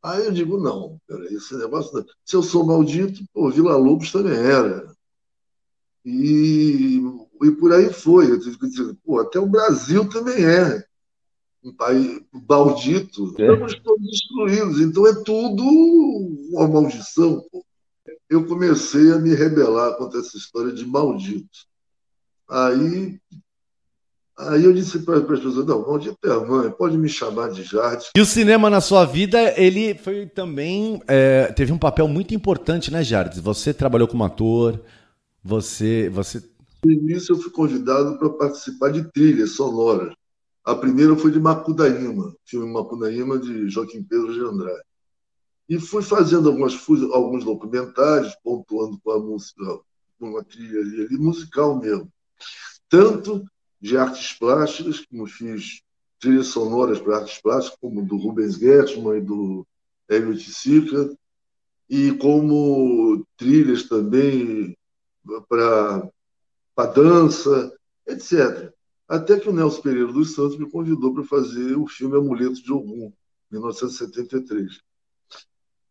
Aí 0.03 0.25
eu 0.25 0.31
digo, 0.31 0.57
não, 0.57 0.99
peraí, 1.07 1.33
esse 1.35 1.55
negócio. 1.57 2.05
Se 2.23 2.35
eu 2.35 2.43
sou 2.43 2.65
maldito, 2.65 3.23
pô, 3.33 3.49
Vila 3.49 3.75
Lobos 3.75 4.11
também 4.11 4.37
era. 4.37 4.93
E, 6.05 7.01
e 7.43 7.51
por 7.51 7.73
aí 7.73 7.91
foi. 7.91 8.29
Eu 8.31 8.39
tive 8.39 8.57
que 8.57 8.67
dizer, 8.67 8.95
pô, 9.05 9.19
até 9.19 9.39
o 9.39 9.45
Brasil 9.45 10.07
também 10.09 10.45
é 10.45 10.83
um 11.63 11.73
país 11.73 12.21
maldito. 12.47 13.33
É. 13.37 13.43
Estamos 13.43 13.75
todos 13.81 14.07
excluídos. 14.13 14.81
Então 14.81 15.07
é 15.07 15.13
tudo 15.23 15.63
uma 16.51 16.67
maldição. 16.67 17.43
Eu 18.29 18.45
comecei 18.45 19.11
a 19.11 19.17
me 19.17 19.33
rebelar 19.33 19.95
contra 19.97 20.19
essa 20.19 20.37
história 20.37 20.71
de 20.71 20.85
maldito. 20.85 21.65
Aí 22.49 23.19
Aí 24.39 24.63
eu 24.63 24.71
disse 24.71 24.99
para 24.99 25.17
as 25.17 25.25
pessoas, 25.25 25.65
não, 25.65 25.81
maldito 25.81 26.15
é 26.23 26.45
mãe, 26.45 26.69
pode 26.69 26.95
me 26.95 27.09
chamar 27.09 27.49
de 27.49 27.63
Jardim. 27.63 28.05
E 28.15 28.21
o 28.21 28.25
cinema 28.25 28.69
na 28.69 28.79
sua 28.79 29.03
vida, 29.03 29.59
ele 29.59 29.95
foi 29.95 30.27
também, 30.27 31.01
é, 31.07 31.51
teve 31.53 31.73
um 31.73 31.77
papel 31.77 32.07
muito 32.07 32.35
importante, 32.35 32.91
né, 32.91 33.03
Jardim? 33.03 33.41
Você 33.41 33.73
trabalhou 33.73 34.07
como 34.07 34.23
ator, 34.23 34.79
você... 35.43 36.07
você... 36.09 36.43
No 36.83 36.91
início 36.91 37.33
eu 37.33 37.39
fui 37.39 37.51
convidado 37.51 38.17
para 38.17 38.29
participar 38.29 38.91
de 38.91 39.03
trilhas 39.11 39.51
sonoras. 39.51 40.13
A 40.63 40.75
primeira 40.75 41.15
foi 41.15 41.31
de 41.31 41.39
Macudaíma, 41.39 42.35
filme 42.45 42.71
Macudaíma 42.71 43.39
de 43.39 43.69
Joaquim 43.69 44.03
Pedro 44.03 44.33
de 44.33 44.41
Andrade. 44.41 44.83
E 45.69 45.79
fui 45.79 46.01
fazendo 46.01 46.49
algumas, 46.49 46.73
alguns 47.13 47.43
documentários, 47.43 48.35
pontuando 48.43 48.99
com 49.03 49.11
a 49.11 49.19
música, 49.19 49.63
com 50.19 50.29
uma 50.29 50.43
trilha 50.43 50.79
ali, 50.79 51.17
musical 51.17 51.79
mesmo. 51.79 52.11
Tanto 52.89 53.43
de 53.81 53.97
artes 53.97 54.33
plásticas, 54.33 55.05
como 55.05 55.25
fiz 55.25 55.81
trilhas 56.19 56.47
sonoras 56.47 56.99
para 56.99 57.17
artes 57.17 57.41
plásticas, 57.41 57.79
como 57.79 58.05
do 58.05 58.17
Rubens 58.17 58.55
Gertman 58.55 59.17
e 59.17 59.21
do 59.21 59.65
Hélio 60.09 60.37
Tissica, 60.37 61.15
e 61.89 62.11
como 62.13 63.25
trilhas 63.37 63.83
também 63.83 64.75
para 65.47 66.09
dança, 66.85 67.73
etc. 68.05 68.71
Até 69.07 69.39
que 69.39 69.49
o 69.49 69.53
Nelson 69.53 69.81
Pereira 69.81 70.11
dos 70.11 70.35
Santos 70.35 70.57
me 70.57 70.69
convidou 70.69 71.13
para 71.13 71.23
fazer 71.23 71.77
o 71.77 71.87
filme 71.87 72.17
Amuleto 72.17 72.61
de 72.61 72.71
Ogum, 72.71 73.11
1973. 73.49 74.81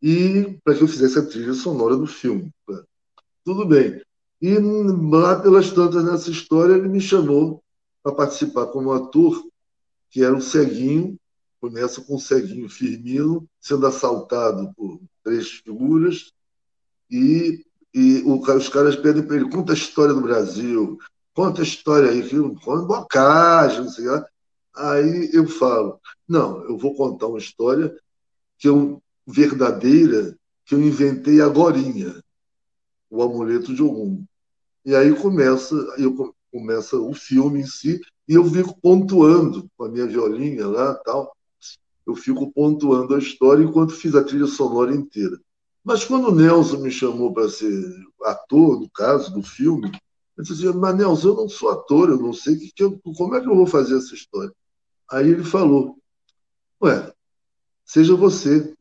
E 0.03 0.59
para 0.62 0.74
que 0.74 0.82
eu 0.82 0.89
fizesse 0.89 1.18
a 1.18 1.26
trilha 1.26 1.55
sonora 1.55 1.97
do 1.97 2.07
filme. 2.07 2.53
Tudo 3.45 3.66
bem. 3.66 4.03
E 4.41 4.59
lá 4.59 5.41
pelas 5.41 5.72
tantas 5.72 6.05
nessa 6.05 6.30
história, 6.30 6.74
ele 6.74 6.89
me 6.89 7.01
chamou 7.01 7.62
para 8.03 8.14
participar 8.14 8.66
como 8.66 8.93
ator, 8.93 9.45
que 10.11 10.22
era 10.22 10.34
um 10.34 10.41
ceguinho, 10.41 11.18
começa 11.61 12.01
com 12.03 12.14
um 12.14 12.18
ceguinho 12.18 12.68
Firmino, 12.68 13.49
sendo 13.61 13.87
assaltado 13.87 14.72
por 14.76 15.01
três 15.24 15.51
figuras, 15.51 16.32
e, 17.11 17.66
e 17.97 18.22
o, 18.26 18.38
os 18.38 18.68
caras 18.68 18.94
pedem 18.94 19.22
para 19.22 19.36
ele, 19.36 19.49
conta 19.49 19.72
a 19.72 19.74
história 19.74 20.12
do 20.12 20.20
Brasil, 20.20 20.99
conta 21.32 21.62
a 21.62 21.64
história 21.64 22.11
aí, 22.11 22.22
que 22.28 22.36
conta 22.62 22.84
bocagem, 22.84 23.84
não 23.84 23.88
sei 23.88 24.05
lá. 24.05 24.26
Aí 24.76 25.30
eu 25.32 25.49
falo, 25.49 25.99
não, 26.28 26.62
eu 26.64 26.76
vou 26.76 26.94
contar 26.94 27.26
uma 27.26 27.38
história 27.38 27.97
que 28.59 28.68
eu, 28.68 29.03
verdadeira, 29.26 30.36
que 30.66 30.74
eu 30.74 30.82
inventei 30.82 31.40
agorinha, 31.40 32.22
o 33.09 33.22
amuleto 33.22 33.74
de 33.74 33.82
Ogum. 33.82 34.22
E 34.84 34.94
aí 34.94 35.14
começa, 35.14 35.74
eu 35.97 36.34
começa 36.53 36.99
o 36.99 37.14
filme 37.14 37.61
em 37.61 37.66
si, 37.66 37.99
e 38.28 38.34
eu 38.34 38.44
fico 38.44 38.78
pontuando 38.78 39.70
com 39.74 39.84
a 39.84 39.88
minha 39.88 40.07
violinha 40.07 40.66
lá 40.66 40.94
tal. 40.97 41.34
Eu 42.07 42.14
fico 42.14 42.53
pontuando 42.53 43.14
a 43.14 43.18
história 43.18 43.64
enquanto 43.64 43.94
fiz 43.94 44.14
a 44.14 44.22
trilha 44.22 44.47
sonora 44.47 44.94
inteira. 44.94 45.40
Mas 45.87 46.05
quando 46.05 46.30
o 46.30 46.34
Nelson 46.34 46.78
me 46.78 46.91
chamou 46.91 47.32
para 47.32 47.49
ser 47.49 47.72
ator, 48.24 48.80
no 48.80 48.91
caso, 48.91 49.32
do 49.32 49.41
filme, 49.41 49.89
eu 50.37 50.43
disse 50.43 50.66
assim, 50.66 50.76
mas 50.76 50.97
Nelson, 50.97 51.28
eu 51.28 51.34
não 51.37 51.49
sou 51.49 51.70
ator, 51.70 52.11
eu 52.11 52.18
não 52.18 52.32
sei 52.32 52.57
que, 52.57 52.72
que 52.72 52.82
eu, 52.82 52.99
como 53.16 53.37
é 53.37 53.41
que 53.41 53.49
eu 53.49 53.55
vou 53.55 53.68
fazer 53.68 53.97
essa 53.97 54.12
história. 54.12 54.53
Aí 55.09 55.30
ele 55.30 55.45
falou, 55.45 55.97
ué, 56.82 57.12
seja 57.84 58.16
você. 58.16 58.74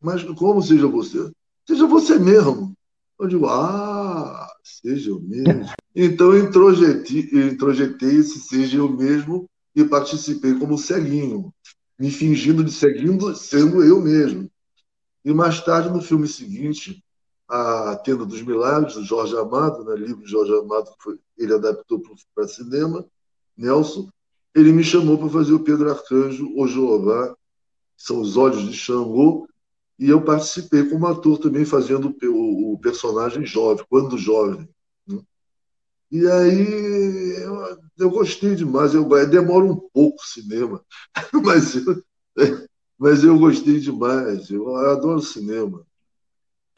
Mas 0.00 0.24
como 0.24 0.60
seja 0.60 0.88
você? 0.88 1.30
Seja 1.64 1.86
você 1.86 2.18
mesmo. 2.18 2.74
Eu 3.16 3.28
digo, 3.28 3.46
ah, 3.46 4.48
seja 4.64 5.10
eu 5.10 5.20
mesmo. 5.20 5.64
Então 5.94 6.38
introjetei, 6.38 7.28
introjetei 7.32 8.16
esse 8.16 8.40
seja 8.40 8.78
eu 8.78 8.88
mesmo 8.88 9.48
e 9.74 9.84
participei 9.84 10.56
como 10.56 10.78
ceguinho, 10.78 11.52
me 11.98 12.12
fingindo 12.12 12.62
de 12.62 12.70
ceguinho, 12.70 13.34
sendo 13.34 13.82
eu 13.82 14.00
mesmo. 14.00 14.49
E 15.24 15.32
mais 15.32 15.60
tarde, 15.60 15.90
no 15.90 16.00
filme 16.00 16.26
seguinte, 16.26 17.04
A 17.48 17.96
Tenda 17.96 18.24
dos 18.24 18.42
Milagres, 18.42 18.94
do 18.94 19.04
Jorge 19.04 19.36
Amado, 19.36 19.84
né, 19.84 19.94
livro 19.96 20.24
de 20.24 20.30
Jorge 20.30 20.52
Amado, 20.52 20.90
que 20.92 21.02
foi, 21.02 21.18
ele 21.36 21.54
adaptou 21.54 22.02
para 22.34 22.48
cinema, 22.48 23.04
Nelson, 23.56 24.08
ele 24.54 24.72
me 24.72 24.82
chamou 24.82 25.18
para 25.18 25.28
fazer 25.28 25.52
o 25.52 25.60
Pedro 25.60 25.90
Arcanjo, 25.90 26.50
o 26.56 26.66
Jeová, 26.66 27.36
são 27.96 28.20
os 28.20 28.36
olhos 28.36 28.62
de 28.62 28.72
Xangô, 28.72 29.46
e 29.98 30.08
eu 30.08 30.24
participei 30.24 30.88
como 30.88 31.06
ator 31.06 31.38
também, 31.38 31.66
fazendo 31.66 32.16
o, 32.24 32.72
o 32.72 32.78
personagem 32.78 33.44
jovem, 33.44 33.84
quando 33.90 34.16
jovem. 34.16 34.66
Né? 35.06 35.20
E 36.10 36.26
aí 36.26 37.34
eu, 37.42 37.78
eu, 37.98 38.10
gostei 38.10 38.54
demais. 38.54 38.94
Eu, 38.94 39.04
demora 39.28 39.66
um 39.66 39.76
pouco 39.76 40.16
o 40.22 40.26
cinema, 40.26 40.82
mas 41.44 41.74
eu, 41.76 42.02
mas 43.00 43.24
eu 43.24 43.38
gostei 43.38 43.80
demais. 43.80 44.50
Eu, 44.50 44.76
adoro 44.76 45.20
cinema. 45.20 45.80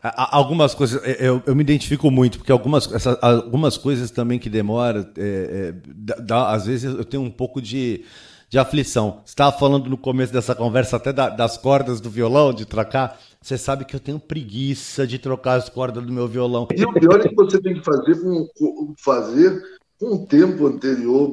Algumas 0.01 0.75
coisas, 0.75 1.01
eu, 1.21 1.43
eu, 1.47 1.55
me 1.55 1.63
identifico 1.63 2.11
muito, 2.11 2.39
porque 2.39 2.51
algumas, 2.51 2.91
essa, 2.93 3.19
algumas 3.21 3.77
coisas 3.77 4.11
também 4.11 4.39
que 4.39 4.51
demoram, 4.51 5.01
é, 5.17 5.75
é, 5.75 5.75
dá, 6.21 6.51
às 6.51 6.67
vezes 6.67 6.85
eu 6.85 7.05
tenho 7.05 7.23
um 7.23 7.31
pouco 7.31 7.63
de 7.63 8.05
de 8.53 8.59
aflição. 8.59 9.23
Você 9.25 9.33
estava 9.33 9.57
falando 9.57 9.89
no 9.89 9.97
começo 9.97 10.31
dessa 10.31 10.55
conversa 10.55 10.97
até 10.97 11.11
da, 11.11 11.31
das 11.31 11.57
cordas 11.57 12.03
do 12.03 12.11
violão, 12.11 12.53
de 12.53 12.67
trocar. 12.67 13.19
Você 13.41 13.57
sabe 13.57 13.87
que 13.87 13.97
eu 13.97 14.01
tenho 14.01 14.21
preguiça 14.21 15.07
de 15.07 15.19
trocar 15.19 15.55
as 15.55 15.71
cordas 15.71 16.05
do 16.05 16.13
meu 16.13 16.29
violão. 16.29 16.69
E 16.77 16.85
o 16.85 16.93
pior 16.93 17.19
é 17.19 17.29
que 17.31 17.35
você 17.35 17.59
tem 17.59 17.73
que 17.73 17.83
fazer 17.83 18.21
com, 18.21 18.47
com 18.55 18.95
fazer 19.03 19.59
com 19.99 20.17
um 20.17 20.27
tempo 20.27 20.67
anterior, 20.67 21.33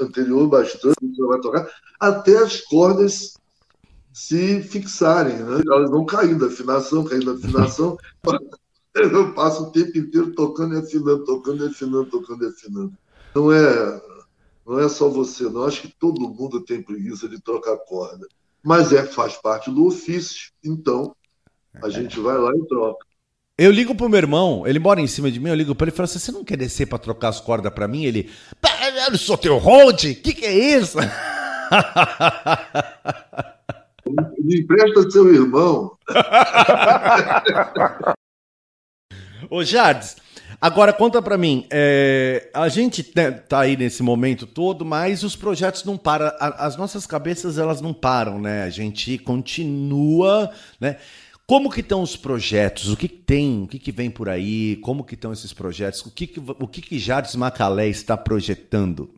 anterior 0.00 0.48
bastante, 0.48 0.96
você 1.00 1.26
vai 1.28 1.38
tocar, 1.38 1.68
até 2.00 2.36
as 2.38 2.60
cordas 2.62 3.37
se 4.12 4.62
fixarem, 4.62 5.36
né? 5.36 5.62
elas 5.66 5.90
vão 5.90 6.04
caindo, 6.04 6.46
afinação, 6.46 7.04
caindo, 7.04 7.32
afinação. 7.32 7.96
Eu 8.94 9.32
passo 9.32 9.64
o 9.64 9.70
tempo 9.70 9.96
inteiro 9.96 10.34
tocando 10.34 10.74
e 10.74 10.78
afinando, 10.78 11.24
tocando 11.24 11.64
e 11.64 11.68
afinando, 11.68 12.06
tocando 12.06 12.44
e 12.44 12.48
afinando. 12.48 12.92
Não 13.32 13.52
é 13.52 14.00
não 14.68 14.78
é 14.78 14.86
só 14.86 15.08
você, 15.08 15.44
não. 15.44 15.64
Acho 15.64 15.80
que 15.80 15.88
todo 15.88 16.28
mundo 16.28 16.60
tem 16.60 16.82
preguiça 16.82 17.26
de 17.26 17.40
trocar 17.40 17.78
corda. 17.78 18.28
Mas 18.62 18.92
é, 18.92 19.06
faz 19.06 19.34
parte 19.34 19.70
do 19.70 19.86
ofício. 19.86 20.50
Então, 20.62 21.16
a 21.82 21.88
é. 21.88 21.90
gente 21.90 22.20
vai 22.20 22.36
lá 22.36 22.50
e 22.54 22.66
troca. 22.66 23.06
Eu 23.56 23.70
ligo 23.70 23.94
pro 23.94 24.10
meu 24.10 24.18
irmão, 24.18 24.66
ele 24.66 24.78
mora 24.78 25.00
em 25.00 25.06
cima 25.06 25.30
de 25.30 25.40
mim, 25.40 25.48
eu 25.48 25.54
ligo 25.54 25.74
pra 25.74 25.86
ele 25.86 25.92
e 25.92 25.96
falo 25.96 26.04
assim: 26.04 26.18
você 26.18 26.30
não 26.30 26.44
quer 26.44 26.58
descer 26.58 26.86
pra 26.86 26.98
trocar 26.98 27.28
as 27.28 27.40
cordas 27.40 27.72
pra 27.72 27.88
mim? 27.88 28.04
Ele, 28.04 28.30
eu 29.10 29.18
sou 29.18 29.38
teu 29.38 29.56
hold? 29.56 30.00
Que 30.22 30.34
que 30.34 30.44
é 30.44 30.52
isso? 30.52 30.98
Me 34.38 34.60
empresta 34.60 35.10
seu 35.10 35.32
irmão. 35.32 35.96
Ô 39.50 39.64
Jardes, 39.64 40.16
Agora, 40.60 40.92
conta 40.92 41.22
para 41.22 41.38
mim, 41.38 41.66
é, 41.70 42.50
a 42.52 42.68
gente 42.68 43.04
tá 43.04 43.60
aí 43.60 43.76
nesse 43.76 44.02
momento 44.02 44.44
todo, 44.44 44.84
mas 44.84 45.22
os 45.22 45.36
projetos 45.36 45.84
não 45.84 45.96
param, 45.96 46.32
as 46.40 46.76
nossas 46.76 47.06
cabeças 47.06 47.58
elas 47.58 47.80
não 47.80 47.94
param, 47.94 48.40
né? 48.40 48.64
A 48.64 48.70
gente 48.70 49.18
continua, 49.18 50.50
né? 50.80 50.98
Como 51.46 51.70
que 51.70 51.80
estão 51.80 52.02
os 52.02 52.16
projetos? 52.16 52.90
O 52.90 52.96
que, 52.96 53.08
tem? 53.08 53.62
O 53.62 53.68
que, 53.68 53.78
que 53.78 53.92
vem 53.92 54.10
por 54.10 54.28
aí? 54.28 54.76
Como 54.82 55.04
que 55.04 55.14
estão 55.14 55.32
esses 55.32 55.52
projetos? 55.52 56.04
O 56.04 56.10
que 56.10 56.26
que, 56.26 56.40
o 56.40 56.66
que, 56.66 56.82
que 56.82 56.98
Jardim 56.98 57.38
Macalé 57.38 57.88
está 57.88 58.16
projetando? 58.16 59.14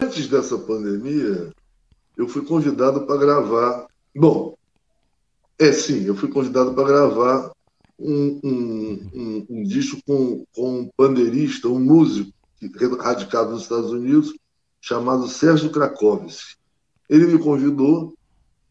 Antes 0.00 0.26
dessa 0.26 0.58
pandemia, 0.58 1.52
eu 2.16 2.28
fui 2.28 2.44
convidado 2.44 3.06
para 3.06 3.16
gravar. 3.16 3.86
Bom, 4.14 4.56
é 5.58 5.72
sim, 5.72 6.04
eu 6.04 6.14
fui 6.14 6.28
convidado 6.28 6.74
para 6.74 6.84
gravar 6.84 7.52
um, 7.98 8.40
um, 8.42 9.10
um, 9.14 9.46
um, 9.50 9.62
disco 9.62 10.00
com, 10.06 10.44
com 10.54 10.80
um 10.80 10.90
pandeirista, 10.96 11.68
um 11.68 11.78
músico 11.78 12.32
radicado 13.00 13.50
nos 13.50 13.62
Estados 13.62 13.90
Unidos, 13.90 14.34
chamado 14.80 15.28
Sérgio 15.28 15.70
Krakowski. 15.70 16.56
Ele 17.08 17.26
me 17.26 17.38
convidou 17.38 18.14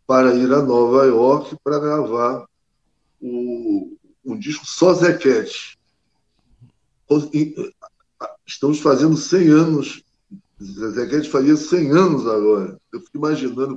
para 0.06 0.34
ir 0.36 0.52
a 0.52 0.62
Nova 0.62 1.06
York 1.06 1.56
para 1.64 1.80
gravar 1.80 2.46
o, 3.22 3.96
o 4.24 4.36
disco 4.36 4.66
Só 4.66 4.94
Zequete. 4.94 5.78
Estamos 8.46 8.80
fazendo 8.80 9.16
100 9.16 9.48
anos. 9.50 10.03
Zequete 10.64 11.30
faria 11.30 11.56
100 11.56 11.92
anos 11.92 12.28
agora. 12.28 12.80
Eu 12.92 13.00
fico 13.02 13.18
imaginando, 13.18 13.76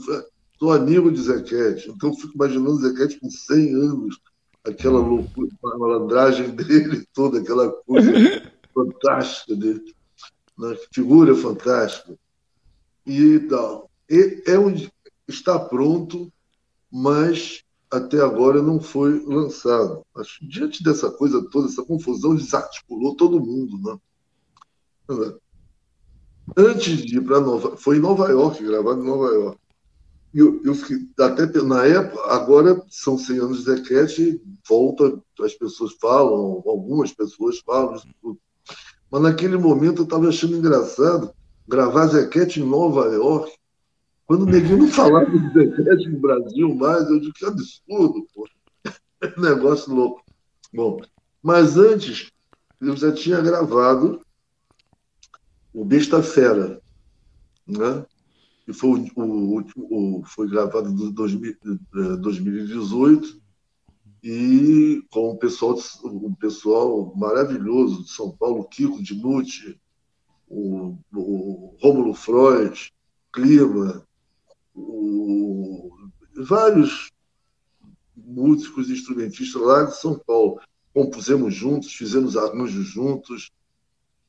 sou 0.58 0.72
amigo 0.72 1.10
de 1.10 1.20
Zequete, 1.20 1.90
então 1.90 2.10
eu 2.10 2.16
fico 2.16 2.34
imaginando 2.34 2.76
Zequete 2.76 3.20
com 3.20 3.30
100 3.30 3.74
anos, 3.74 4.20
aquela 4.64 4.98
loucura, 4.98 5.48
a 5.64 5.78
malandragem 5.78 6.50
dele 6.56 7.06
toda, 7.12 7.40
aquela 7.40 7.70
coisa 7.70 8.12
fantástica 8.74 9.54
dele, 9.54 9.94
né? 10.58 10.76
figura 10.92 11.34
fantástica. 11.34 12.16
E 13.06 13.38
tal. 13.40 13.88
E 14.10 14.42
é 14.46 14.58
um, 14.58 14.74
está 15.28 15.58
pronto, 15.58 16.32
mas 16.90 17.62
até 17.90 18.20
agora 18.20 18.60
não 18.60 18.80
foi 18.80 19.24
lançado. 19.24 20.04
Que 20.38 20.46
diante 20.46 20.82
dessa 20.82 21.10
coisa 21.10 21.42
toda, 21.50 21.68
essa 21.68 21.84
confusão, 21.84 22.34
desarticulou 22.34 23.14
todo 23.14 23.40
mundo. 23.40 23.78
Né? 25.08 25.34
Antes 26.54 27.04
de 27.04 27.16
ir 27.16 27.20
para 27.22 27.40
Nova 27.40 27.76
foi 27.76 27.96
em 27.96 28.00
Nova 28.00 28.28
York, 28.28 28.62
gravado 28.62 29.02
em 29.02 29.06
Nova 29.06 29.32
York. 29.32 29.58
Eu, 30.34 30.60
eu 30.64 30.74
fiquei, 30.74 30.98
até 31.18 31.46
na 31.62 31.86
época, 31.86 32.20
agora 32.30 32.82
são 32.90 33.16
100 33.16 33.38
anos 33.38 33.58
de 33.58 33.64
Zequete, 33.64 34.42
volta, 34.68 35.18
as 35.40 35.54
pessoas 35.54 35.94
falam, 36.00 36.62
algumas 36.66 37.10
pessoas 37.12 37.58
falam 37.60 37.96
isso. 37.96 38.38
Mas 39.10 39.22
naquele 39.22 39.56
momento 39.56 40.02
eu 40.02 40.04
estava 40.04 40.28
achando 40.28 40.56
engraçado 40.56 41.30
gravar 41.66 42.08
Zequete 42.08 42.60
em 42.60 42.68
Nova 42.68 43.06
York, 43.06 43.52
quando 44.26 44.44
neguinho 44.44 44.78
não 44.78 44.88
falava 44.88 45.30
de 45.30 45.38
Zequete 45.52 46.08
no 46.08 46.18
Brasil 46.18 46.74
mais, 46.74 47.08
eu 47.08 47.20
digo 47.20 47.32
que 47.32 47.46
absurdo, 47.46 48.26
pô. 48.34 48.46
Negócio 49.40 49.94
louco. 49.94 50.22
Bom, 50.74 51.00
mas 51.42 51.78
antes, 51.78 52.30
eu 52.80 52.96
já 52.96 53.12
tinha 53.12 53.40
gravado 53.40 54.20
o 55.76 55.84
Besta 55.84 56.20
Fera, 56.22 56.80
né? 57.66 58.06
que 58.64 58.72
foi, 58.72 59.12
o, 59.14 59.60
o, 59.60 60.20
o 60.20 60.24
foi 60.24 60.48
gravado 60.48 60.88
em 60.88 61.12
2018 61.12 63.42
eh, 64.24 64.26
e 64.26 65.02
com 65.10 65.32
um 65.32 65.36
pessoal, 65.36 65.76
um 66.02 66.34
pessoal 66.34 67.14
maravilhoso 67.14 68.04
de 68.04 68.10
São 68.10 68.34
Paulo, 68.34 68.64
Kiko 68.64 69.02
Dinucci, 69.02 69.78
o, 70.48 70.96
o 71.14 71.76
Rômulo 71.78 72.14
Freud, 72.14 72.90
Clima, 73.30 74.02
o, 74.74 75.94
vários 76.38 77.12
músicos 78.16 78.88
e 78.88 78.94
instrumentistas 78.94 79.60
lá 79.60 79.84
de 79.84 79.94
São 79.94 80.18
Paulo. 80.18 80.58
Compusemos 80.94 81.54
juntos, 81.54 81.92
fizemos 81.92 82.34
arranjos 82.34 82.86
juntos. 82.86 83.52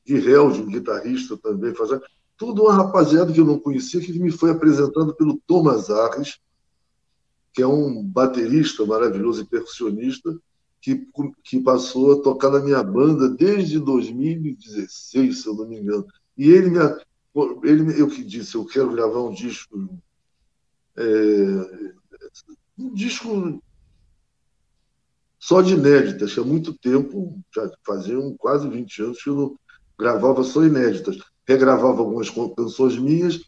Guirel, 0.08 0.46
um 0.46 0.66
guitarrista 0.66 1.36
também, 1.36 1.74
fazendo. 1.74 2.02
Tudo 2.36 2.62
uma 2.62 2.74
rapaziada 2.74 3.32
que 3.32 3.40
eu 3.40 3.44
não 3.44 3.58
conhecia, 3.58 4.00
que 4.00 4.18
me 4.18 4.30
foi 4.30 4.50
apresentado 4.50 5.14
pelo 5.14 5.38
Thomas 5.46 5.90
Arres, 5.90 6.38
que 7.52 7.60
é 7.60 7.66
um 7.66 8.02
baterista 8.02 8.86
maravilhoso 8.86 9.42
e 9.42 9.46
percussionista, 9.46 10.34
que, 10.80 11.06
que 11.42 11.60
passou 11.60 12.12
a 12.12 12.22
tocar 12.22 12.50
na 12.50 12.60
minha 12.60 12.82
banda 12.82 13.28
desde 13.28 13.78
2016, 13.78 15.42
se 15.42 15.46
eu 15.46 15.54
não 15.54 15.68
me 15.68 15.78
engano. 15.78 16.06
E 16.36 16.48
ele 16.48 16.70
me, 16.70 16.78
ele, 17.64 18.00
eu 18.00 18.08
que 18.08 18.24
disse, 18.24 18.54
eu 18.54 18.64
quero 18.64 18.92
gravar 18.92 19.20
um 19.20 19.34
disco 19.34 19.88
é, 20.96 21.04
um 22.78 22.94
disco 22.94 23.60
só 25.38 25.62
de 25.62 25.74
inéditas, 25.74 26.36
há 26.36 26.42
muito 26.42 26.74
tempo, 26.74 27.40
já 27.54 27.70
faziam 27.84 28.36
quase 28.36 28.68
20 28.68 29.02
anos 29.02 29.22
que 29.22 29.30
eu 29.30 29.34
não 29.34 29.58
gravava 29.98 30.44
só 30.44 30.64
inéditas. 30.64 31.18
Regravava 31.46 32.00
algumas 32.00 32.30
canções 32.56 32.98
minhas, 32.98 33.42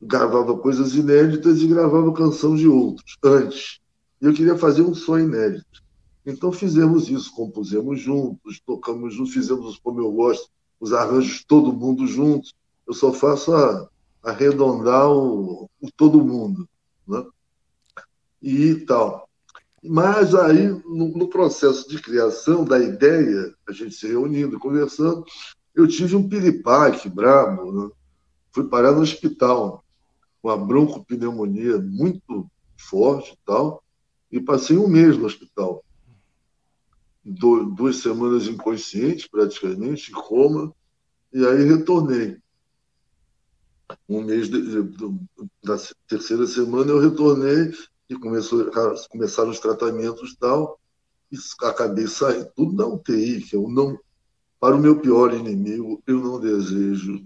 gravava 0.00 0.56
coisas 0.58 0.94
inéditas 0.94 1.60
e 1.60 1.66
gravava 1.66 2.12
canção 2.12 2.54
de 2.54 2.68
outros, 2.68 3.16
antes. 3.24 3.80
E 4.20 4.26
eu 4.26 4.34
queria 4.34 4.56
fazer 4.56 4.82
um 4.82 4.94
só 4.94 5.18
inédito. 5.18 5.82
Então 6.26 6.52
fizemos 6.52 7.08
isso, 7.08 7.34
compusemos 7.34 8.00
juntos, 8.00 8.60
tocamos 8.66 9.14
juntos, 9.14 9.32
fizemos, 9.32 9.78
como 9.78 10.00
eu 10.00 10.12
gosto, 10.12 10.50
os 10.78 10.92
arranjos 10.92 11.42
todo 11.44 11.72
mundo 11.72 12.06
juntos. 12.06 12.54
Eu 12.86 12.92
só 12.92 13.12
faço 13.12 13.54
a, 13.54 13.88
arredondar 14.22 15.10
o, 15.10 15.70
o 15.80 15.90
todo 15.96 16.24
mundo 16.24 16.68
né? 17.06 17.24
e 18.42 18.74
tal. 18.86 19.28
Mas 19.82 20.34
aí, 20.34 20.68
no, 20.68 21.08
no, 21.16 21.28
processo 21.28 21.88
de 21.88 22.02
criação 22.02 22.64
da 22.64 22.78
ideia, 22.78 23.54
a 23.66 23.72
gente 23.72 23.94
se 23.94 24.08
reunindo, 24.08 24.58
conversando, 24.58 25.24
eu 25.74 25.86
tive 25.86 26.16
um 26.16 26.28
piripaque 26.28 27.08
brabo, 27.08 27.72
né? 27.72 27.90
fui 28.50 28.64
parar 28.68 28.92
no 28.92 29.00
hospital, 29.00 29.84
com 30.42 30.50
a 30.50 30.56
broncopneumonia 30.56 31.78
muito 31.78 32.50
forte 32.76 33.32
e 33.32 33.38
tal, 33.44 33.82
e 34.30 34.40
passei 34.40 34.76
um 34.76 34.88
mês 34.88 35.16
no 35.16 35.26
hospital. 35.26 35.84
Do, 37.24 37.66
duas 37.66 37.96
semanas 37.96 38.46
inconsciente, 38.46 39.28
praticamente, 39.28 40.10
em 40.10 40.14
coma, 40.14 40.72
e 41.32 41.44
aí 41.44 41.64
retornei 41.64 42.38
um 44.08 44.22
mês 44.22 44.48
de, 44.48 44.60
de, 44.62 45.18
da 45.62 45.76
terceira 46.06 46.46
semana 46.46 46.90
eu 46.90 46.98
retornei 46.98 47.72
e 48.08 48.16
começou, 48.16 48.70
começaram 49.10 49.50
os 49.50 49.60
tratamentos 49.60 50.32
e 50.32 50.38
tal, 50.38 50.80
e 51.30 51.36
acabei 51.62 52.06
saindo 52.06 52.50
tudo 52.56 52.74
na 52.74 52.86
UTI, 52.86 53.42
que 53.42 53.54
eu 53.54 53.68
não, 53.68 53.98
para 54.60 54.76
o 54.76 54.80
meu 54.80 55.00
pior 55.00 55.32
inimigo, 55.32 56.02
eu 56.06 56.18
não 56.18 56.40
desejo 56.40 57.24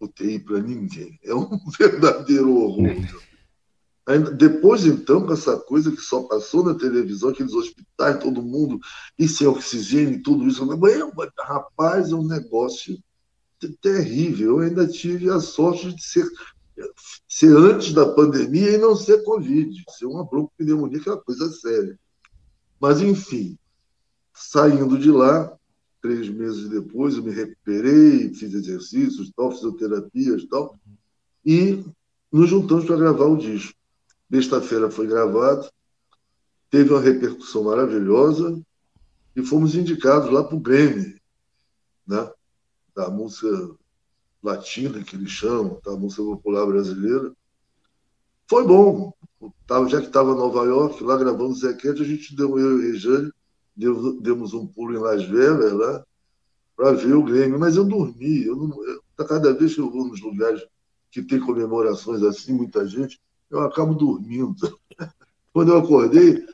UTI 0.00 0.38
para 0.38 0.60
ninguém. 0.60 1.18
É 1.22 1.34
um 1.34 1.48
verdadeiro 1.78 2.54
horror. 2.56 2.96
Ainda, 4.06 4.30
depois, 4.32 4.86
então, 4.86 5.24
com 5.24 5.32
essa 5.32 5.56
coisa 5.58 5.90
que 5.90 6.00
só 6.00 6.22
passou 6.22 6.64
na 6.64 6.74
televisão, 6.74 7.28
aqueles 7.30 7.52
hospitais, 7.52 8.18
todo 8.18 8.42
mundo, 8.42 8.80
e 9.18 9.28
sem 9.28 9.46
oxigênio 9.46 10.14
e 10.14 10.22
tudo 10.22 10.48
isso, 10.48 10.66
rapaz, 11.38 12.10
é 12.10 12.14
um 12.14 12.26
negócio 12.26 12.98
terrível. 13.82 14.58
Eu 14.58 14.58
ainda 14.60 14.88
tive 14.88 15.30
a 15.30 15.38
sorte 15.38 15.94
de 15.94 16.02
ser, 16.02 16.26
ser 17.28 17.54
antes 17.56 17.92
da 17.92 18.06
pandemia 18.06 18.72
e 18.72 18.78
não 18.78 18.96
ser 18.96 19.22
Covid, 19.22 19.84
ser 19.90 20.06
uma 20.06 20.24
bronquopneumonia, 20.24 20.98
que 20.98 21.08
é 21.08 21.12
uma 21.12 21.22
coisa 21.22 21.48
séria. 21.52 21.98
Mas, 22.80 23.02
enfim, 23.02 23.58
saindo 24.32 24.98
de 24.98 25.10
lá, 25.10 25.54
três 26.00 26.28
meses 26.28 26.68
depois, 26.68 27.16
eu 27.16 27.22
me 27.22 27.30
recuperei, 27.30 28.32
fiz 28.34 28.52
exercícios, 28.54 29.30
tal, 29.36 29.52
fisioterapias 29.52 30.44
tal, 30.46 30.78
e 31.44 31.84
nos 32.32 32.48
juntamos 32.48 32.84
para 32.84 32.96
gravar 32.96 33.26
o 33.26 33.36
disco. 33.36 33.74
Sexta-feira 34.30 34.90
foi 34.90 35.06
gravado, 35.06 35.68
teve 36.70 36.90
uma 36.92 37.00
repercussão 37.00 37.64
maravilhosa 37.64 38.60
e 39.34 39.42
fomos 39.42 39.74
indicados 39.74 40.30
lá 40.30 40.44
para 40.44 40.56
o 40.56 40.60
Grêmio, 40.60 41.18
né? 42.06 42.30
da 42.94 43.08
música 43.08 43.48
latina, 44.42 45.02
que 45.02 45.16
eles 45.16 45.30
chamam, 45.30 45.80
da 45.84 45.92
música 45.92 46.22
popular 46.22 46.66
brasileira. 46.66 47.32
Foi 48.48 48.66
bom. 48.66 49.12
Já 49.88 50.00
que 50.00 50.08
estava 50.08 50.32
em 50.32 50.36
Nova 50.36 50.64
York, 50.64 51.02
lá 51.02 51.16
gravando 51.16 51.54
Zequete, 51.54 52.02
a 52.02 52.04
gente 52.04 52.34
deu, 52.36 52.58
eu 52.58 52.80
e 52.80 52.92
Rejane, 52.92 53.32
demos 54.20 54.52
um 54.52 54.66
pulo 54.66 54.94
em 54.94 54.98
Las 54.98 55.24
Vegas 55.24 55.72
lá, 55.72 56.04
para 56.76 56.92
ver 56.92 57.14
o 57.14 57.24
Grêmio. 57.24 57.58
Mas 57.58 57.76
eu 57.76 57.84
dormi. 57.84 58.44
Eu 58.44 58.56
não, 58.56 58.84
eu, 58.84 59.02
cada 59.26 59.52
vez 59.52 59.74
que 59.74 59.80
eu 59.80 59.90
vou 59.90 60.06
nos 60.06 60.20
lugares 60.20 60.62
que 61.10 61.22
tem 61.22 61.40
comemorações 61.40 62.22
assim, 62.22 62.52
muita 62.52 62.86
gente, 62.86 63.20
eu 63.50 63.60
acabo 63.60 63.94
dormindo. 63.94 64.78
Quando 65.52 65.72
eu 65.72 65.78
acordei, 65.78 66.46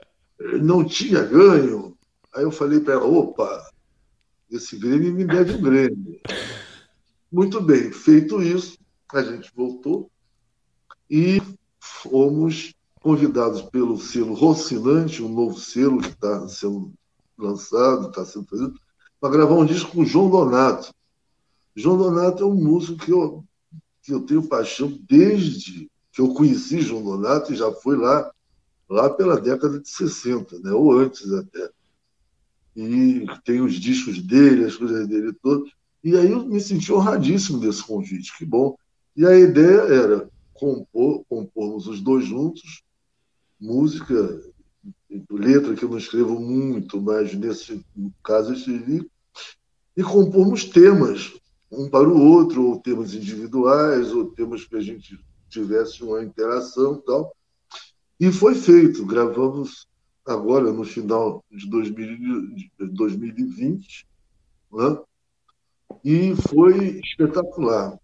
não 0.63 0.85
tinha 0.85 1.23
ganho. 1.23 1.97
Aí 2.35 2.43
eu 2.43 2.51
falei 2.51 2.81
para 2.81 2.95
ela: 2.95 3.07
opa, 3.07 3.71
esse 4.51 4.79
Grêmio 4.79 5.13
me 5.13 5.25
deve 5.25 5.55
um 5.55 5.63
Grêmio. 5.63 6.21
Muito 7.31 7.61
bem, 7.61 7.91
feito 7.93 8.43
isso, 8.43 8.79
a 9.13 9.23
gente 9.23 9.53
voltou 9.55 10.11
e 11.11 11.43
fomos 11.79 12.73
convidados 13.01 13.63
pelo 13.63 13.99
selo 13.99 14.35
Rocinante, 14.35 15.23
um 15.23 15.29
novo 15.29 15.59
selo 15.59 16.01
que 16.01 16.09
está 16.09 16.49
sendo 16.49 16.93
lançado, 17.39 18.09
está 18.09 18.25
sendo 18.25 18.47
feito, 18.47 18.81
para 19.21 19.31
gravar 19.31 19.55
um 19.55 19.67
disco 19.67 19.93
com 19.93 20.01
o 20.01 20.07
João 20.07 20.31
Donato. 20.31 20.95
João 21.75 21.97
Donato 21.97 22.43
é 22.43 22.47
um 22.47 22.55
músico 22.55 23.05
que 23.05 23.11
eu, 23.11 23.45
que 24.03 24.13
eu 24.13 24.21
tenho 24.21 24.47
paixão 24.47 24.99
desde 25.09 25.91
que 26.13 26.21
eu 26.21 26.33
conheci 26.33 26.81
João 26.81 27.05
Donato 27.05 27.53
e 27.53 27.57
já 27.57 27.71
foi 27.71 27.97
lá, 27.97 28.31
lá 28.89 29.11
pela 29.11 29.39
década 29.39 29.79
de 29.79 29.89
60, 29.89 30.59
né? 30.61 30.73
ou 30.73 30.99
antes 30.99 31.31
até. 31.33 31.71
E 32.75 33.27
tem 33.45 33.61
os 33.61 33.75
discos 33.75 34.23
dele, 34.23 34.65
as 34.65 34.77
coisas 34.77 35.07
dele 35.07 35.33
todas. 35.43 35.71
E 36.03 36.17
aí 36.17 36.31
eu 36.31 36.47
me 36.47 36.61
senti 36.61 36.93
honradíssimo 36.93 37.59
desse 37.59 37.83
convite, 37.83 38.37
que 38.37 38.45
bom. 38.45 38.77
E 39.17 39.27
a 39.27 39.39
ideia 39.39 39.81
era 39.81 40.31
compor, 40.55 41.25
compormos 41.29 41.87
os 41.87 42.01
dois 42.01 42.25
juntos, 42.25 42.83
música, 43.61 44.41
letra 45.31 45.75
que 45.75 45.85
eu 45.85 45.89
não 45.89 45.99
escrevo 45.99 46.41
muito, 46.41 47.01
mas 47.01 47.33
nesse 47.35 47.85
caso 48.23 48.51
eu 48.51 48.57
escrevi, 48.57 49.09
e 49.97 50.03
compormos 50.03 50.65
temas, 50.65 51.33
um 51.71 51.89
para 51.89 52.09
o 52.09 52.21
outro, 52.21 52.67
ou 52.67 52.81
temas 52.81 53.15
individuais, 53.15 54.13
ou 54.13 54.33
temas 54.33 54.65
que 54.65 54.75
a 54.77 54.81
gente 54.81 55.19
tivesse 55.49 56.03
uma 56.05 56.23
interação 56.23 56.97
e 56.97 57.03
tal. 57.03 57.35
E 58.19 58.33
foi 58.33 58.55
feito, 58.55 59.07
gravamos 59.07 59.87
agora 60.27 60.73
no 60.73 60.85
final 60.85 61.45
de 61.51 61.69
2020, 61.69 64.07
né? 64.73 64.99
e 66.05 66.35
foi 66.49 67.01
espetacular. 67.01 67.99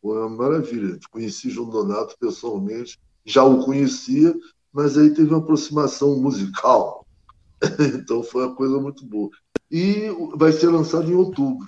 Foi 0.00 0.18
uma 0.18 0.28
maravilha. 0.28 0.98
Conheci 1.10 1.50
João 1.50 1.70
Donato 1.70 2.16
pessoalmente, 2.18 2.98
já 3.24 3.44
o 3.44 3.64
conhecia, 3.64 4.34
mas 4.76 4.98
aí 4.98 5.08
teve 5.08 5.30
uma 5.30 5.38
aproximação 5.38 6.20
musical. 6.20 7.06
então 7.94 8.22
foi 8.22 8.44
uma 8.44 8.54
coisa 8.54 8.78
muito 8.78 9.06
boa. 9.06 9.30
E 9.70 10.08
vai 10.36 10.52
ser 10.52 10.68
lançado 10.68 11.10
em 11.10 11.14
outubro, 11.14 11.66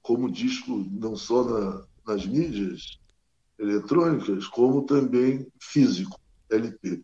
como 0.00 0.30
disco 0.30 0.86
não 0.92 1.16
só 1.16 1.42
na, 1.42 1.84
nas 2.06 2.24
mídias 2.24 3.00
eletrônicas, 3.58 4.46
como 4.46 4.82
também 4.82 5.48
físico, 5.58 6.16
LP. 6.48 7.02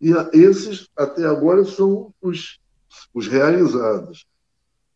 E 0.00 0.12
esses, 0.32 0.88
até 0.96 1.26
agora, 1.26 1.64
são 1.64 2.14
os, 2.22 2.60
os 3.12 3.26
realizados. 3.26 4.26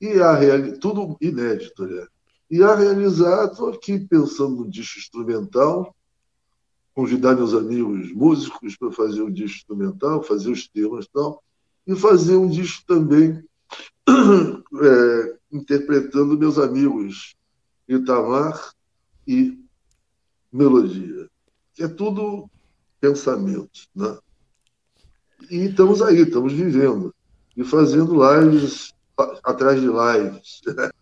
E 0.00 0.20
a 0.20 0.32
reali... 0.32 0.78
tudo 0.78 1.16
inédito, 1.20 1.88
né? 1.88 2.06
E 2.48 2.62
a 2.62 2.76
realizar, 2.76 3.46
estou 3.46 3.70
aqui 3.70 3.98
pensando 3.98 4.62
no 4.62 4.70
disco 4.70 5.00
instrumental, 5.00 5.92
convidar 7.00 7.34
meus 7.34 7.54
amigos 7.54 8.12
músicos 8.12 8.76
para 8.76 8.92
fazer 8.92 9.22
um 9.22 9.32
disco 9.32 9.56
instrumental, 9.56 10.22
fazer 10.22 10.50
os 10.50 10.68
temas 10.68 11.06
e 11.06 11.08
tal, 11.10 11.42
e 11.86 11.96
fazer 11.96 12.36
um 12.36 12.46
disco 12.46 12.84
também 12.86 13.42
é, 14.06 15.36
interpretando 15.50 16.36
meus 16.36 16.58
amigos 16.58 17.34
Itamar 17.88 18.72
e 19.26 19.58
Melodia, 20.52 21.26
que 21.72 21.84
é 21.84 21.88
tudo 21.88 22.50
pensamento, 23.00 23.88
né? 23.94 24.18
E 25.50 25.68
estamos 25.68 26.02
aí, 26.02 26.20
estamos 26.20 26.52
vivendo 26.52 27.14
e 27.56 27.64
fazendo 27.64 28.12
lives 28.12 28.92
atrás 29.42 29.80
de 29.80 29.86
lives. 29.86 30.60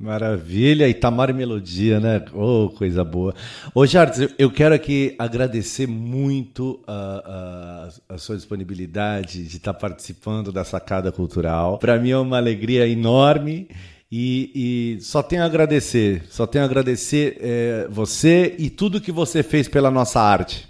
Maravilha, 0.00 0.88
Itamar 0.88 1.28
e 1.28 1.34
Melodia, 1.34 2.00
né? 2.00 2.24
Oh, 2.32 2.70
coisa 2.70 3.04
boa. 3.04 3.34
Ô, 3.74 3.84
Jardim, 3.84 4.30
eu 4.38 4.50
quero 4.50 4.74
aqui 4.74 5.14
agradecer 5.18 5.86
muito 5.86 6.80
a, 6.86 7.90
a, 8.08 8.14
a 8.14 8.18
sua 8.18 8.34
disponibilidade 8.34 9.44
de 9.44 9.58
estar 9.58 9.74
participando 9.74 10.50
da 10.50 10.64
Sacada 10.64 11.12
Cultural. 11.12 11.76
Para 11.76 11.98
mim 11.98 12.12
é 12.12 12.16
uma 12.16 12.38
alegria 12.38 12.88
enorme 12.88 13.68
e, 14.10 14.96
e, 14.96 15.00
só 15.02 15.22
tenho 15.22 15.42
a 15.42 15.44
agradecer, 15.44 16.24
só 16.30 16.46
tenho 16.46 16.64
a 16.64 16.66
agradecer 16.66 17.36
é, 17.38 17.86
você 17.90 18.56
e 18.58 18.70
tudo 18.70 19.02
que 19.02 19.12
você 19.12 19.42
fez 19.42 19.68
pela 19.68 19.90
nossa 19.90 20.18
arte. 20.18 20.66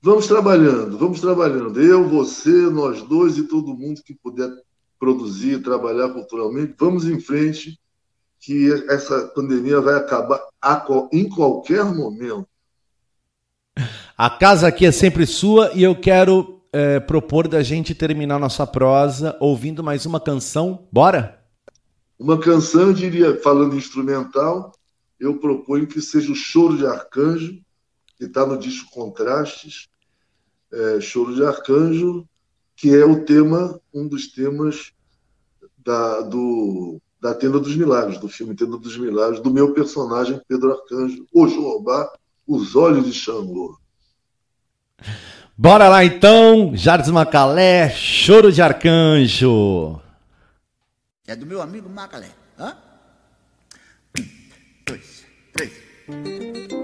Vamos 0.00 0.28
trabalhando, 0.28 0.96
vamos 0.96 1.20
trabalhando. 1.20 1.82
Eu, 1.82 2.08
você, 2.08 2.70
nós 2.70 3.02
dois 3.02 3.38
e 3.38 3.48
todo 3.48 3.76
mundo 3.76 4.02
que 4.04 4.14
puder 4.14 4.48
produzir, 5.00 5.60
trabalhar 5.64 6.10
culturalmente, 6.10 6.76
vamos 6.78 7.08
em 7.08 7.18
frente 7.18 7.76
que 8.46 8.72
essa 8.88 9.26
pandemia 9.34 9.80
vai 9.80 9.96
acabar 9.96 10.40
em 11.12 11.28
qualquer 11.28 11.84
momento. 11.84 12.46
A 14.16 14.30
casa 14.30 14.68
aqui 14.68 14.86
é 14.86 14.92
sempre 14.92 15.26
sua 15.26 15.72
e 15.74 15.82
eu 15.82 16.00
quero 16.00 16.62
é, 16.72 17.00
propor 17.00 17.48
da 17.48 17.60
gente 17.60 17.92
terminar 17.92 18.38
nossa 18.38 18.64
prosa 18.64 19.36
ouvindo 19.40 19.82
mais 19.82 20.06
uma 20.06 20.20
canção. 20.20 20.86
Bora? 20.92 21.44
Uma 22.16 22.38
canção, 22.38 22.82
eu 22.82 22.92
diria, 22.92 23.36
falando 23.42 23.74
instrumental, 23.74 24.70
eu 25.18 25.40
proponho 25.40 25.88
que 25.88 26.00
seja 26.00 26.30
o 26.30 26.36
Choro 26.36 26.78
de 26.78 26.86
Arcanjo, 26.86 27.58
que 28.16 28.26
está 28.26 28.46
no 28.46 28.56
disco 28.56 28.92
Contrastes, 28.92 29.88
é, 30.72 31.00
Choro 31.00 31.34
de 31.34 31.44
Arcanjo, 31.44 32.24
que 32.76 32.94
é 32.94 33.04
o 33.04 33.24
tema, 33.24 33.80
um 33.92 34.06
dos 34.06 34.28
temas 34.28 34.92
da, 35.76 36.20
do 36.20 37.00
da 37.26 37.34
Tenda 37.34 37.58
dos 37.58 37.74
Milagres, 37.74 38.18
do 38.18 38.28
filme 38.28 38.54
Tenda 38.54 38.78
dos 38.78 38.96
Milagres, 38.96 39.40
do 39.40 39.50
meu 39.50 39.74
personagem 39.74 40.40
Pedro 40.46 40.72
Arcanjo, 40.72 41.26
o 41.32 41.48
Jobá, 41.48 42.08
Os 42.46 42.76
Olhos 42.76 43.04
de 43.04 43.12
Xangô. 43.12 43.76
Bora 45.58 45.88
lá 45.88 46.04
então, 46.04 46.70
Jardim 46.76 47.10
Macalé, 47.10 47.90
Choro 47.90 48.52
de 48.52 48.62
Arcanjo. 48.62 50.00
É 51.26 51.34
do 51.34 51.46
meu 51.46 51.60
amigo 51.60 51.88
Macalé. 51.88 52.30
Hã? 52.56 52.76
Um, 54.16 54.24
dois, 54.86 55.24
três. 55.52 56.75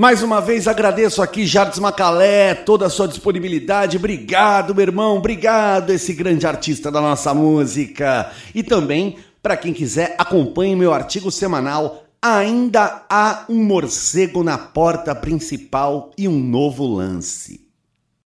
Mais 0.00 0.22
uma 0.22 0.40
vez 0.40 0.66
agradeço 0.66 1.20
aqui, 1.20 1.44
Jardim 1.44 1.78
Macalé, 1.78 2.54
toda 2.54 2.86
a 2.86 2.88
sua 2.88 3.06
disponibilidade. 3.06 3.98
Obrigado, 3.98 4.74
meu 4.74 4.80
irmão. 4.80 5.18
Obrigado, 5.18 5.90
esse 5.90 6.14
grande 6.14 6.46
artista 6.46 6.90
da 6.90 7.02
nossa 7.02 7.34
música. 7.34 8.32
E 8.54 8.62
também, 8.62 9.18
para 9.42 9.58
quem 9.58 9.74
quiser, 9.74 10.14
acompanhe 10.16 10.74
meu 10.74 10.94
artigo 10.94 11.30
semanal. 11.30 12.04
Ainda 12.22 13.04
há 13.10 13.44
um 13.46 13.62
morcego 13.62 14.42
na 14.42 14.56
porta 14.56 15.14
principal 15.14 16.12
e 16.16 16.26
um 16.26 16.38
novo 16.40 16.86
lance. 16.86 17.68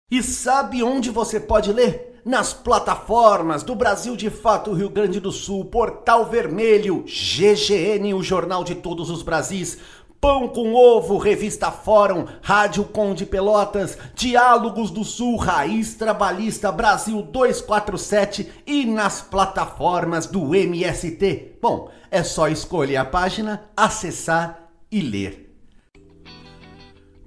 E 0.10 0.24
sabe 0.24 0.82
onde 0.82 1.12
você 1.12 1.40
pode 1.40 1.72
ler? 1.72 2.20
Nas 2.26 2.52
plataformas 2.52 3.62
do 3.62 3.76
Brasil 3.76 4.16
de 4.16 4.30
Fato 4.30 4.74
Rio 4.74 4.90
Grande 4.90 5.20
do 5.20 5.32
Sul, 5.32 5.66
Portal 5.66 6.26
Vermelho, 6.30 7.06
GGN, 7.06 8.14
o 8.16 8.24
Jornal 8.24 8.64
de 8.64 8.76
Todos 8.76 9.10
os 9.12 9.22
Brasis 9.22 9.78
Pão 10.22 10.50
com 10.50 10.74
Ovo, 10.76 11.18
Revista 11.18 11.72
Fórum, 11.72 12.26
Rádio 12.42 12.84
Conde 12.84 13.26
Pelotas, 13.26 13.98
Diálogos 14.14 14.92
do 14.92 15.06
Sul, 15.06 15.38
Raiz 15.38 15.94
Trabalhista 15.94 16.72
Brasil 16.74 17.22
247 17.22 18.52
e 18.68 18.86
nas 18.86 19.22
plataformas 19.22 20.26
do 20.26 20.54
MST. 20.54 21.58
Bom, 21.62 21.90
é 22.12 22.22
só 22.22 22.50
escolher 22.50 22.98
a 22.98 23.06
página, 23.06 23.70
acessar 23.78 24.70
e 24.92 25.00
ler. 25.00 25.50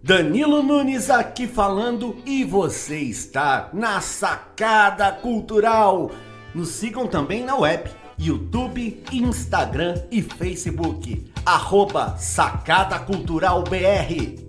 Danilo 0.02 0.62
Nunes 0.62 1.08
aqui 1.08 1.46
falando 1.46 2.16
e 2.26 2.44
você 2.44 2.98
está 2.98 3.70
na 3.72 4.02
Sacada 4.02 5.12
Cultural. 5.12 6.10
Nos 6.54 6.70
sigam 6.70 7.06
também 7.06 7.42
na 7.42 7.56
web 7.56 7.88
YouTube, 8.18 9.02
Instagram 9.10 9.94
e 10.10 10.20
Facebook. 10.20 11.31
Arroba 11.44 12.16
Sacada 12.18 13.00
Cultural 13.00 13.64
BR. 13.64 14.40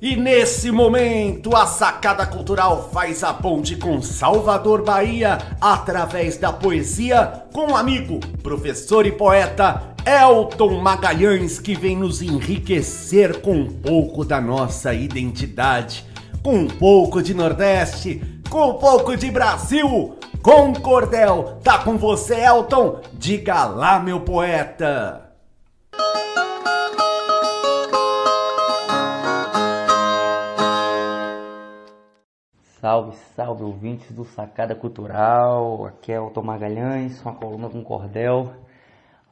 E 0.00 0.16
nesse 0.16 0.70
momento, 0.70 1.54
a 1.54 1.66
Sacada 1.66 2.24
Cultural 2.24 2.88
faz 2.92 3.22
a 3.24 3.34
ponte 3.34 3.76
com 3.76 4.00
Salvador 4.00 4.82
Bahia 4.82 5.38
através 5.60 6.38
da 6.38 6.52
poesia 6.52 7.44
com 7.52 7.72
o 7.72 7.76
amigo, 7.76 8.20
professor 8.42 9.04
e 9.04 9.12
poeta 9.12 9.94
Elton 10.06 10.80
Magalhães, 10.80 11.58
que 11.58 11.74
vem 11.74 11.96
nos 11.96 12.22
enriquecer 12.22 13.40
com 13.42 13.54
um 13.54 13.66
pouco 13.66 14.24
da 14.24 14.40
nossa 14.40 14.94
identidade, 14.94 16.06
com 16.42 16.60
um 16.60 16.68
pouco 16.68 17.20
de 17.20 17.34
Nordeste, 17.34 18.22
com 18.48 18.70
um 18.70 18.74
pouco 18.74 19.16
de 19.16 19.30
Brasil, 19.30 20.16
com 20.42 20.72
cordel. 20.72 21.58
Tá 21.62 21.82
com 21.84 21.96
você, 21.96 22.44
Elton? 22.44 23.00
Diga 23.12 23.64
lá, 23.64 24.00
meu 24.00 24.20
poeta. 24.20 25.30
Salve, 32.80 33.14
salve 33.36 33.62
ouvintes 33.62 34.10
do 34.12 34.24
Sacada 34.24 34.74
Cultural. 34.74 35.84
Aqui 35.84 36.12
é 36.12 36.16
Elton 36.16 36.42
Magalhães, 36.42 37.20
uma 37.22 37.34
coluna 37.34 37.68
com 37.68 37.84
cordel. 37.84 38.54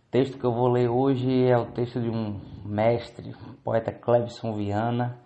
O 0.07 0.11
texto 0.11 0.37
que 0.37 0.45
eu 0.45 0.53
vou 0.53 0.69
ler 0.69 0.89
hoje 0.89 1.47
é 1.47 1.57
o 1.57 1.67
texto 1.67 2.01
de 2.01 2.11
um 2.11 2.39
mestre, 2.65 3.35
poeta 3.65 3.91
Clebson 3.91 4.55
Viana, 4.55 5.19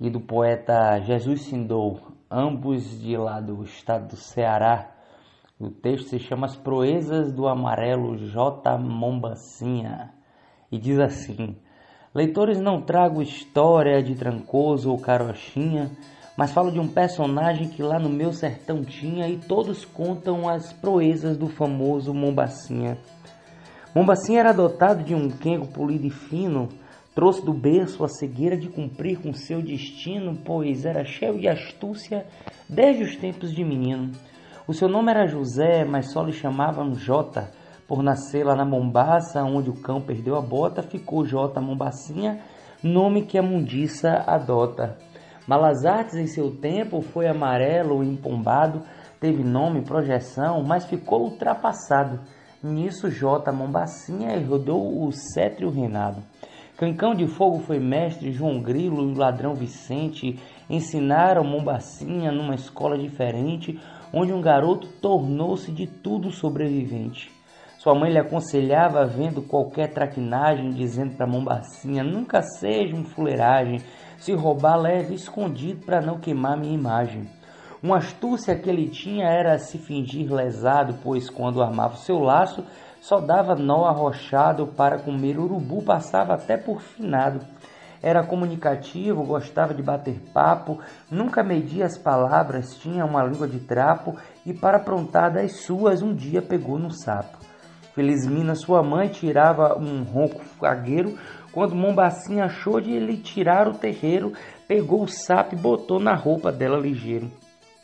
e 0.00 0.10
do 0.10 0.20
poeta 0.20 0.98
Jesus 1.00 1.42
Sindou, 1.42 2.00
ambos 2.28 3.00
de 3.00 3.16
lá 3.16 3.40
do 3.40 3.62
estado 3.62 4.08
do 4.08 4.16
Ceará. 4.16 4.89
O 5.60 5.68
texto 5.68 6.08
se 6.08 6.18
chama 6.18 6.46
As 6.46 6.56
Proezas 6.56 7.30
do 7.30 7.46
Amarelo 7.46 8.16
J. 8.16 8.78
Mombacinha 8.78 10.10
e 10.72 10.78
diz 10.78 10.98
assim: 10.98 11.54
Leitores, 12.14 12.58
não 12.58 12.80
trago 12.80 13.20
história 13.20 14.02
de 14.02 14.14
Trancoso 14.14 14.90
ou 14.90 14.98
Carochinha, 14.98 15.90
mas 16.34 16.50
falo 16.50 16.72
de 16.72 16.80
um 16.80 16.88
personagem 16.88 17.68
que 17.68 17.82
lá 17.82 17.98
no 17.98 18.08
meu 18.08 18.32
sertão 18.32 18.82
tinha 18.82 19.28
e 19.28 19.36
todos 19.36 19.84
contam 19.84 20.48
as 20.48 20.72
proezas 20.72 21.36
do 21.36 21.46
famoso 21.46 22.14
Mombacinha. 22.14 22.96
Mombacinha 23.94 24.40
era 24.40 24.52
dotado 24.52 25.04
de 25.04 25.14
um 25.14 25.28
quengo 25.28 25.66
polido 25.66 26.06
e 26.06 26.10
fino, 26.10 26.70
Trouxe 27.14 27.44
do 27.44 27.52
berço 27.52 28.04
a 28.04 28.08
cegueira 28.08 28.56
de 28.56 28.68
cumprir 28.68 29.20
com 29.20 29.34
seu 29.34 29.60
destino, 29.60 30.38
pois 30.42 30.86
era 30.86 31.04
cheio 31.04 31.38
de 31.38 31.48
astúcia 31.48 32.24
desde 32.68 33.02
os 33.02 33.16
tempos 33.16 33.52
de 33.52 33.64
menino. 33.64 34.12
O 34.70 34.72
seu 34.72 34.88
nome 34.88 35.10
era 35.10 35.26
José, 35.26 35.84
mas 35.84 36.12
só 36.12 36.22
lhe 36.22 36.32
chamavam 36.32 36.94
Jota. 36.94 37.50
Por 37.88 38.04
nascer 38.04 38.46
lá 38.46 38.54
na 38.54 38.64
Mombaça, 38.64 39.42
onde 39.42 39.68
o 39.68 39.74
cão 39.74 40.00
perdeu 40.00 40.36
a 40.36 40.40
bota, 40.40 40.80
ficou 40.80 41.24
Jota 41.24 41.60
Mombacinha, 41.60 42.38
nome 42.80 43.22
que 43.22 43.36
a 43.36 43.42
mundiça 43.42 44.22
adota. 44.24 44.96
Malas 45.44 45.84
Artes 45.84 46.14
em 46.14 46.28
seu 46.28 46.52
tempo 46.52 47.00
foi 47.00 47.26
amarelo 47.26 48.04
e 48.04 48.08
empombado, 48.08 48.82
teve 49.18 49.42
nome, 49.42 49.82
projeção, 49.82 50.62
mas 50.62 50.84
ficou 50.84 51.22
ultrapassado. 51.22 52.20
Nisso 52.62 53.10
Jota 53.10 53.50
Mombacinha 53.50 54.36
herdou 54.36 55.04
o 55.04 55.10
cetro 55.10 55.68
reinado. 55.68 56.22
Cancão 56.76 57.12
de 57.12 57.26
Fogo 57.26 57.58
foi 57.58 57.80
mestre, 57.80 58.30
João 58.30 58.62
Grilo 58.62 59.02
e 59.02 59.12
o 59.12 59.18
ladrão 59.18 59.52
Vicente 59.52 60.38
ensinaram 60.70 61.42
Mombacinha 61.42 62.30
numa 62.30 62.54
escola 62.54 62.96
diferente, 62.96 63.78
onde 64.12 64.32
um 64.32 64.40
garoto 64.40 64.86
tornou-se 65.00 65.70
de 65.72 65.86
tudo 65.86 66.30
sobrevivente. 66.30 67.30
Sua 67.78 67.94
mãe 67.94 68.12
lhe 68.12 68.18
aconselhava, 68.18 69.06
vendo 69.06 69.40
qualquer 69.40 69.92
traquinagem, 69.92 70.70
dizendo 70.70 71.16
para 71.16 71.26
Mombacinha: 71.26 72.04
nunca 72.04 72.42
seja 72.42 72.94
um 72.94 73.04
fuleiragem, 73.04 73.80
se 74.18 74.32
roubar 74.34 74.76
leve 74.76 75.14
escondido 75.14 75.86
para 75.86 76.00
não 76.00 76.18
queimar 76.18 76.58
minha 76.58 76.74
imagem. 76.74 77.26
Uma 77.82 77.96
astúcia 77.96 78.54
que 78.54 78.68
ele 78.68 78.90
tinha 78.90 79.26
era 79.26 79.58
se 79.58 79.78
fingir 79.78 80.30
lesado, 80.30 80.98
pois 81.02 81.30
quando 81.30 81.62
armava 81.62 81.96
seu 81.96 82.18
laço, 82.18 82.62
só 83.00 83.18
dava 83.18 83.54
nó 83.54 83.86
arrochado 83.86 84.66
para 84.66 84.98
comer 84.98 85.38
urubu, 85.38 85.82
passava 85.82 86.34
até 86.34 86.58
por 86.58 86.82
finado. 86.82 87.40
Era 88.02 88.24
comunicativo, 88.24 89.24
gostava 89.24 89.74
de 89.74 89.82
bater 89.82 90.18
papo, 90.32 90.78
nunca 91.10 91.42
media 91.42 91.84
as 91.84 91.98
palavras, 91.98 92.74
tinha 92.76 93.04
uma 93.04 93.22
língua 93.22 93.46
de 93.46 93.60
trapo 93.60 94.16
e 94.46 94.54
para 94.54 94.78
aprontar 94.78 95.32
das 95.32 95.60
suas 95.60 96.00
um 96.00 96.14
dia 96.14 96.40
pegou 96.40 96.78
no 96.78 96.90
sapo. 96.90 97.38
Felizmina, 97.94 98.54
sua 98.54 98.82
mãe, 98.82 99.08
tirava 99.08 99.78
um 99.78 100.02
ronco 100.02 100.40
fagueiro 100.58 101.18
quando 101.52 101.74
Mombacinha 101.74 102.44
achou 102.44 102.80
de 102.80 102.98
lhe 102.98 103.16
tirar 103.16 103.68
o 103.68 103.74
terreiro, 103.74 104.32
pegou 104.66 105.02
o 105.02 105.08
sapo 105.08 105.54
e 105.54 105.58
botou 105.58 105.98
na 105.98 106.14
roupa 106.14 106.52
dela 106.52 106.78
ligeiro. 106.78 107.30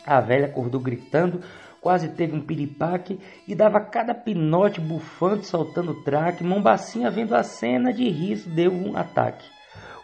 A 0.06 0.20
velha 0.20 0.47
acordou 0.47 0.80
gritando, 0.80 1.40
quase 1.80 2.09
teve 2.10 2.36
um 2.36 2.40
piripaque 2.40 3.20
e 3.47 3.55
dava 3.55 3.80
cada 3.80 4.14
pinote 4.14 4.80
bufante 4.80 5.47
soltando 5.47 6.02
traque. 6.05 6.44
Mombacinha, 6.44 7.10
vendo 7.10 7.34
a 7.34 7.43
cena 7.43 7.93
de 7.93 8.09
riso, 8.09 8.48
deu 8.48 8.72
um 8.72 8.97
ataque. 8.97 9.56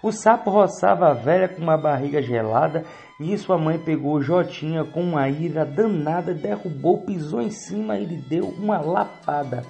O 0.02 0.10
sapo 0.10 0.50
roçava 0.50 1.08
a 1.08 1.14
velha 1.14 1.48
com 1.48 1.62
uma 1.62 1.78
barriga 1.78 2.20
gelada 2.20 2.84
e 3.20 3.38
sua 3.38 3.56
mãe 3.56 3.78
pegou 3.78 4.20
Jotinha 4.20 4.84
com 4.84 5.00
uma 5.00 5.28
ira 5.28 5.64
danada, 5.64 6.34
derrubou, 6.34 7.02
pisou 7.02 7.40
em 7.40 7.50
cima 7.50 7.96
e 7.96 8.04
lhe 8.04 8.16
deu 8.16 8.48
uma 8.48 8.80
lapada. 8.80 9.62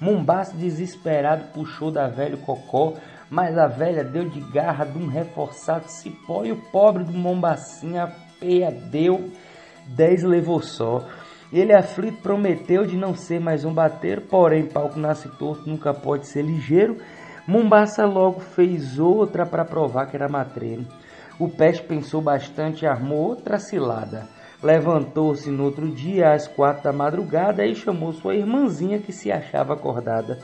Mombaça, 0.00 0.56
desesperado, 0.56 1.52
puxou 1.54 1.92
da 1.92 2.08
velha 2.08 2.36
cocó, 2.36 2.94
mas 3.30 3.56
a 3.56 3.68
velha 3.68 4.02
deu 4.02 4.28
de 4.28 4.40
garra 4.40 4.84
de 4.84 4.98
um 4.98 5.06
reforçado 5.06 5.88
cipó 5.88 6.44
e 6.44 6.50
o 6.50 6.60
pobre 6.72 7.04
do 7.04 7.12
Mombacinha 7.12 8.08
feia 8.40 8.72
deu, 8.72 9.30
dez 9.86 10.24
levou 10.24 10.60
só. 10.60 11.06
Ele 11.52 11.72
aflito 11.72 12.20
prometeu 12.20 12.84
de 12.84 12.96
não 12.96 13.14
ser 13.14 13.40
mais 13.40 13.64
um 13.64 13.72
bater, 13.72 14.22
porém 14.22 14.66
palco 14.66 14.98
nasce 14.98 15.28
torto, 15.38 15.68
nunca 15.68 15.94
pode 15.94 16.26
ser 16.26 16.42
ligeiro. 16.42 16.98
Mombaça 17.46 18.04
logo 18.04 18.40
fez 18.40 18.98
outra 18.98 19.46
para 19.46 19.64
provar 19.64 20.06
que 20.06 20.16
era 20.16 20.28
matreiro. 20.28 20.84
O 21.38 21.48
peste 21.48 21.84
pensou 21.84 22.20
bastante 22.20 22.82
e 22.82 22.88
armou 22.88 23.18
outra 23.18 23.58
cilada. 23.60 24.26
Levantou-se 24.60 25.48
no 25.48 25.62
outro 25.62 25.88
dia 25.88 26.32
às 26.32 26.48
quatro 26.48 26.82
da 26.82 26.92
madrugada 26.92 27.64
e 27.64 27.72
chamou 27.74 28.12
sua 28.12 28.34
irmãzinha 28.34 28.98
que 28.98 29.12
se 29.12 29.30
achava 29.30 29.74
acordada. 29.74 30.40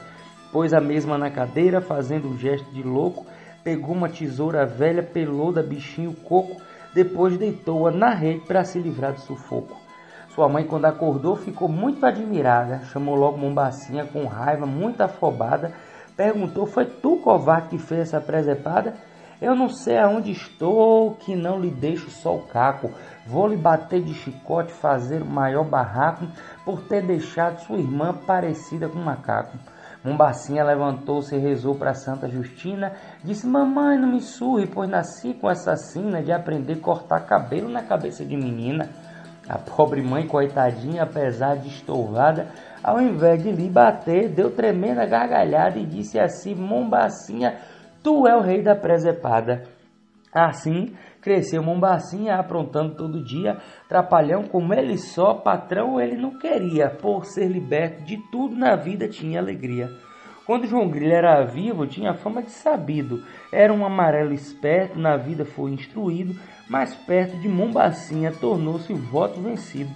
Pôs 0.53 0.73
a 0.73 0.81
mesma 0.81 1.19
na 1.19 1.29
cadeira, 1.29 1.81
fazendo 1.81 2.29
um 2.29 2.39
gesto 2.39 2.71
de 2.73 2.85
louco, 2.85 3.27
pegou 3.65 3.97
uma 3.97 4.09
tesoura 4.09 4.65
velha, 4.65 5.03
pelou 5.03 5.51
da 5.51 5.63
bichinho 5.63 6.13
coco, 6.13 6.61
depois 6.95 7.37
deitou-a 7.37 7.91
na 7.91 8.11
rede 8.11 8.47
para 8.47 8.63
se 8.63 8.79
livrar 8.79 9.15
do 9.15 9.21
sufoco. 9.21 9.77
Sua 10.35 10.49
mãe, 10.49 10.65
quando 10.65 10.85
acordou, 10.85 11.35
ficou 11.35 11.69
muito 11.69 12.07
admirada, 12.07 12.81
chamou 12.93 13.17
logo 13.17 13.39
Mombacinha 13.39 14.07
com 14.07 14.27
raiva, 14.27 14.67
muito 14.67 15.01
afobada, 15.01 15.73
perguntou: 16.23 16.67
Foi 16.67 16.85
tu, 16.87 17.17
covarde, 17.17 17.71
que 17.71 17.79
fez 17.79 18.03
essa 18.03 18.21
presepada? 18.21 18.95
Eu 19.41 19.57
não 19.57 19.69
sei 19.69 19.99
aonde 19.99 20.31
estou, 20.31 21.17
que 21.17 21.35
não 21.35 21.59
lhe 21.59 21.71
deixo 21.71 22.09
só 22.11 22.37
o 22.37 22.47
caco. 22.47 22.93
Vou 23.27 23.49
lhe 23.49 23.57
bater 23.57 24.01
de 24.01 24.15
chicote, 24.15 24.73
fazer 24.73 25.21
o 25.21 25.27
maior 25.27 25.65
barraco, 25.65 26.29
por 26.65 26.83
ter 26.83 27.05
deixado 27.05 27.59
sua 27.59 27.77
irmã 27.77 28.15
parecida 28.25 28.89
com 28.89 29.01
um 29.01 29.05
macaco. 29.05 29.59
Mombacinha 30.05 30.63
levantou-se 30.63 31.35
e 31.35 31.41
rezou 31.41 31.75
para 31.75 31.93
Santa 31.93 32.29
Justina. 32.29 32.93
Disse: 33.25 33.45
Mamãe, 33.49 33.99
não 33.99 34.13
me 34.13 34.21
surre, 34.21 34.69
pois 34.69 34.89
nasci 34.89 35.35
com 35.35 35.51
essa 35.51 35.75
sina 35.75 36.23
de 36.23 36.31
aprender 36.31 36.75
a 36.75 36.81
cortar 36.81 37.27
cabelo 37.27 37.69
na 37.69 37.83
cabeça 37.83 38.25
de 38.25 38.37
menina. 38.37 38.89
A 39.49 39.59
pobre 39.59 40.01
mãe, 40.03 40.25
coitadinha, 40.29 41.03
apesar 41.03 41.57
de 41.57 41.67
estouvada, 41.67 42.47
ao 42.83 43.01
invés 43.01 43.43
de 43.43 43.51
lhe 43.51 43.69
bater, 43.69 44.29
deu 44.29 44.51
tremenda 44.51 45.07
gargalhada 45.07 45.79
e 45.79 45.87
disse 45.87 46.19
assim: 46.19 46.55
Mombacinha, 46.55 47.59
Tu 48.03 48.27
é 48.27 48.37
o 48.37 48.41
rei 48.41 48.63
da 48.63 48.75
presepada. 48.75 49.63
Assim, 50.33 50.93
cresceu 51.21 51.63
Mombacinha 51.63 52.35
aprontando 52.35 52.97
todo 52.97 53.23
dia, 53.23 53.59
trapalhão 53.89 54.43
como 54.43 54.75
ele 54.75 54.99
só, 54.99 55.35
patrão 55.35 56.01
ele 56.01 56.17
não 56.17 56.37
queria, 56.37 56.91
por 56.91 57.25
ser 57.25 57.47
liberto 57.47 58.03
de 58.03 58.17
tudo 58.33 58.57
na 58.57 58.75
vida 58.75 59.07
tinha 59.07 59.39
alegria. 59.39 59.89
Quando 60.45 60.67
João 60.67 60.89
Grilo 60.89 61.13
era 61.13 61.45
vivo, 61.45 61.87
tinha 61.87 62.15
fama 62.15 62.43
de 62.43 62.51
sabido, 62.51 63.23
era 63.53 63.73
um 63.73 63.87
amarelo 63.87 64.33
esperto, 64.33 64.99
na 64.99 65.17
vida 65.17 65.45
foi 65.45 65.71
instruído, 65.71 66.35
mas 66.69 66.95
perto 66.95 67.37
de 67.37 67.49
Mombacinha 67.49 68.33
tornou-se 68.33 68.93
o 68.93 68.97
voto 68.97 69.41
vencido. 69.41 69.93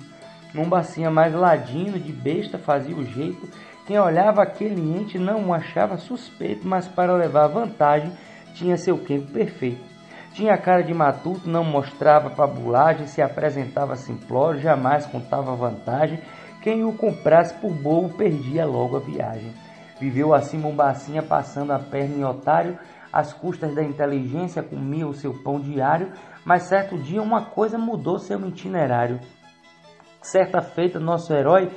Mombacinha 0.57 1.11
mais 1.11 1.35
ladino, 1.35 2.01
de 2.01 2.11
besta, 2.11 2.57
fazia 2.57 2.97
o 2.97 3.05
jeito, 3.05 3.47
quem 3.87 3.99
olhava 3.99 4.43
aquele 4.43 4.81
ente 4.99 5.19
não 5.19 5.49
o 5.49 5.53
achava 5.53 5.99
suspeito, 5.99 6.67
mas 6.67 6.89
para 6.89 7.13
levar 7.13 7.47
vantagem 7.47 8.11
tinha 8.55 8.79
seu 8.79 8.97
queiro 8.97 9.27
perfeito. 9.27 9.85
Tinha 10.33 10.57
cara 10.57 10.83
de 10.83 10.95
matuto, 10.95 11.49
não 11.49 11.63
mostrava 11.63 12.31
fabulagem, 12.31 13.07
se 13.07 13.21
apresentava 13.21 13.97
simplório, 13.97 14.61
jamais 14.61 15.05
contava 15.05 15.55
vantagem. 15.55 16.19
Quem 16.63 16.85
o 16.85 16.93
comprasse 16.95 17.53
por 17.55 17.71
bobo 17.71 18.17
perdia 18.17 18.65
logo 18.65 18.97
a 18.97 19.01
viagem. 19.01 19.53
Viveu 20.01 20.35
assim 20.35 20.59
Mombacinha, 20.59 21.23
passando 21.23 21.73
a 21.73 21.79
perna 21.79 22.17
em 22.17 22.25
otário, 22.25 22.79
às 23.13 23.33
custas 23.33 23.75
da 23.75 23.83
inteligência 23.83 24.63
comia 24.63 25.07
o 25.07 25.15
seu 25.15 25.33
pão 25.33 25.61
diário, 25.61 26.13
mas 26.45 26.65
certo 26.65 26.99
dia 26.99 27.23
uma 27.23 27.43
coisa 27.43 27.79
mudou 27.79 28.19
seu 28.19 28.47
itinerário. 28.49 29.21
Certa 30.27 30.61
feita, 30.61 30.99
nosso 30.99 31.33
herói 31.33 31.71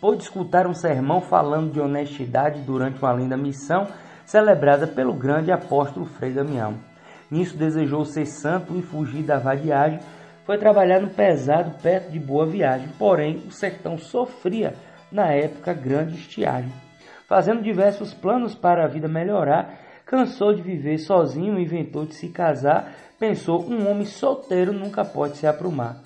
pôde 0.00 0.22
escutar 0.22 0.64
um 0.68 0.72
sermão 0.72 1.20
falando 1.20 1.72
de 1.72 1.80
honestidade 1.80 2.60
durante 2.60 3.02
uma 3.02 3.12
linda 3.12 3.36
missão 3.36 3.88
celebrada 4.24 4.86
pelo 4.86 5.12
grande 5.12 5.50
apóstolo 5.50 6.06
Frei 6.06 6.32
Damião. 6.32 6.74
Nisso 7.28 7.56
desejou 7.56 8.04
ser 8.04 8.24
santo 8.26 8.78
e 8.78 8.82
fugir 8.82 9.24
da 9.24 9.38
vadiagem, 9.38 9.98
foi 10.44 10.56
trabalhar 10.56 11.00
no 11.00 11.10
pesado 11.10 11.82
perto 11.82 12.12
de 12.12 12.20
Boa 12.20 12.46
Viagem, 12.46 12.88
porém 12.96 13.38
o 13.38 13.50
sertão 13.50 13.98
sofria 13.98 14.74
na 15.10 15.32
época 15.32 15.74
grande 15.74 16.14
estiagem. 16.14 16.70
Fazendo 17.26 17.60
diversos 17.60 18.14
planos 18.14 18.54
para 18.54 18.84
a 18.84 18.88
vida 18.88 19.08
melhorar, 19.08 19.80
cansou 20.04 20.54
de 20.54 20.62
viver 20.62 20.98
sozinho, 20.98 21.58
inventou 21.58 22.06
de 22.06 22.14
se 22.14 22.28
casar, 22.28 22.92
pensou 23.18 23.68
um 23.68 23.90
homem 23.90 24.06
solteiro 24.06 24.72
nunca 24.72 25.04
pode 25.04 25.38
se 25.38 25.46
aprumar. 25.48 25.96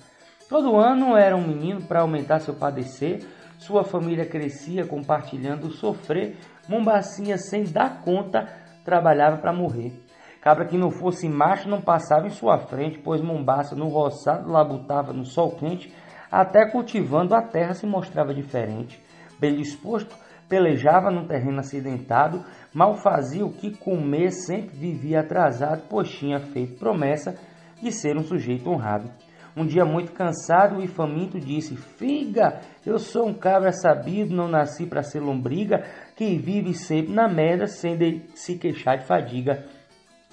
Todo 0.51 0.75
ano 0.75 1.15
era 1.15 1.33
um 1.33 1.47
menino 1.47 1.81
para 1.83 2.01
aumentar 2.01 2.41
seu 2.41 2.53
padecer, 2.53 3.25
sua 3.57 3.85
família 3.85 4.25
crescia 4.25 4.85
compartilhando 4.85 5.67
o 5.67 5.71
sofrer. 5.71 6.35
Mombacinha, 6.67 7.37
sem 7.37 7.63
dar 7.63 8.01
conta, 8.01 8.49
trabalhava 8.83 9.37
para 9.37 9.53
morrer. 9.53 9.93
Cabra 10.41 10.65
que 10.65 10.77
não 10.77 10.91
fosse 10.91 11.29
macho 11.29 11.69
não 11.69 11.79
passava 11.79 12.27
em 12.27 12.31
sua 12.31 12.57
frente, 12.57 12.99
pois 12.99 13.21
Mombaça 13.21 13.77
no 13.77 13.87
roçado 13.87 14.51
labutava 14.51 15.13
no 15.13 15.23
sol 15.23 15.51
quente, 15.51 15.95
até 16.29 16.69
cultivando 16.69 17.33
a 17.33 17.41
terra 17.41 17.73
se 17.73 17.87
mostrava 17.87 18.33
diferente. 18.33 19.01
Bem 19.39 19.55
disposto, 19.55 20.13
pelejava 20.49 21.09
num 21.09 21.25
terreno 21.25 21.61
acidentado, 21.61 22.43
mal 22.73 22.95
fazia 22.95 23.45
o 23.45 23.53
que 23.53 23.71
comer, 23.77 24.31
sempre 24.31 24.75
vivia 24.75 25.21
atrasado, 25.21 25.83
pois 25.89 26.09
tinha 26.09 26.41
feito 26.41 26.77
promessa 26.77 27.37
de 27.81 27.89
ser 27.89 28.17
um 28.17 28.23
sujeito 28.23 28.69
honrado. 28.69 29.09
Um 29.55 29.65
dia 29.65 29.83
muito 29.83 30.13
cansado 30.13 30.81
e 30.81 30.87
faminto 30.87 31.39
disse: 31.39 31.75
Figa, 31.75 32.59
eu 32.85 32.97
sou 32.97 33.27
um 33.27 33.33
cabra 33.33 33.71
sabido, 33.71 34.35
não 34.35 34.47
nasci 34.47 34.85
para 34.85 35.03
ser 35.03 35.19
lombriga, 35.19 35.83
que 36.15 36.37
vive 36.37 36.73
sempre 36.73 37.13
na 37.13 37.27
merda 37.27 37.67
sem 37.67 38.23
se 38.33 38.57
queixar 38.57 38.97
de 38.97 39.05
fadiga. 39.05 39.65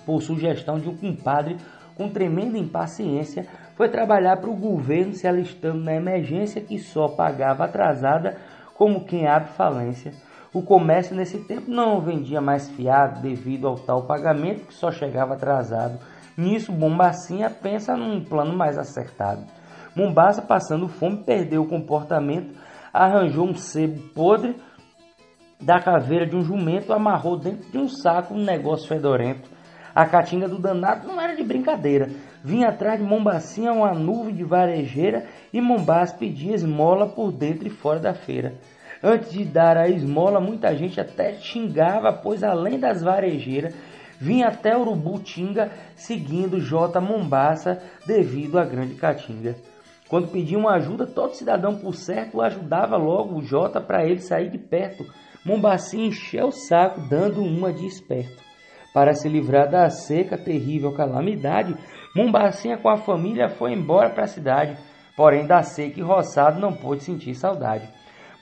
Por 0.07 0.23
sugestão 0.23 0.79
de 0.79 0.89
um 0.89 0.97
compadre 0.97 1.57
com 1.97 2.09
tremenda 2.09 2.57
impaciência, 2.57 3.45
foi 3.75 3.89
trabalhar 3.89 4.37
para 4.37 4.49
o 4.49 4.57
governo 4.57 5.13
se 5.13 5.27
alistando 5.27 5.83
na 5.83 5.95
emergência 5.95 6.61
que 6.61 6.79
só 6.79 7.09
pagava 7.09 7.65
atrasada 7.65 8.37
como 8.75 9.05
quem 9.05 9.27
abre 9.27 9.51
falência. 9.51 10.13
O 10.55 10.63
comércio 10.63 11.15
nesse 11.15 11.39
tempo 11.45 11.71
não 11.71 12.01
vendia 12.01 12.41
mais 12.41 12.71
fiado 12.71 13.21
devido 13.21 13.67
ao 13.67 13.77
tal 13.77 14.05
pagamento 14.05 14.67
que 14.67 14.75
só 14.75 14.91
chegava 14.91 15.35
atrasado. 15.35 15.99
Nisso, 16.39 16.71
Bombacinha 16.71 17.51
pensa 17.51 17.97
num 17.97 18.23
plano 18.23 18.57
mais 18.57 18.79
acertado. 18.79 19.45
Mombasa, 19.93 20.41
passando 20.41 20.87
fome, 20.87 21.25
perdeu 21.25 21.63
o 21.63 21.69
comportamento, 21.69 22.55
arranjou 22.93 23.45
um 23.45 23.57
sebo 23.57 24.01
podre 24.15 24.55
da 25.61 25.81
caveira 25.81 26.25
de 26.25 26.37
um 26.37 26.43
jumento, 26.45 26.93
amarrou 26.93 27.37
dentro 27.37 27.69
de 27.73 27.77
um 27.77 27.89
saco 27.89 28.35
um 28.35 28.45
negócio 28.45 28.87
fedorento. 28.87 29.51
A 29.93 30.07
caatinga 30.07 30.47
do 30.47 30.61
danado 30.61 31.09
não 31.09 31.21
era 31.21 31.35
de 31.35 31.43
brincadeira. 31.43 32.09
Vinha 32.45 32.69
atrás 32.69 33.01
de 33.01 33.05
Mombacinha 33.05 33.73
uma 33.73 33.93
nuvem 33.93 34.33
de 34.33 34.45
varejeira 34.45 35.27
e 35.53 35.61
Mombasa 35.61 36.15
pedia 36.17 36.55
esmola 36.55 37.09
por 37.09 37.33
dentro 37.33 37.67
e 37.67 37.71
fora 37.71 37.99
da 37.99 38.15
feira. 38.15 38.55
Antes 39.03 39.33
de 39.33 39.45
dar 39.45 39.77
a 39.77 39.89
esmola, 39.89 40.41
muita 40.41 40.73
gente 40.77 41.01
até 41.01 41.35
xingava, 41.35 42.13
pois 42.13 42.45
além 42.45 42.79
das 42.79 43.03
varejeiras, 43.03 43.75
vinha 44.21 44.49
até 44.49 44.77
Urubutinga 44.77 45.71
seguindo 45.95 46.61
J. 46.61 47.01
Mombaça 47.01 47.83
devido 48.07 48.59
à 48.59 48.65
grande 48.65 48.95
caatinga. 48.95 49.57
Quando 50.09 50.29
pediam 50.29 50.69
ajuda, 50.69 51.07
todo 51.07 51.35
cidadão 51.35 51.77
por 51.77 51.95
certo 51.95 52.41
ajudava 52.41 52.97
logo 52.97 53.39
o 53.39 53.43
J 53.43 53.81
para 53.81 54.05
ele 54.05 54.21
sair 54.21 54.51
de 54.51 54.59
perto. 54.59 55.05
Mombacinha 55.45 56.09
encheu 56.09 56.49
o 56.49 56.53
saco, 56.53 57.01
dando 57.09 57.43
uma 57.43 57.73
de 57.73 57.87
esperto. 57.87 58.43
Para 58.93 59.15
se 59.15 59.29
livrar 59.29 59.71
da 59.71 59.89
seca, 59.91 60.37
terrível 60.37 60.93
calamidade, 60.93 61.77
Mombacinha 62.17 62.79
com 62.79 62.89
a 62.89 62.97
família 62.97 63.49
foi 63.49 63.73
embora 63.73 64.11
para 64.11 64.25
a 64.25 64.29
cidade. 64.29 64.77
Porém, 65.17 65.47
da 65.47 65.63
seca 65.63 66.01
e 66.01 66.03
roçado 66.03 66.59
não 66.59 66.73
pôde 66.73 67.05
sentir 67.05 67.35
saudade. 67.35 67.89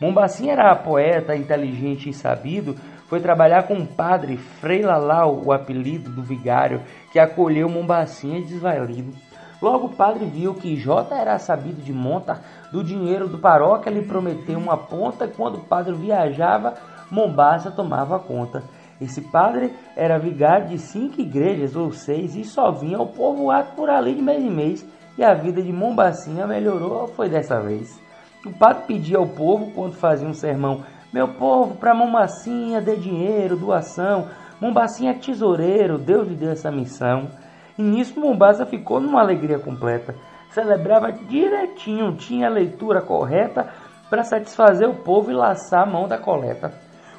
Mombacinha 0.00 0.52
era 0.52 0.76
poeta, 0.76 1.34
inteligente 1.34 2.10
e 2.10 2.12
sabido, 2.12 2.76
foi 3.08 3.20
trabalhar 3.20 3.64
com 3.64 3.74
o 3.74 3.86
padre 3.86 4.36
Frei 4.36 4.82
Lalau, 4.82 5.42
o 5.44 5.52
apelido 5.52 6.10
do 6.10 6.22
vigário, 6.22 6.82
que 7.12 7.18
acolheu 7.18 7.68
Mombacinha 7.68 8.40
desvalido. 8.40 9.12
Logo 9.60 9.86
o 9.86 9.94
padre 9.94 10.26
viu 10.26 10.54
que 10.54 10.76
J 10.76 11.14
era 11.14 11.38
sabido 11.38 11.80
de 11.80 11.92
monta, 11.92 12.42
do 12.70 12.84
dinheiro 12.84 13.26
do 13.26 13.38
paróquia 13.38 13.90
lhe 13.90 14.02
prometeu 14.02 14.58
uma 14.58 14.76
ponta, 14.76 15.26
quando 15.26 15.56
o 15.56 15.64
padre 15.64 15.94
viajava, 15.94 16.74
Mombaça 17.10 17.70
tomava 17.70 18.18
conta. 18.18 18.62
Esse 19.00 19.20
padre 19.20 19.72
era 19.94 20.18
vigário 20.18 20.68
de 20.68 20.78
cinco 20.78 21.20
igrejas 21.20 21.76
ou 21.76 21.92
seis 21.92 22.34
e 22.34 22.44
só 22.44 22.70
vinha 22.70 22.98
ao 22.98 23.06
povoado 23.06 23.68
por 23.76 23.88
ali 23.88 24.14
de 24.14 24.22
mês 24.22 24.42
em 24.42 24.50
mês, 24.50 24.86
e 25.16 25.24
a 25.24 25.32
vida 25.32 25.62
de 25.62 25.72
Mombacinha 25.72 26.46
melhorou 26.46 27.08
foi 27.08 27.28
dessa 27.28 27.60
vez. 27.60 27.98
O 28.44 28.52
padre 28.52 28.84
pedia 28.86 29.18
ao 29.18 29.26
povo, 29.26 29.70
quando 29.72 29.94
fazia 29.94 30.28
um 30.28 30.34
sermão 30.34 30.84
Meu 31.16 31.28
povo, 31.28 31.76
para 31.76 31.94
Mombacinha 31.94 32.78
dê 32.78 32.94
dinheiro, 32.94 33.56
doação. 33.56 34.28
Mombacinha 34.60 35.12
é 35.12 35.14
tesoureiro, 35.14 35.97
Deus 35.97 36.28
lhe 36.28 36.34
deu 36.34 36.51
essa 36.51 36.70
missão. 36.70 37.30
E 37.78 37.82
nisso 37.82 38.20
Mombasa 38.20 38.66
ficou 38.66 39.01
numa 39.01 39.22
alegria 39.22 39.59
completa. 39.59 40.14
Celebrava 40.51 41.10
direitinho, 41.10 42.14
tinha 42.16 42.48
a 42.48 42.51
leitura 42.51 43.01
correta 43.01 43.66
para 44.10 44.24
satisfazer 44.24 44.86
o 44.90 44.97
povo 44.97 45.30
e 45.30 45.34
laçar 45.34 45.84
a 45.84 45.90
mão 45.90 46.06
da 46.06 46.18
coleta. 46.18 46.70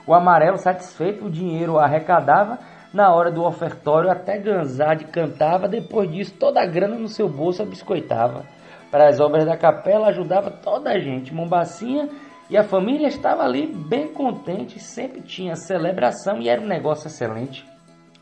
O 0.06 0.14
amarelo, 0.14 0.60
satisfeito, 0.60 1.26
o 1.26 1.32
dinheiro 1.32 1.80
arrecadava. 1.80 2.60
Na 2.94 3.12
hora 3.12 3.32
do 3.32 3.44
ofertório, 3.44 4.12
até 4.12 4.38
Ganzade 4.38 5.06
cantava. 5.06 5.68
Depois 5.68 6.08
disso, 6.12 6.36
toda 6.40 6.62
a 6.62 6.68
grana 6.68 7.00
no 7.00 7.08
seu 7.08 7.28
bolso 7.28 7.66
biscoitava. 7.66 8.46
Para 8.92 9.10
as 9.10 9.20
obras 9.20 9.44
da 9.44 9.58
capela, 9.58 10.10
ajudava 10.10 10.52
toda 10.52 10.92
a 10.92 11.00
gente. 11.00 11.34
Mombacinha 11.34 12.08
e 12.50 12.58
a 12.58 12.64
família 12.64 13.08
estava 13.08 13.44
ali 13.44 13.68
bem 13.68 14.08
contente. 14.14 14.80
Sempre 14.80 15.22
tinha 15.22 15.56
celebração 15.56 16.42
e 16.42 16.48
era 16.48 16.62
um 16.62 16.68
negócio 16.68 17.08
excelente. 17.08 17.66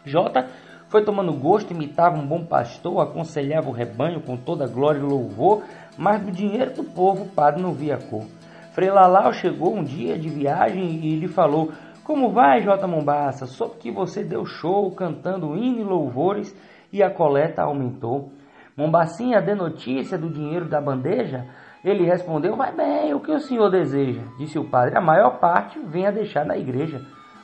Jota 0.03 0.47
foi 0.87 1.03
tomando 1.03 1.33
gosto, 1.33 1.73
imitava 1.73 2.17
um 2.17 2.25
bom 2.25 2.45
pastor, 2.45 3.01
aconselhava 3.01 3.69
o 3.69 3.73
rebanho 3.73 4.21
com 4.21 4.37
toda 4.37 4.67
glória 4.67 4.99
e 4.99 5.03
louvor, 5.03 5.63
mas 5.97 6.21
do 6.21 6.31
dinheiro 6.31 6.73
do 6.73 6.83
povo 6.83 7.23
o 7.23 7.29
padre 7.29 7.61
não 7.61 7.73
via 7.73 7.97
cor. 7.97 8.23
Frei 8.71 8.89
Lalau 8.89 9.33
chegou 9.33 9.75
um 9.75 9.83
dia 9.83 10.17
de 10.17 10.29
viagem 10.29 11.03
e 11.03 11.15
lhe 11.15 11.27
falou: 11.27 11.71
Como 12.03 12.31
vai, 12.31 12.61
J. 12.61 12.85
Mombaça? 12.87 13.45
Soube 13.45 13.77
que 13.79 13.91
você 13.91 14.23
deu 14.23 14.45
show 14.45 14.91
cantando 14.91 15.55
hino 15.55 15.81
e 15.81 15.83
louvores 15.83 16.55
e 16.91 17.01
a 17.01 17.09
coleta 17.09 17.63
aumentou. 17.63 18.31
Mombacinha 18.75 19.41
dê 19.41 19.55
notícia 19.55 20.17
do 20.17 20.29
dinheiro 20.29 20.67
da 20.67 20.81
bandeja? 20.81 21.45
Ele 21.85 22.03
respondeu: 22.03 22.55
Vai 22.55 22.71
bem, 22.71 23.13
o 23.13 23.19
que 23.19 23.31
o 23.31 23.39
senhor 23.39 23.69
deseja? 23.69 24.23
Disse 24.39 24.57
o 24.57 24.67
padre: 24.67 24.97
A 24.97 25.01
maior 25.01 25.37
parte 25.39 25.79
vem 25.79 26.07
a 26.07 26.11
deixar 26.11 26.43
na 26.43 26.57
igreja. 26.57 26.99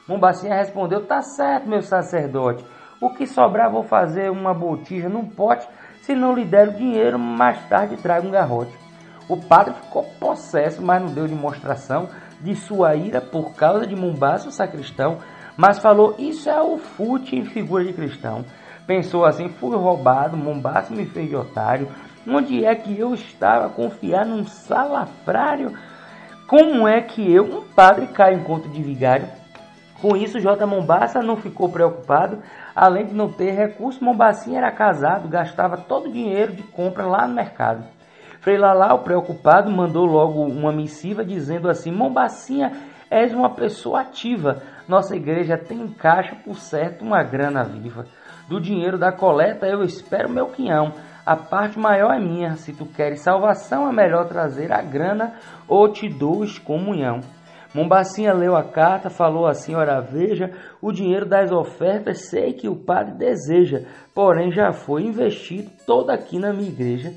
Mombacinha 0.07 0.55
respondeu: 0.55 1.05
Tá 1.05 1.21
certo, 1.21 1.69
meu 1.69 1.83
sacerdote. 1.83 2.65
O 2.99 3.11
que 3.11 3.27
sobrar 3.27 3.71
vou 3.71 3.83
fazer 3.83 4.31
uma 4.31 4.51
botija 4.51 5.07
num 5.07 5.27
pote. 5.27 5.67
Se 6.01 6.15
não 6.15 6.33
lhe 6.33 6.43
der 6.43 6.69
o 6.69 6.73
dinheiro, 6.73 7.19
mais 7.19 7.63
tarde 7.69 7.95
trago 7.97 8.27
um 8.27 8.31
garrote. 8.31 8.75
O 9.29 9.37
padre 9.37 9.75
ficou 9.75 10.03
possesso, 10.19 10.81
mas 10.81 11.01
não 11.01 11.13
deu 11.13 11.27
demonstração 11.27 12.09
de 12.41 12.55
sua 12.55 12.95
ira 12.95 13.21
por 13.21 13.53
causa 13.53 13.85
de 13.85 13.95
Mombaça, 13.95 14.49
o 14.49 14.51
sacristão, 14.51 15.19
mas 15.55 15.77
falou: 15.77 16.15
Isso 16.17 16.49
é 16.49 16.59
o 16.59 16.79
fute 16.79 17.35
em 17.35 17.45
figura 17.45 17.83
de 17.85 17.93
cristão. 17.93 18.43
Pensou 18.87 19.23
assim: 19.23 19.49
Fui 19.49 19.77
roubado, 19.77 20.35
Mombaça 20.35 20.91
me 20.91 21.05
fez 21.05 21.29
de 21.29 21.35
otário. 21.35 21.87
Onde 22.27 22.63
é 22.63 22.75
que 22.75 22.97
eu 22.97 23.13
estava 23.13 23.69
confiar 23.69 24.25
num 24.25 24.45
salafrário? 24.45 25.77
Como 26.47 26.87
é 26.87 27.01
que 27.01 27.31
eu, 27.31 27.45
um 27.45 27.61
padre, 27.61 28.07
caio 28.07 28.39
em 28.39 28.43
conta 28.43 28.67
de 28.67 28.81
vigário? 28.83 29.27
Com 30.01 30.17
isso, 30.17 30.39
J. 30.39 30.65
Mombaça 30.65 31.21
não 31.21 31.37
ficou 31.37 31.69
preocupado. 31.69 32.39
Além 32.75 33.05
de 33.05 33.13
não 33.13 33.31
ter 33.31 33.51
recurso, 33.51 34.03
Mombacinha 34.03 34.57
era 34.57 34.71
casado, 34.71 35.27
gastava 35.27 35.77
todo 35.77 36.09
o 36.09 36.11
dinheiro 36.11 36.53
de 36.53 36.63
compra 36.63 37.05
lá 37.05 37.27
no 37.27 37.35
mercado. 37.35 37.83
Frei 38.39 38.57
Lalau, 38.57 38.99
preocupado, 38.99 39.69
mandou 39.69 40.05
logo 40.05 40.43
uma 40.43 40.71
missiva 40.71 41.23
dizendo 41.23 41.69
assim: 41.69 41.91
Mombacinha, 41.91 42.71
és 43.09 43.33
uma 43.33 43.51
pessoa 43.51 44.01
ativa. 44.01 44.63
Nossa 44.87 45.15
igreja 45.15 45.57
tem 45.57 45.79
em 45.79 45.87
caixa, 45.87 46.35
por 46.35 46.57
certo, 46.57 47.05
uma 47.05 47.21
grana 47.21 47.63
viva. 47.63 48.07
Do 48.47 48.59
dinheiro 48.59 48.97
da 48.97 49.11
coleta 49.11 49.67
eu 49.67 49.83
espero 49.83 50.27
meu 50.27 50.47
quinhão. 50.47 50.93
A 51.25 51.35
parte 51.35 51.77
maior 51.77 52.13
é 52.13 52.19
minha. 52.19 52.55
Se 52.55 52.73
tu 52.73 52.85
queres 52.85 53.21
salvação, 53.21 53.87
é 53.87 53.93
melhor 53.93 54.27
trazer 54.27 54.71
a 54.71 54.81
grana 54.81 55.33
ou 55.67 55.87
te 55.91 56.09
dou 56.09 56.43
excomunhão. 56.43 57.19
Mombacinha 57.73 58.33
leu 58.33 58.55
a 58.55 58.63
carta, 58.63 59.09
falou 59.09 59.45
assim: 59.45 59.75
Ora, 59.75 60.01
veja, 60.01 60.51
o 60.81 60.91
dinheiro 60.91 61.25
das 61.25 61.51
ofertas 61.51 62.29
sei 62.29 62.53
que 62.53 62.67
o 62.67 62.75
padre 62.75 63.13
deseja, 63.13 63.83
porém 64.13 64.51
já 64.51 64.73
foi 64.73 65.03
investido 65.03 65.69
todo 65.85 66.09
aqui 66.09 66.39
na 66.39 66.51
minha 66.51 66.69
igreja. 66.69 67.13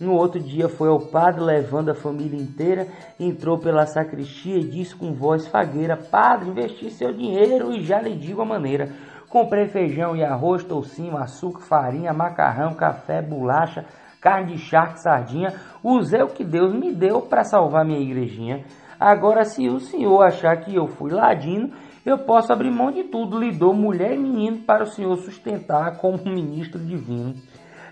No 0.00 0.14
outro 0.14 0.40
dia 0.40 0.68
foi 0.68 0.88
ao 0.88 1.00
padre, 1.10 1.42
levando 1.42 1.90
a 1.90 1.94
família 1.94 2.40
inteira, 2.40 2.86
entrou 3.18 3.58
pela 3.58 3.84
sacristia 3.84 4.56
e 4.56 4.64
disse 4.64 4.94
com 4.94 5.12
voz 5.12 5.48
fagueira: 5.48 5.96
Padre, 5.96 6.50
investi 6.50 6.88
seu 6.90 7.12
dinheiro 7.12 7.72
e 7.72 7.82
já 7.82 8.00
lhe 8.00 8.14
digo 8.14 8.40
a 8.40 8.46
maneira. 8.46 8.88
Comprei 9.28 9.66
feijão 9.68 10.16
e 10.16 10.24
arroz, 10.24 10.64
toucinho, 10.64 11.18
açúcar, 11.18 11.60
farinha, 11.60 12.14
macarrão, 12.14 12.72
café, 12.72 13.20
bolacha, 13.20 13.84
carne 14.22 14.54
de 14.54 14.58
charque, 14.58 15.02
sardinha. 15.02 15.52
Usei 15.84 16.22
o 16.22 16.28
que 16.28 16.42
Deus 16.42 16.72
me 16.72 16.94
deu 16.94 17.20
para 17.20 17.44
salvar 17.44 17.84
minha 17.84 18.00
igrejinha. 18.00 18.64
Agora, 18.98 19.44
se 19.44 19.68
o 19.68 19.80
senhor 19.80 20.22
achar 20.22 20.56
que 20.56 20.74
eu 20.74 20.86
fui 20.86 21.12
ladino, 21.12 21.70
eu 22.06 22.18
posso 22.20 22.52
abrir 22.52 22.70
mão 22.70 22.90
de 22.90 23.04
tudo. 23.04 23.38
Lhe 23.38 23.52
dou 23.52 23.74
mulher 23.74 24.14
e 24.14 24.18
menino 24.18 24.60
para 24.64 24.82
o 24.82 24.86
senhor 24.86 25.14
sustentar 25.18 25.98
como 25.98 26.24
ministro 26.24 26.78
divino. 26.80 27.34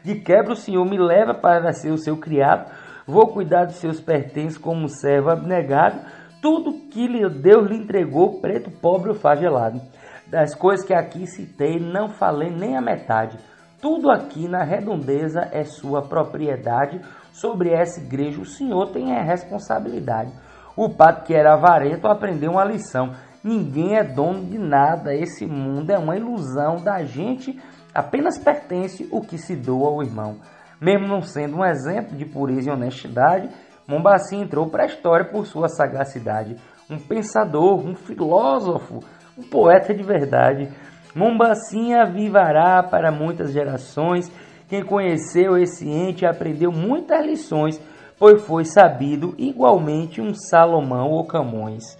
De 0.02 0.14
quebra, 0.20 0.54
o 0.54 0.56
senhor 0.56 0.86
me 0.86 0.98
leva 0.98 1.34
para 1.34 1.70
ser 1.72 1.90
o 1.90 1.98
seu 1.98 2.16
criado. 2.16 2.70
Vou 3.06 3.26
cuidar 3.28 3.66
dos 3.66 3.76
seus 3.76 4.00
pertences 4.00 4.56
como 4.56 4.88
servo 4.88 5.28
abnegado. 5.28 6.00
Tudo 6.40 6.88
que 6.90 7.06
Deus 7.28 7.68
lhe 7.68 7.76
entregou, 7.76 8.40
preto, 8.40 8.70
pobre 8.70 9.10
ou 9.10 9.14
fagelado. 9.14 9.80
Das 10.28 10.54
coisas 10.54 10.84
que 10.84 10.92
aqui 10.92 11.26
citei, 11.26 11.78
não 11.78 12.08
falei 12.08 12.50
nem 12.50 12.76
a 12.76 12.80
metade. 12.80 13.38
Tudo 13.80 14.10
aqui 14.10 14.48
na 14.48 14.64
redondeza 14.64 15.48
é 15.52 15.62
sua 15.62 16.02
propriedade. 16.02 17.00
Sobre 17.32 17.70
essa 17.70 18.00
igreja, 18.00 18.40
o 18.40 18.44
senhor 18.44 18.90
tem 18.90 19.14
a 19.14 19.22
responsabilidade. 19.22 20.32
O 20.76 20.90
padre 20.90 21.24
que 21.26 21.34
era 21.34 21.54
avarento 21.54 22.08
aprendeu 22.08 22.52
uma 22.52 22.64
lição. 22.64 23.12
Ninguém 23.44 23.96
é 23.96 24.02
dono 24.02 24.44
de 24.44 24.58
nada. 24.58 25.14
Esse 25.14 25.46
mundo 25.46 25.90
é 25.90 25.98
uma 25.98 26.16
ilusão 26.16 26.82
da 26.82 27.04
gente. 27.04 27.60
Apenas 27.94 28.38
pertence 28.38 29.08
o 29.12 29.20
que 29.20 29.38
se 29.38 29.54
doa 29.54 29.88
ao 29.88 30.02
irmão. 30.02 30.38
Mesmo 30.80 31.06
não 31.06 31.22
sendo 31.22 31.58
um 31.58 31.64
exemplo 31.64 32.16
de 32.16 32.24
pureza 32.24 32.68
e 32.68 32.72
honestidade, 32.72 33.48
Mombassi 33.86 34.36
entrou 34.36 34.68
para 34.68 34.82
a 34.82 34.86
história 34.86 35.30
por 35.30 35.46
sua 35.46 35.68
sagacidade. 35.68 36.56
Um 36.90 36.98
pensador, 36.98 37.78
um 37.78 37.94
filósofo, 37.94 39.00
um 39.36 39.42
poeta 39.42 39.94
de 39.94 40.02
verdade. 40.02 40.68
Mombassinha 41.14 42.04
vivará 42.06 42.82
para 42.82 43.10
muitas 43.10 43.52
gerações. 43.52 44.30
Quem 44.68 44.82
conheceu 44.82 45.56
esse 45.56 45.88
ente 45.88 46.26
aprendeu 46.26 46.70
muitas 46.72 47.24
lições 47.24 47.80
pois 48.18 48.42
foi 48.42 48.64
sabido 48.64 49.34
igualmente 49.38 50.20
um 50.20 50.34
Salomão 50.34 51.10
ou 51.10 51.24
Camões. 51.24 51.98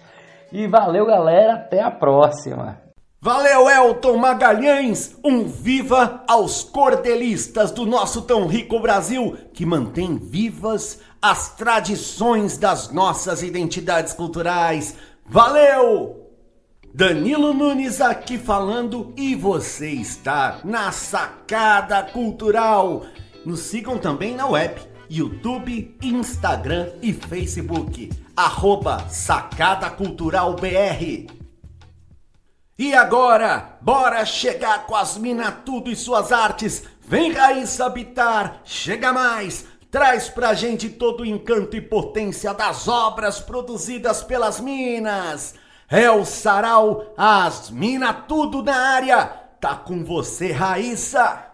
E 0.51 0.67
valeu, 0.67 1.05
galera, 1.05 1.55
até 1.55 1.81
a 1.81 1.91
próxima. 1.91 2.81
Valeu, 3.19 3.69
Elton 3.69 4.17
Magalhães! 4.17 5.17
Um 5.23 5.45
viva 5.45 6.23
aos 6.27 6.63
cordelistas 6.63 7.71
do 7.71 7.85
nosso 7.85 8.21
tão 8.21 8.47
rico 8.47 8.79
Brasil, 8.79 9.35
que 9.53 9.65
mantém 9.65 10.17
vivas 10.17 11.01
as 11.21 11.55
tradições 11.55 12.57
das 12.57 12.91
nossas 12.91 13.41
identidades 13.41 14.13
culturais. 14.13 14.95
Valeu! 15.25 16.26
Danilo 16.97 17.53
Nunes 17.53 18.01
aqui 18.01 18.39
falando 18.39 19.13
e 19.15 19.35
você 19.35 19.87
está 19.87 20.61
na 20.63 20.91
Sacada 20.91 22.01
Cultural. 22.01 23.05
Nos 23.45 23.59
sigam 23.59 23.99
também 23.99 24.33
na 24.33 24.47
web 24.47 24.81
YouTube, 25.07 25.95
Instagram 26.01 26.89
e 26.99 27.13
Facebook. 27.13 28.11
Arroba 28.35 29.07
Sacada 29.09 29.91
Cultural 29.91 30.55
BR. 30.55 31.31
E 32.79 32.95
agora, 32.95 33.77
bora 33.79 34.25
chegar 34.25 34.87
com 34.87 34.95
as 34.95 35.19
mina 35.19 35.51
tudo 35.51 35.91
e 35.91 35.95
suas 35.95 36.31
artes. 36.31 36.81
Vem 36.99 37.31
Raíssa 37.31 37.85
habitar, 37.85 38.61
chega 38.65 39.13
mais. 39.13 39.67
Traz 39.91 40.29
pra 40.29 40.55
gente 40.55 40.89
todo 40.89 41.21
o 41.21 41.25
encanto 41.27 41.77
e 41.77 41.81
potência 41.81 42.55
das 42.55 42.87
obras 42.87 43.39
produzidas 43.39 44.23
pelas 44.23 44.59
minas. 44.59 45.53
É 45.89 46.11
o 46.11 46.25
Sarau, 46.25 47.13
as 47.17 47.69
mina 47.69 48.11
tudo 48.13 48.61
na 48.61 48.75
área. 48.75 49.25
Tá 49.61 49.73
com 49.73 50.03
você, 50.03 50.51
Raíssa. 50.51 51.45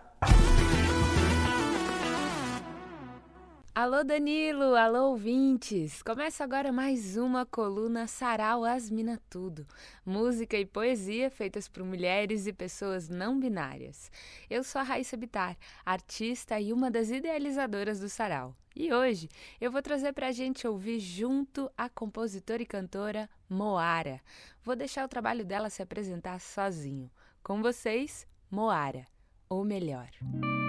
Alô 3.76 4.04
Danilo, 4.04 4.76
alô 4.76 5.10
ouvintes! 5.10 6.04
Começa 6.04 6.44
agora 6.44 6.72
mais 6.72 7.18
uma 7.18 7.44
coluna 7.44 8.06
Sarau 8.06 8.64
Asmina 8.64 9.20
Tudo, 9.32 9.66
música 10.06 10.56
e 10.56 10.64
poesia 10.64 11.32
feitas 11.32 11.68
por 11.68 11.84
mulheres 11.84 12.46
e 12.46 12.54
pessoas 12.54 13.10
não 13.10 13.40
binárias. 13.40 14.12
Eu 14.48 14.64
sou 14.64 14.80
a 14.80 14.84
Raíssa 14.84 15.18
Bitar, 15.18 15.58
artista 15.84 16.60
e 16.60 16.72
uma 16.72 16.92
das 16.92 17.10
idealizadoras 17.10 18.00
do 18.00 18.10
Sarau. 18.10 18.56
E 18.76 18.94
hoje 18.94 19.28
eu 19.60 19.72
vou 19.72 19.82
trazer 19.82 20.14
pra 20.14 20.32
gente 20.32 20.68
ouvir 20.68 21.00
junto 21.00 21.68
a 21.76 21.90
compositora 21.90 22.62
e 22.62 22.68
cantora 22.68 23.28
Moara. 23.50 24.22
Vou 24.64 24.76
deixar 24.76 25.04
o 25.04 25.10
trabalho 25.10 25.44
dela 25.44 25.72
se 25.72 25.82
apresentar 25.82 26.40
sozinho. 26.40 27.10
Com 27.42 27.60
vocês, 27.60 28.28
Moara, 28.52 29.08
ou 29.50 29.66
melhor. 29.66 30.10
Sempre 30.12 30.63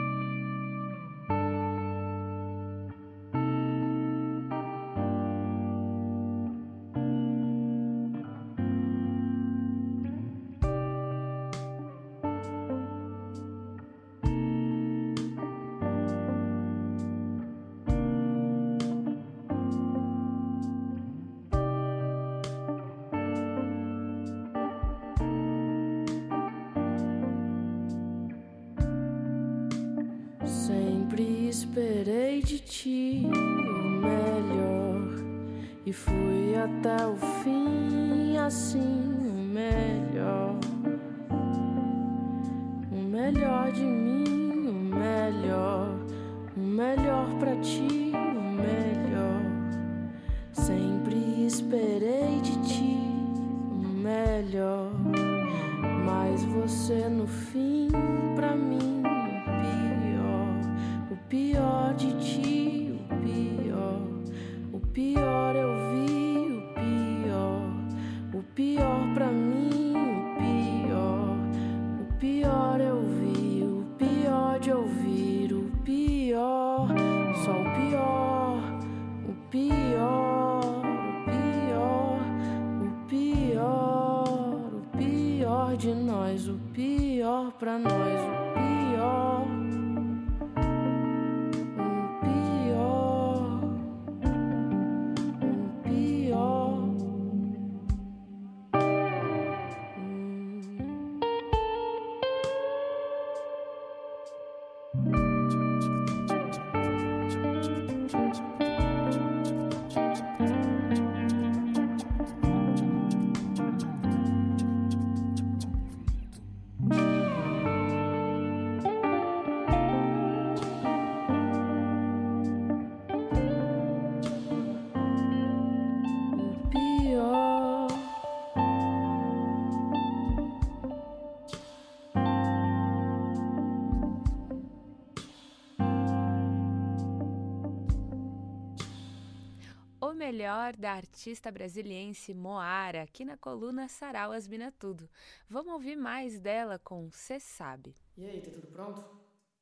melhor 140.55 140.77
da 140.77 140.93
artista 140.93 141.51
brasiliense 141.51 142.33
Moara, 142.33 143.03
aqui 143.03 143.25
na 143.25 143.37
coluna 143.37 143.89
Sarau 143.89 144.31
Asmina 144.31 144.73
Tudo. 144.79 145.11
Vamos 145.51 145.73
ouvir 145.73 145.97
mais 145.97 146.39
dela 146.39 146.79
com 146.79 147.11
Cê 147.11 147.41
Sabe. 147.41 147.97
E 148.17 148.25
aí, 148.25 148.41
tá 148.41 148.53
tudo 148.53 148.69
pronto? 148.69 149.03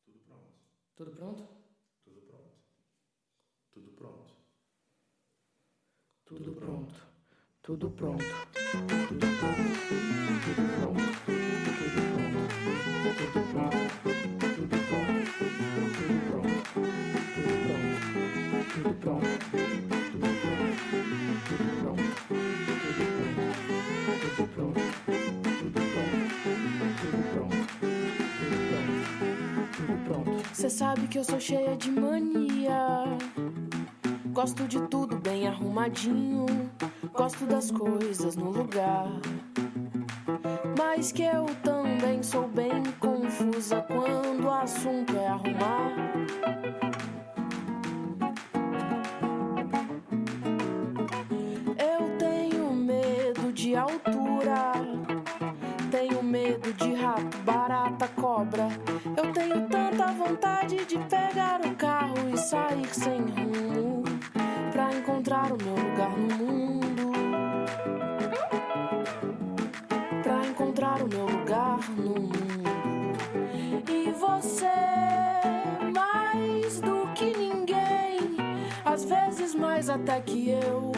Tudo 0.05 0.21
pronto. 0.21 0.53
Tudo 0.95 1.11
pronto? 1.11 1.49
Tudo 2.05 2.21
pronto. 2.21 2.53
Tudo 3.73 3.91
pronto. 3.93 4.37
Tudo 6.27 6.51
pronto. 6.53 6.95
Tudo 7.63 7.91
pronto. 7.91 7.91
Tudo 7.91 7.91
pronto. 7.91 8.25
Tudo 9.13 9.27
pronto. 10.77 11.01
Tudo 13.17 13.51
pronto. 13.53 14.03
Tudo 14.03 14.12
Cê 30.63 30.71
sabe 30.71 31.09
que 31.09 31.19
eu 31.19 31.25
sou 31.25 31.41
cheia 31.41 31.77
de 31.77 31.91
mania. 31.91 33.05
Gosto 34.27 34.63
de 34.69 34.81
tudo 34.83 35.17
bem 35.17 35.49
arrumadinho. 35.49 36.47
Gosto 37.13 37.45
das 37.47 37.73
coisas 37.73 38.37
no 38.37 38.49
lugar. 38.49 39.09
Mas 40.79 41.11
que 41.11 41.25
eu 41.25 41.47
também 41.65 42.23
sou 42.23 42.47
bem 42.47 42.81
confusa 43.01 43.85
quando 43.89 44.45
o 44.45 44.51
assunto 44.53 45.17
é 45.17 45.27
arrumar. 45.27 45.97
Eu 51.77 52.19
tenho 52.19 52.73
medo 52.73 53.53
de 53.53 53.75
altura. 53.75 55.02
Tenho 55.93 56.23
medo 56.23 56.73
de 56.73 56.95
rato, 56.95 57.37
barata, 57.45 58.09
cobra. 58.19 58.67
Eu 59.15 59.31
tenho 59.31 59.69
tanta 59.69 60.07
vontade 60.15 60.87
de 60.87 60.97
pegar 61.01 61.61
o 61.61 61.75
carro 61.77 62.17
e 62.33 62.39
sair 62.39 62.89
sem 62.95 63.21
rumo 63.21 64.03
pra 64.73 64.91
encontrar 64.95 65.53
o 65.53 65.59
meu 65.63 65.75
lugar 65.75 66.17
no 66.17 66.35
mundo. 66.35 67.13
Pra 70.23 70.47
encontrar 70.47 71.03
o 71.03 71.09
meu 71.09 71.27
lugar 71.27 71.79
no 71.91 72.23
mundo. 72.23 73.13
E 73.87 74.11
você, 74.13 74.73
mais 75.95 76.81
do 76.81 77.07
que 77.15 77.37
ninguém, 77.37 78.39
às 78.83 79.05
vezes 79.05 79.55
mais 79.55 79.91
até 79.91 80.23
que 80.23 80.49
eu, 80.49 80.91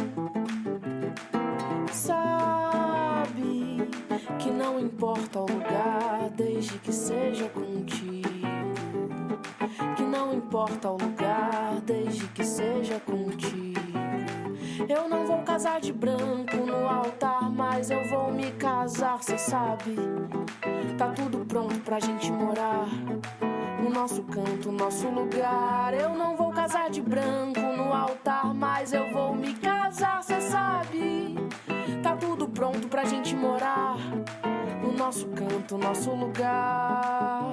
não 4.64 4.80
importa 4.80 5.40
o 5.40 5.46
lugar, 5.46 6.30
desde 6.34 6.78
que 6.78 6.90
seja 6.90 7.46
contigo. 7.50 8.24
Que 9.94 10.02
não 10.02 10.32
importa 10.32 10.88
o 10.90 10.96
lugar, 10.96 11.82
desde 11.84 12.26
que 12.28 12.42
seja 12.42 12.98
contigo. 13.00 13.74
Eu 14.88 15.06
não 15.06 15.26
vou 15.26 15.42
casar 15.42 15.82
de 15.82 15.92
branco 15.92 16.56
no 16.56 16.88
altar, 16.88 17.50
mas 17.50 17.90
eu 17.90 18.08
vou 18.08 18.32
me 18.32 18.52
casar, 18.52 19.22
cê 19.22 19.36
sabe. 19.36 19.96
Tá 20.96 21.08
tudo 21.08 21.44
pronto 21.44 21.78
pra 21.80 22.00
gente 22.00 22.32
morar. 22.32 22.86
No 23.82 23.90
nosso 23.90 24.22
canto, 24.22 24.72
nosso 24.72 25.08
lugar. 25.10 25.92
Eu 25.92 26.14
não 26.14 26.36
vou 26.36 26.50
casar 26.52 26.88
de 26.88 27.02
branco 27.02 27.60
no 27.60 27.92
altar, 27.92 28.54
mas 28.54 28.94
eu 28.94 29.12
vou 29.12 29.34
me 29.34 29.52
casar, 29.56 30.22
cê 30.22 30.40
sabe. 30.40 31.36
Tá 32.02 32.16
tudo 32.16 32.48
pronto 32.48 32.88
pra 32.88 33.04
gente 33.04 33.34
morar. 33.34 33.96
No 34.94 35.06
nosso 35.06 35.26
canto, 35.26 35.76
nosso 35.76 36.14
lugar. 36.14 37.52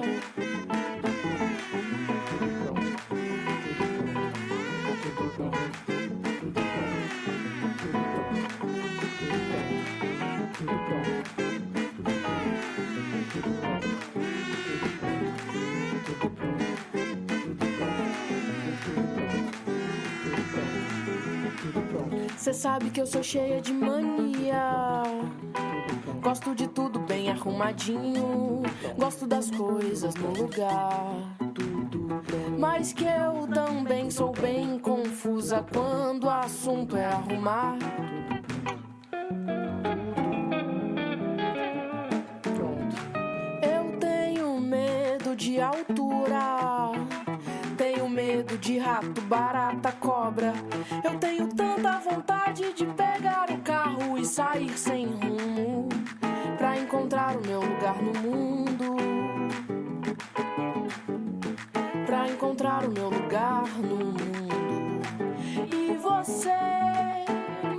Cê 22.42 22.52
sabe 22.52 22.90
que 22.90 23.00
eu 23.00 23.06
sou 23.06 23.22
cheia 23.22 23.60
de 23.60 23.72
mania. 23.72 25.04
Gosto 26.20 26.56
de 26.56 26.66
tudo 26.66 26.98
bem 26.98 27.30
arrumadinho. 27.30 28.62
Gosto 28.98 29.28
das 29.28 29.48
coisas 29.48 30.12
no 30.16 30.32
lugar. 30.32 31.06
Mas 32.58 32.92
que 32.92 33.04
eu 33.04 33.46
também 33.46 34.10
sou 34.10 34.32
bem 34.32 34.76
confusa 34.80 35.64
quando 35.72 36.24
o 36.24 36.30
assunto 36.30 36.96
é 36.96 37.04
arrumar. 37.04 37.78
Eu 43.62 43.98
tenho 44.00 44.60
medo 44.60 45.36
de 45.36 45.60
altura. 45.60 47.21
Medo 48.12 48.58
de 48.58 48.78
rato, 48.78 49.22
barata, 49.22 49.90
cobra. 49.92 50.52
Eu 51.02 51.18
tenho 51.18 51.48
tanta 51.48 51.98
vontade 51.98 52.70
de 52.74 52.84
pegar 52.84 53.50
o 53.50 53.56
carro 53.62 54.18
e 54.18 54.26
sair 54.26 54.76
sem 54.76 55.06
rumo 55.06 55.88
pra 56.58 56.78
encontrar 56.78 57.38
o 57.38 57.40
meu 57.40 57.60
lugar 57.62 58.02
no 58.02 58.12
mundo. 58.20 58.96
Pra 62.04 62.28
encontrar 62.28 62.84
o 62.84 62.90
meu 62.90 63.08
lugar 63.08 63.66
no 63.78 63.96
mundo. 63.96 65.02
E 65.72 65.96
você, 65.96 66.50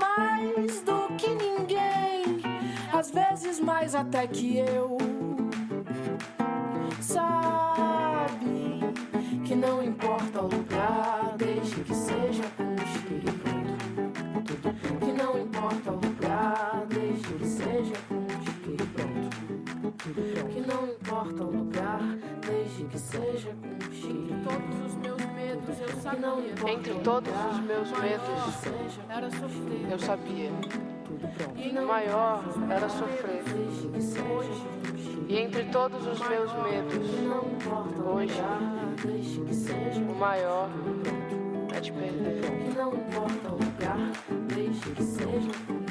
mais 0.01 0.81
do 0.81 1.15
que 1.15 1.29
ninguém, 1.29 2.41
às 2.91 3.11
vezes 3.11 3.59
mais 3.59 3.93
até 3.93 4.25
que 4.25 4.57
eu, 4.57 4.97
sabe 6.99 8.62
que 9.53 9.59
não 9.59 9.83
importa 9.83 10.41
o 10.41 10.47
lugar, 10.47 11.35
desde 11.37 11.83
que 11.83 11.93
seja 11.93 12.43
contigo. 12.57 13.31
Que 14.99 15.11
não 15.11 15.37
importa 15.39 15.91
o 15.91 15.95
lugar, 15.95 16.83
desde 16.87 17.33
que 17.35 17.45
seja 17.45 17.93
contigo. 18.09 18.87
Que 20.49 20.61
não 20.61 20.87
importa 20.87 21.43
o 21.43 21.51
lugar, 21.51 22.01
desde 22.41 22.85
que 22.85 22.97
seja 22.97 23.49
contigo. 23.49 24.33
Todos 24.43 24.85
os 24.87 24.95
meus 24.95 25.21
medos 25.35 25.79
eu 25.79 25.87
Que 25.87 26.19
não 26.19 26.35
sabia. 26.41 26.73
Entre 26.73 26.93
todos 26.95 27.33
os 27.51 27.59
meus 27.59 27.91
medos, 27.99 28.55
seja 28.55 29.01
Era 29.07 29.29
sofrer. 29.29 29.91
eu 29.91 29.99
sabia. 29.99 30.49
O 31.23 31.85
maior 31.85 32.43
era 32.69 32.89
sofrer. 32.89 33.43
E 35.29 35.37
entre 35.37 35.63
todos 35.65 36.05
os 36.05 36.19
meus 36.27 36.51
medos, 36.63 37.09
hoje, 38.05 38.41
o 40.09 40.15
maior 40.15 40.69
é 41.75 41.79
te 41.79 41.91
perder. 41.93 42.41
que 42.41 42.77
não 42.77 42.93
importa 42.93 43.49
o 43.49 43.55
lugar, 43.55 43.97
desde 44.53 44.91
que 44.91 45.03
seja 45.03 45.82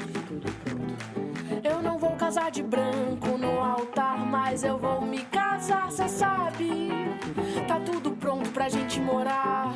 casar 2.33 2.49
de 2.49 2.63
branco 2.63 3.37
no 3.37 3.59
altar, 3.59 4.25
mas 4.25 4.63
eu 4.63 4.75
vou 4.79 5.01
me 5.01 5.19
casar, 5.25 5.91
cê 5.91 6.09
sabe. 6.09 6.89
Tá 7.67 7.79
tudo 7.79 8.09
pronto 8.13 8.49
pra 8.49 8.67
gente 8.67 8.99
morar. 8.99 9.71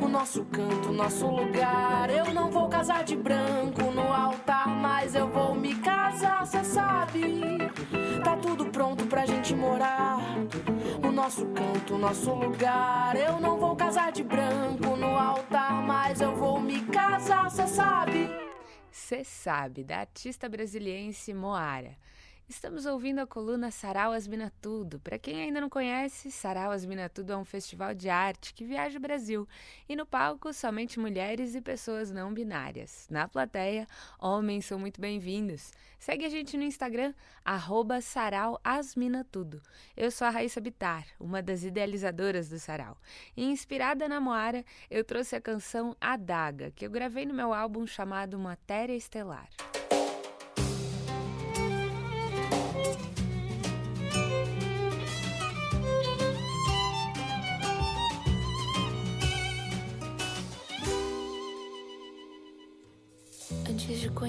O 0.00 0.08
nosso 0.08 0.46
canto, 0.46 0.90
nosso 0.90 1.26
lugar. 1.26 2.08
Eu 2.08 2.32
não 2.32 2.50
vou 2.50 2.70
casar 2.70 3.04
de 3.04 3.14
branco 3.14 3.82
no 3.94 4.10
altar, 4.10 4.66
mas 4.66 5.14
eu 5.14 5.28
vou 5.28 5.54
me 5.54 5.74
casar, 5.74 6.46
cê 6.46 6.64
sabe. 6.64 7.58
Tá 8.24 8.34
tudo 8.34 8.64
pronto 8.70 9.04
pra 9.04 9.26
gente 9.26 9.54
morar. 9.54 10.20
O 11.06 11.12
nosso 11.12 11.44
canto, 11.48 11.98
nosso 11.98 12.32
lugar. 12.32 13.14
Eu 13.14 13.38
não 13.38 13.58
vou 13.58 13.76
casar 13.76 14.10
de 14.10 14.24
branco 14.24 14.96
no 14.96 15.18
altar, 15.18 15.82
mas 15.82 16.22
eu 16.22 16.34
vou 16.34 16.58
me 16.58 16.80
casar, 16.80 17.50
cê 17.50 17.66
sabe. 17.66 18.43
Cê 18.96 19.24
sabe, 19.24 19.82
da 19.82 19.98
artista 19.98 20.48
brasiliense 20.48 21.34
Moara. 21.34 21.96
Estamos 22.46 22.84
ouvindo 22.84 23.20
a 23.20 23.26
coluna 23.26 23.70
Sarau 23.70 24.12
Asmina 24.12 24.52
Tudo. 24.60 25.00
Para 25.00 25.18
quem 25.18 25.40
ainda 25.40 25.62
não 25.62 25.70
conhece, 25.70 26.30
Sarau 26.30 26.72
Asmina 26.72 27.08
Tudo 27.08 27.32
é 27.32 27.36
um 27.38 27.44
festival 27.44 27.94
de 27.94 28.10
arte 28.10 28.52
que 28.52 28.66
viaja 28.66 28.98
o 28.98 29.00
Brasil. 29.00 29.48
E 29.88 29.96
no 29.96 30.04
palco, 30.04 30.52
somente 30.52 31.00
mulheres 31.00 31.54
e 31.54 31.62
pessoas 31.62 32.10
não 32.10 32.34
binárias. 32.34 33.08
Na 33.10 33.26
plateia, 33.26 33.86
homens 34.18 34.66
são 34.66 34.78
muito 34.78 35.00
bem-vindos. 35.00 35.72
Segue 35.98 36.26
a 36.26 36.28
gente 36.28 36.54
no 36.58 36.64
Instagram, 36.64 37.14
arroba 37.42 38.02
Sarau. 38.02 38.60
Eu 39.96 40.10
sou 40.10 40.26
a 40.26 40.30
Raíssa 40.30 40.60
Bitar, 40.60 41.06
uma 41.18 41.40
das 41.40 41.64
idealizadoras 41.64 42.50
do 42.50 42.58
Sarau. 42.58 42.98
E 43.34 43.42
inspirada 43.42 44.06
na 44.06 44.20
Moara, 44.20 44.62
eu 44.90 45.02
trouxe 45.02 45.34
a 45.34 45.40
canção 45.40 45.96
Adaga, 45.98 46.70
que 46.72 46.84
eu 46.84 46.90
gravei 46.90 47.24
no 47.24 47.32
meu 47.32 47.54
álbum 47.54 47.86
chamado 47.86 48.38
Matéria 48.38 48.94
Estelar. 48.94 49.48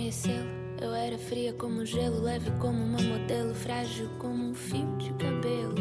Conhecê-lo, 0.06 0.50
eu 0.80 0.94
era 0.94 1.18
fria 1.18 1.52
como 1.54 1.84
gelo, 1.84 2.22
leve 2.22 2.52
como 2.60 2.78
uma 2.78 3.02
modelo, 3.02 3.56
frágil 3.56 4.08
como 4.20 4.52
um 4.52 4.54
fio 4.54 4.86
de 4.98 5.12
cabelo. 5.14 5.76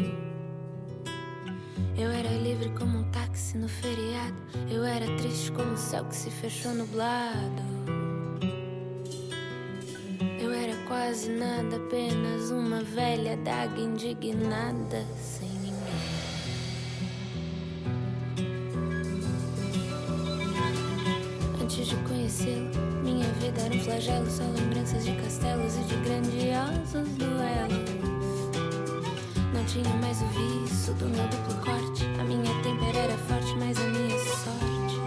Eu 1.95 2.09
era 2.09 2.29
livre 2.29 2.69
como 2.71 2.99
um 2.99 3.11
táxi 3.11 3.55
no 3.55 3.67
feriado, 3.69 4.35
eu 4.71 4.83
era 4.83 5.05
triste 5.17 5.51
como 5.51 5.73
o 5.73 5.77
céu 5.77 6.05
que 6.05 6.15
se 6.15 6.31
fechou 6.31 6.73
nublado. 6.73 7.61
Eu 10.41 10.51
era 10.51 10.75
quase 10.87 11.29
nada, 11.29 11.75
apenas 11.75 12.49
uma 12.49 12.81
velha 12.81 13.37
daga 13.37 13.79
indignada, 13.79 15.05
sem 15.19 15.49
ninguém. 15.49 15.75
Antes 21.61 21.87
de 21.87 21.95
conhecê-lo, 22.25 22.69
minha 23.03 23.27
vida 23.33 23.61
era 23.61 23.73
um 23.73 23.79
flagelo, 23.79 24.29
só 24.29 24.43
lembranças 24.43 25.05
de 25.05 25.11
castelos 25.15 25.75
e 25.75 25.83
de 25.83 25.95
grandiosos 25.97 27.09
duelos. 27.17 27.89
Não 29.53 29.63
tinha 29.65 29.93
mais 29.97 30.21
o 30.21 30.25
vício 30.27 30.93
do 30.95 31.05
meu 31.05 31.27
duplo 31.27 31.55
corte. 31.63 32.05
A 32.19 32.23
minha 32.23 32.51
tempera 32.63 32.97
era 32.97 33.17
forte, 33.19 33.55
mas 33.57 33.77
a 33.77 33.87
minha 33.89 34.17
sorte 34.17 34.99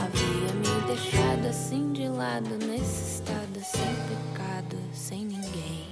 havia 0.00 0.54
me 0.54 0.86
deixado 0.86 1.46
assim 1.46 1.92
de 1.92 2.08
lado, 2.08 2.56
nesse 2.64 3.16
estado, 3.16 3.60
sem 3.60 3.94
pecado, 4.08 4.76
sem 4.92 5.24
ninguém. 5.24 5.87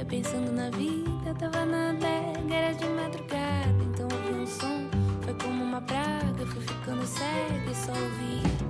Distraída, 0.00 0.04
pensando 0.04 0.52
na 0.52 0.70
vida, 0.70 1.34
tava 1.38 1.64
na 1.64 1.90
adega, 1.90 2.54
era 2.54 2.74
de 2.74 2.86
madrugada, 2.86 3.82
então 3.82 4.08
ouvi 4.10 4.40
um 4.40 4.46
som, 4.46 4.88
foi 5.22 5.34
como 5.34 5.62
uma 5.62 5.80
praga, 5.80 6.46
fui 6.46 6.62
ficando 6.62 7.04
cega 7.06 7.70
e 7.70 7.74
só 7.74 7.92
ouvia. 7.92 8.69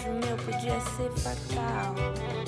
Beijo 0.00 0.26
meu 0.26 0.36
podia 0.38 0.80
ser 0.80 1.10
fatal. 1.20 2.39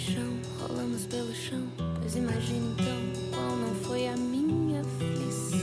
Paixão, 0.00 0.40
rolamos 0.60 1.04
pelo 1.06 1.34
chão. 1.34 1.62
Pois 2.00 2.16
imagina 2.16 2.74
então 2.78 3.30
qual 3.30 3.56
não 3.56 3.74
foi 3.86 4.08
a 4.08 4.16
minha 4.16 4.80
aflição. 4.80 5.60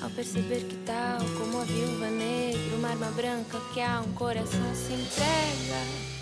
Ao 0.00 0.10
perceber 0.10 0.60
que 0.60 0.76
tal 0.86 1.18
como 1.38 1.60
a 1.60 1.64
viúva 1.64 2.08
negra, 2.08 2.76
uma 2.76 2.88
arma 2.88 3.10
branca 3.10 3.60
que 3.72 3.80
há 3.80 4.00
um 4.00 4.12
coração 4.12 4.74
se 4.74 4.92
entrega. 4.92 6.13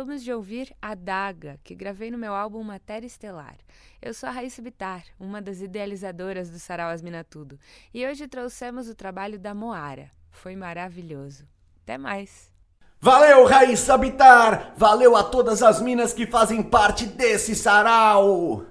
Acabamos 0.00 0.24
de 0.24 0.32
ouvir 0.32 0.74
A 0.80 0.94
Daga, 0.94 1.60
que 1.62 1.74
gravei 1.74 2.10
no 2.10 2.16
meu 2.16 2.34
álbum 2.34 2.62
Matéria 2.62 3.06
Estelar. 3.06 3.56
Eu 4.00 4.14
sou 4.14 4.30
a 4.30 4.32
Raíssa 4.32 4.62
Bitar, 4.62 5.04
uma 5.20 5.42
das 5.42 5.60
idealizadoras 5.60 6.48
do 6.48 6.58
Sarau 6.58 6.88
Asmina 6.88 7.22
Tudo, 7.22 7.60
e 7.92 8.06
hoje 8.06 8.26
trouxemos 8.26 8.88
o 8.88 8.94
trabalho 8.94 9.38
da 9.38 9.52
Moara. 9.52 10.10
Foi 10.30 10.56
maravilhoso. 10.56 11.44
Até 11.82 11.98
mais! 11.98 12.50
Valeu, 12.98 13.44
Raíssa 13.44 13.98
Bitar! 13.98 14.72
Valeu 14.74 15.14
a 15.14 15.22
todas 15.22 15.62
as 15.62 15.82
minas 15.82 16.14
que 16.14 16.26
fazem 16.26 16.62
parte 16.62 17.04
desse 17.04 17.54
sarau! 17.54 18.64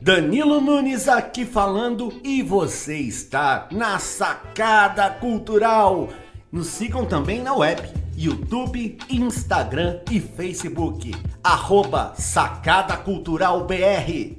Danilo 0.00 0.60
Nunes 0.60 1.08
aqui 1.08 1.44
falando 1.44 2.12
e 2.22 2.44
você 2.44 2.96
está 2.96 3.66
na 3.72 3.98
Sacada 3.98 5.10
Cultural. 5.10 6.08
Nos 6.52 6.68
sigam 6.68 7.04
também 7.04 7.42
na 7.42 7.54
web, 7.54 7.80
YouTube, 8.22 8.98
Instagram 9.08 10.00
e 10.10 10.20
Facebook. 10.20 11.10
Arroba 11.42 12.12
Sacada 12.18 12.94
Cultural 12.94 13.64
BR. 13.64 14.36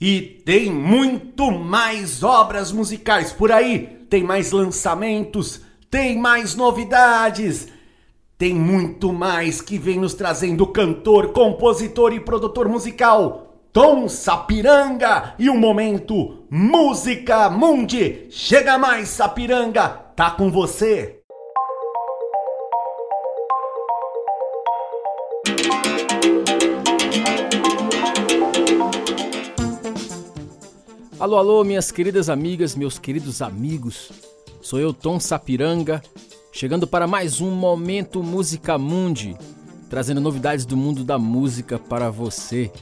E 0.00 0.20
tem 0.46 0.72
muito 0.72 1.50
mais 1.50 2.22
obras 2.22 2.72
musicais 2.72 3.30
por 3.30 3.52
aí. 3.52 4.06
Tem 4.08 4.24
mais 4.24 4.52
lançamentos, 4.52 5.60
tem 5.90 6.18
mais 6.18 6.54
novidades. 6.54 7.68
Tem 8.38 8.54
muito 8.54 9.12
mais 9.12 9.60
que 9.60 9.76
vem 9.76 10.00
nos 10.00 10.14
trazendo 10.14 10.66
cantor, 10.68 11.32
compositor 11.32 12.14
e 12.14 12.20
produtor 12.20 12.70
musical. 12.70 13.54
Tom 13.70 14.08
Sapiranga 14.08 15.34
e 15.38 15.50
o 15.50 15.54
momento 15.54 16.38
Música 16.50 17.50
Mundi. 17.50 18.28
Chega 18.30 18.78
mais, 18.78 19.10
Sapiranga, 19.10 19.88
tá 20.16 20.30
com 20.30 20.50
você. 20.50 21.21
Alô, 31.22 31.36
alô, 31.36 31.62
minhas 31.62 31.92
queridas 31.92 32.28
amigas, 32.28 32.74
meus 32.74 32.98
queridos 32.98 33.40
amigos. 33.40 34.10
Sou 34.60 34.80
eu, 34.80 34.92
Tom 34.92 35.20
Sapiranga, 35.20 36.02
chegando 36.50 36.84
para 36.84 37.06
mais 37.06 37.40
um 37.40 37.48
Momento 37.52 38.24
Música 38.24 38.76
Mundi, 38.76 39.38
trazendo 39.88 40.20
novidades 40.20 40.66
do 40.66 40.76
mundo 40.76 41.04
da 41.04 41.20
música 41.20 41.78
para 41.78 42.10
você. 42.10 42.72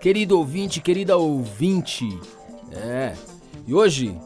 Querido 0.00 0.38
ouvinte, 0.38 0.80
querida 0.80 1.18
ouvinte, 1.18 2.08
é. 2.72 3.14
E 3.66 3.74
hoje 3.74 4.16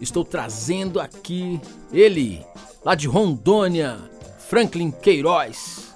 estou 0.00 0.24
trazendo 0.24 0.98
aqui 0.98 1.60
ele, 1.92 2.42
lá 2.82 2.94
de 2.94 3.08
Rondônia, 3.08 3.98
Franklin 4.48 4.90
Queiroz. 4.90 5.94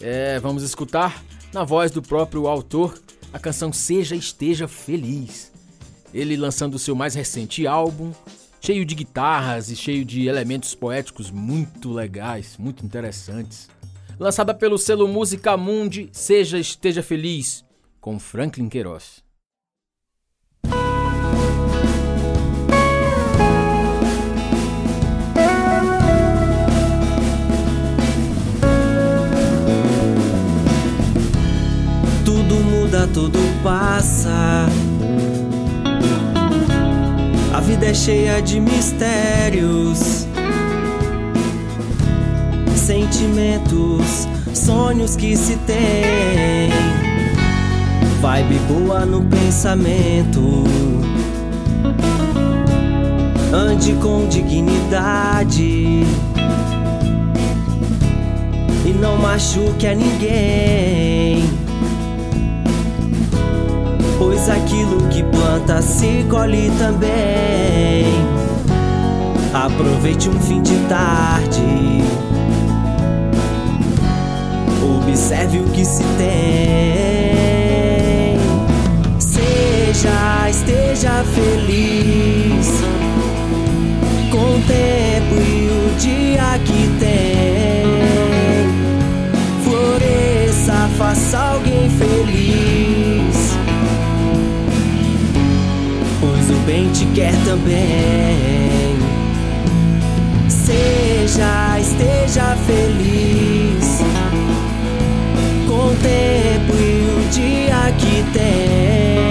É, 0.00 0.40
vamos 0.40 0.64
escutar 0.64 1.22
na 1.52 1.62
voz 1.62 1.92
do 1.92 2.02
próprio 2.02 2.48
autor 2.48 3.00
a 3.32 3.38
canção 3.38 3.72
Seja 3.72 4.16
Esteja 4.16 4.66
Feliz. 4.66 5.51
Ele 6.12 6.36
lançando 6.36 6.74
o 6.74 6.78
seu 6.78 6.94
mais 6.94 7.14
recente 7.14 7.66
álbum, 7.66 8.12
cheio 8.60 8.84
de 8.84 8.94
guitarras 8.94 9.70
e 9.70 9.76
cheio 9.76 10.04
de 10.04 10.26
elementos 10.26 10.74
poéticos 10.74 11.30
muito 11.30 11.92
legais, 11.92 12.56
muito 12.58 12.84
interessantes. 12.84 13.68
Lançada 14.18 14.54
pelo 14.54 14.78
selo 14.78 15.08
Música 15.08 15.56
Mundi, 15.56 16.10
Seja 16.12 16.58
Esteja 16.58 17.02
Feliz, 17.02 17.64
com 18.00 18.18
Franklin 18.18 18.68
Queiroz. 18.68 19.22
Tudo 32.24 32.54
muda, 32.54 33.08
tudo 33.08 33.38
passa. 33.64 34.66
Vida 37.72 37.86
é 37.86 37.94
cheia 37.94 38.42
de 38.42 38.60
mistérios, 38.60 40.26
sentimentos, 42.76 44.28
sonhos 44.52 45.16
que 45.16 45.34
se 45.34 45.56
tem. 45.56 46.68
Vibe 48.20 48.58
boa 48.68 49.06
no 49.06 49.24
pensamento. 49.24 50.64
Ande 53.54 53.94
com 53.94 54.28
dignidade 54.28 56.04
e 58.84 58.94
não 59.00 59.16
machuque 59.16 59.86
a 59.86 59.94
ninguém. 59.94 61.42
Pois 64.18 64.50
aquilo 64.50 65.08
que 65.08 65.22
planta 65.22 65.80
se 65.80 66.26
colhe 66.28 66.70
também. 66.78 67.51
Aproveite 69.74 70.28
um 70.28 70.38
fim 70.40 70.60
de 70.60 70.76
tarde. 70.86 71.62
Observe 74.98 75.60
o 75.60 75.64
que 75.64 75.84
se 75.84 76.04
tem. 76.18 76.32
Seja, 79.18 80.50
esteja 80.50 81.24
feliz 81.24 82.68
com 84.30 84.56
o 84.56 84.62
tempo 84.66 85.34
e 85.40 85.68
o 85.68 85.94
dia 85.98 86.58
que 86.64 86.88
tem. 87.00 87.86
Floresça, 89.64 90.88
faça 90.98 91.38
alguém 91.38 91.88
feliz. 91.90 93.56
Pois 96.20 96.50
o 96.50 96.58
bem 96.66 96.90
te 96.90 97.06
quer 97.06 97.34
também 97.44 99.01
seja, 100.72 101.78
esteja 101.78 102.56
feliz 102.66 104.00
com 105.66 105.86
o 105.86 105.96
tempo 105.96 106.74
e 106.76 107.06
o 107.10 107.28
dia 107.30 107.92
que 107.98 108.22
tem. 108.32 109.22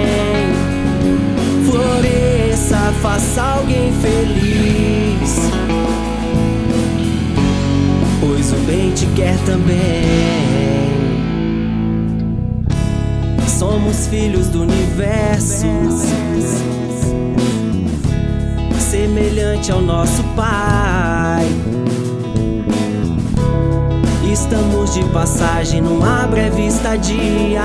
Floresça, 1.65 2.93
faça 3.01 3.41
alguém 3.41 3.91
feliz, 3.93 5.39
pois 8.19 8.51
o 8.51 8.57
bem 8.65 8.91
te 8.91 9.05
quer 9.15 9.37
também. 9.45 10.11
Somos 13.47 14.07
filhos 14.07 14.47
do 14.47 14.63
universo 14.63 15.67
semelhante 19.21 19.71
ao 19.71 19.81
nosso 19.81 20.23
Pai. 20.35 21.45
Estamos 24.31 24.95
de 24.95 25.03
passagem 25.09 25.79
numa 25.79 26.25
breve 26.25 26.65
estadia. 26.65 27.61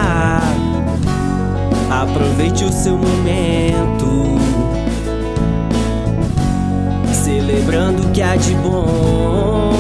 Aproveite 1.90 2.62
o 2.64 2.70
seu 2.70 2.98
momento, 2.98 4.38
celebrando 7.24 8.06
o 8.06 8.10
que 8.10 8.20
há 8.20 8.36
de 8.36 8.54
bom. 8.56 9.70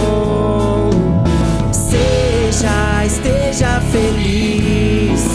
Seja, 1.72 3.04
esteja 3.04 3.80
feliz, 3.92 5.26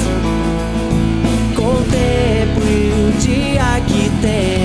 contemple 1.56 2.94
o 2.98 3.12
dia 3.20 3.80
que 3.86 4.10
tem. 4.22 4.61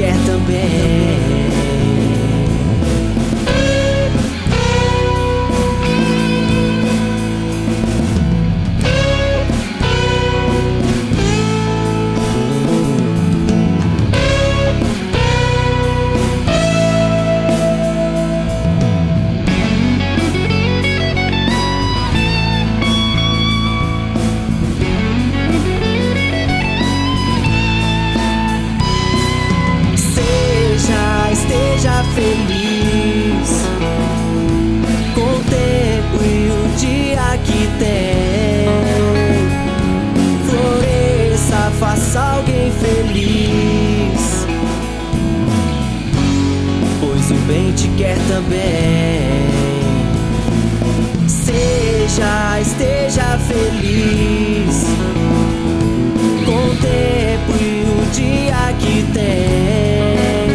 Quer 0.00 0.16
também. 0.24 1.39
Quer 48.10 48.18
também. 48.26 49.30
Seja, 51.28 52.60
esteja 52.60 53.38
feliz. 53.46 54.84
Contemple 56.44 57.84
o 57.86 58.10
dia 58.12 58.74
que 58.80 59.04
tem. 59.12 60.50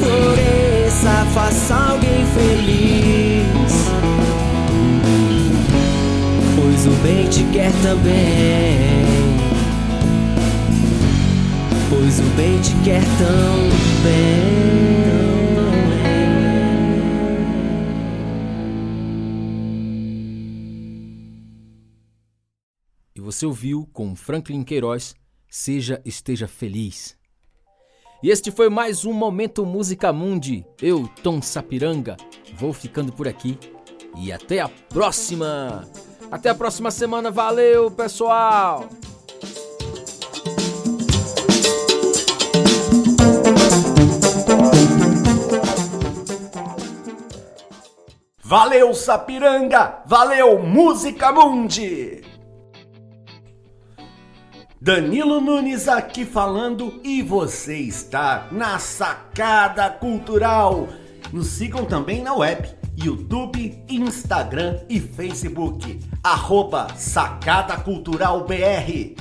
Floresça, 0.00 1.26
faça 1.34 1.74
alguém 1.74 2.24
feliz. 2.34 3.72
Pois 6.56 6.86
o 6.86 6.90
bem 7.02 7.26
te 7.26 7.44
quer 7.52 7.72
também. 7.82 9.04
Pois 11.90 12.18
o 12.20 12.36
bem 12.36 12.58
te 12.60 12.74
quer 12.84 13.02
também. 13.18 14.72
E 14.78 14.81
você 23.42 23.46
ouviu 23.46 23.88
com 23.92 24.14
Franklin 24.14 24.62
Queiroz, 24.62 25.16
Seja 25.50 26.00
Esteja 26.04 26.46
Feliz. 26.46 27.16
E 28.22 28.30
este 28.30 28.52
foi 28.52 28.70
mais 28.70 29.04
um 29.04 29.12
Momento 29.12 29.66
Música 29.66 30.12
Mundi. 30.12 30.64
Eu, 30.80 31.08
Tom 31.24 31.42
Sapiranga, 31.42 32.16
vou 32.54 32.72
ficando 32.72 33.12
por 33.12 33.26
aqui 33.26 33.58
e 34.16 34.30
até 34.30 34.60
a 34.60 34.68
próxima! 34.68 35.88
Até 36.30 36.50
a 36.50 36.54
próxima 36.54 36.92
semana, 36.92 37.32
valeu 37.32 37.90
pessoal! 37.90 38.88
Valeu, 48.38 48.94
Sapiranga! 48.94 50.00
Valeu, 50.06 50.62
Música 50.62 51.32
Mundi! 51.32 52.21
Danilo 54.84 55.40
Nunes 55.40 55.86
aqui 55.86 56.24
falando 56.24 57.00
e 57.04 57.22
você 57.22 57.76
está 57.76 58.48
na 58.50 58.80
Sacada 58.80 59.88
Cultural. 59.88 60.88
Nos 61.32 61.46
sigam 61.50 61.84
também 61.84 62.20
na 62.20 62.34
web, 62.34 62.68
YouTube, 62.96 63.80
Instagram 63.88 64.80
e 64.88 64.98
Facebook. 64.98 66.00
Arroba 66.20 66.88
Sacada 66.96 67.76
Cultural 67.76 68.44
BR. 68.44 69.14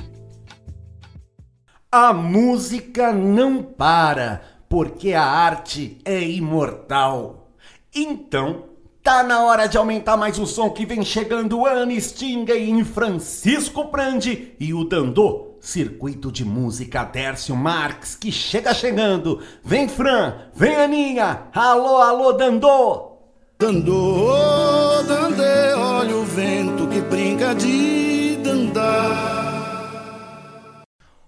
A 1.91 2.11
música 2.11 3.13
não 3.13 3.61
para, 3.61 4.41
porque 4.67 5.13
a 5.13 5.23
arte 5.23 6.01
é 6.03 6.23
imortal. 6.23 7.51
Então, 7.93 8.63
tá 9.03 9.21
na 9.21 9.43
hora 9.43 9.67
de 9.67 9.77
aumentar 9.77 10.17
mais 10.17 10.39
o 10.39 10.47
som 10.47 10.71
que 10.71 10.87
vem 10.87 11.05
chegando 11.05 11.67
Anne 11.67 12.01
Stingay 12.01 12.83
Francisco 12.83 13.89
Prandi 13.89 14.55
e 14.59 14.73
o 14.73 14.83
Dandô. 14.83 15.50
Circuito 15.61 16.31
de 16.31 16.43
Música 16.43 17.03
Dércio 17.03 17.55
Marques, 17.55 18.15
que 18.15 18.31
chega 18.31 18.73
chegando. 18.73 19.41
Vem, 19.63 19.87
Fran, 19.87 20.49
vem, 20.55 20.75
Aninha. 20.75 21.43
Alô, 21.53 21.97
alô, 21.97 22.33
Dandô. 22.33 23.11
Dandô, 23.59 25.03
dandê, 25.07 25.73
olha 25.75 26.15
o 26.15 26.25
vento 26.25 26.87
que 26.87 26.99
brinca 26.99 27.53
de 27.53 28.37
dandar. 28.37 29.61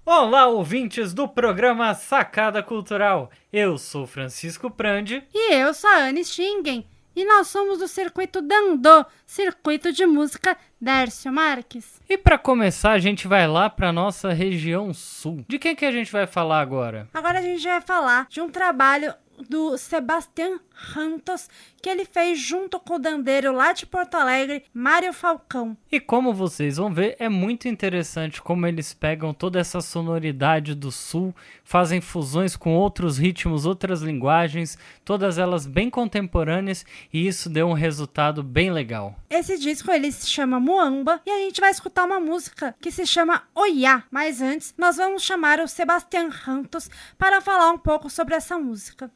Olá, 0.04 0.48
ouvintes 0.48 1.14
do 1.14 1.28
programa 1.28 1.94
Sacada 1.94 2.64
Cultural. 2.64 3.30
Eu 3.52 3.78
sou 3.78 4.08
Francisco 4.08 4.72
Prandi. 4.72 5.24
E 5.32 5.54
eu 5.54 5.76
sou 5.76 5.88
a 5.92 6.06
Anne 6.06 6.26
Stingen. 6.26 6.88
E 7.16 7.26
nós 7.26 7.48
somos 7.48 7.80
do 7.80 7.88
Circuito 7.88 8.42
Dandô, 8.42 9.06
Circuito 9.26 9.92
de 9.92 10.06
Música 10.06 10.58
Dércio 10.82 11.32
Marques. 11.32 12.02
E 12.10 12.18
para 12.18 12.38
começar, 12.38 12.92
a 12.92 13.00
gente 13.00 13.28
vai 13.28 13.48
lá 13.48 13.70
para 13.70 13.92
nossa 13.92 14.34
região 14.34 14.94
sul. 14.94 15.46
De 15.48 15.60
quem 15.60 15.76
que 15.76 15.86
a 15.86 15.92
gente 15.92 16.12
vai 16.12 16.26
falar 16.26 16.60
agora? 16.60 17.08
Agora 17.14 17.40
a 17.40 17.42
gente 17.42 17.64
vai 17.64 17.82
falar 17.82 18.28
de 18.30 18.42
um 18.42 18.50
trabalho 18.50 19.14
do 19.50 19.78
Sebastião 19.78 20.60
Rantos, 20.84 21.50
que 21.82 21.90
ele 21.90 22.06
fez 22.06 22.40
junto 22.40 22.80
com 22.80 22.96
o 22.96 23.00
dandeiro 23.00 23.54
lá 23.54 23.72
de 23.72 23.86
Porto 23.86 24.16
Alegre, 24.16 24.64
Mário 24.74 25.14
Falcão. 25.14 25.78
E 25.92 26.00
como 26.00 26.34
vocês 26.34 26.78
vão 26.78 26.94
ver, 26.94 27.16
é 27.20 27.30
muito 27.30 27.68
interessante 27.68 28.42
como 28.42 28.68
eles 28.68 28.94
pegam 28.94 29.34
toda 29.34 29.60
essa 29.60 29.82
sonoridade 29.82 30.76
do 30.76 30.92
sul, 30.92 31.34
fazem 31.64 32.02
fusões 32.02 32.56
com 32.56 32.76
outros 32.76 33.18
ritmos, 33.18 33.66
outras 33.66 34.02
linguagens, 34.02 34.78
todas 35.06 35.38
elas 35.38 35.66
bem 35.66 35.90
contemporâneas, 35.90 36.86
e 37.12 37.26
isso 37.26 37.50
deu 37.50 37.68
um 37.68 37.74
resultado 37.74 38.44
bem 38.44 38.72
legal. 38.72 39.16
Esse 39.30 39.58
disco 39.58 39.92
ele 39.92 40.12
se 40.12 40.28
chama 40.28 40.60
Muamba 40.60 41.22
e 41.26 41.32
a 41.32 41.38
gente 41.40 41.62
vai 41.62 41.72
escutar 41.72 42.06
uma 42.06 42.20
música 42.20 42.76
que 42.82 42.92
se 42.92 43.06
chama 43.06 43.44
Oiá. 43.56 44.04
Mas 44.12 44.42
antes, 44.42 44.74
nós 44.78 44.98
vamos 44.98 45.24
chamar 45.24 45.60
o 45.60 45.68
Sebastião 45.68 46.30
Rantos 46.30 46.90
para 47.18 47.42
falar 47.42 47.72
um 47.72 47.78
pouco 47.78 48.10
sobre 48.10 48.36
essa 48.36 48.58
música. 48.58 49.12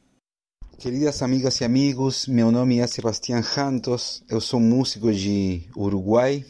Queridas 0.78 1.22
amigas 1.22 1.60
e 1.60 1.64
amigos, 1.64 2.28
meu 2.28 2.52
nome 2.52 2.78
é 2.78 2.86
Sebastião 2.86 3.42
Santos, 3.42 4.22
eu 4.28 4.40
sou 4.40 4.60
músico 4.60 5.12
de 5.12 5.62
Uruguai 5.76 6.44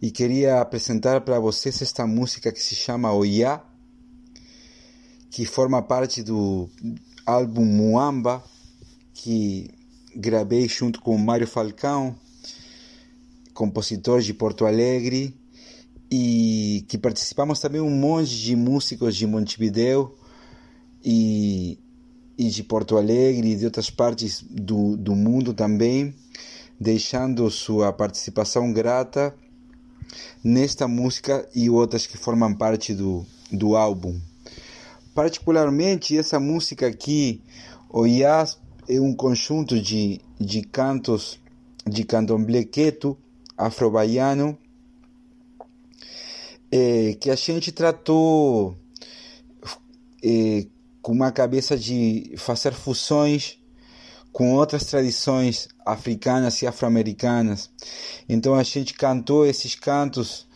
e 0.00 0.12
queria 0.12 0.60
apresentar 0.60 1.20
para 1.22 1.40
vocês 1.40 1.82
esta 1.82 2.06
música 2.06 2.52
que 2.52 2.62
se 2.62 2.76
chama 2.76 3.12
Oiá, 3.12 3.64
que 5.28 5.44
forma 5.44 5.82
parte 5.82 6.22
do 6.22 6.70
álbum 7.26 7.64
Muamba, 7.64 8.44
que 9.12 9.68
gravei 10.14 10.68
junto 10.68 11.00
com 11.00 11.18
Mário 11.18 11.48
Falcão, 11.48 12.14
compositor 13.52 14.20
de 14.20 14.32
Porto 14.32 14.64
Alegre, 14.64 15.34
e 16.08 16.84
que 16.88 16.96
participamos 16.96 17.58
também 17.58 17.80
um 17.80 17.90
monte 17.90 18.40
de 18.40 18.54
músicos 18.54 19.16
de 19.16 19.26
Montevideo 19.26 20.16
e 21.04 21.76
e 22.40 22.48
de 22.48 22.64
Porto 22.64 22.96
Alegre 22.96 23.50
e 23.50 23.54
de 23.54 23.66
outras 23.66 23.90
partes 23.90 24.42
do, 24.48 24.96
do 24.96 25.14
mundo 25.14 25.52
também, 25.52 26.14
deixando 26.80 27.50
sua 27.50 27.92
participação 27.92 28.72
grata 28.72 29.34
nesta 30.42 30.88
música 30.88 31.46
e 31.54 31.68
outras 31.68 32.06
que 32.06 32.16
formam 32.16 32.54
parte 32.54 32.94
do, 32.94 33.26
do 33.52 33.76
álbum. 33.76 34.18
Particularmente 35.14 36.16
essa 36.16 36.40
música 36.40 36.86
aqui, 36.86 37.42
Oiás, 37.90 38.58
é 38.88 38.98
um 38.98 39.12
conjunto 39.12 39.78
de, 39.78 40.18
de 40.40 40.62
cantos 40.62 41.38
de 41.86 42.04
candomblé 42.04 42.64
queto, 42.64 43.18
afro-baiano, 43.54 44.56
é, 46.72 47.14
que 47.20 47.30
a 47.30 47.34
gente 47.34 47.70
tratou 47.70 48.78
é, 50.24 50.66
com 51.02 51.12
uma 51.12 51.32
cabeça 51.32 51.76
de 51.76 52.34
fazer 52.36 52.72
fusões 52.72 53.58
com 54.32 54.54
outras 54.54 54.84
tradições 54.84 55.68
africanas 55.84 56.62
e 56.62 56.66
afro-americanas. 56.66 57.70
Então 58.28 58.54
a 58.54 58.62
gente 58.62 58.94
cantou 58.94 59.44
esses 59.44 59.74
cantos 59.74 60.46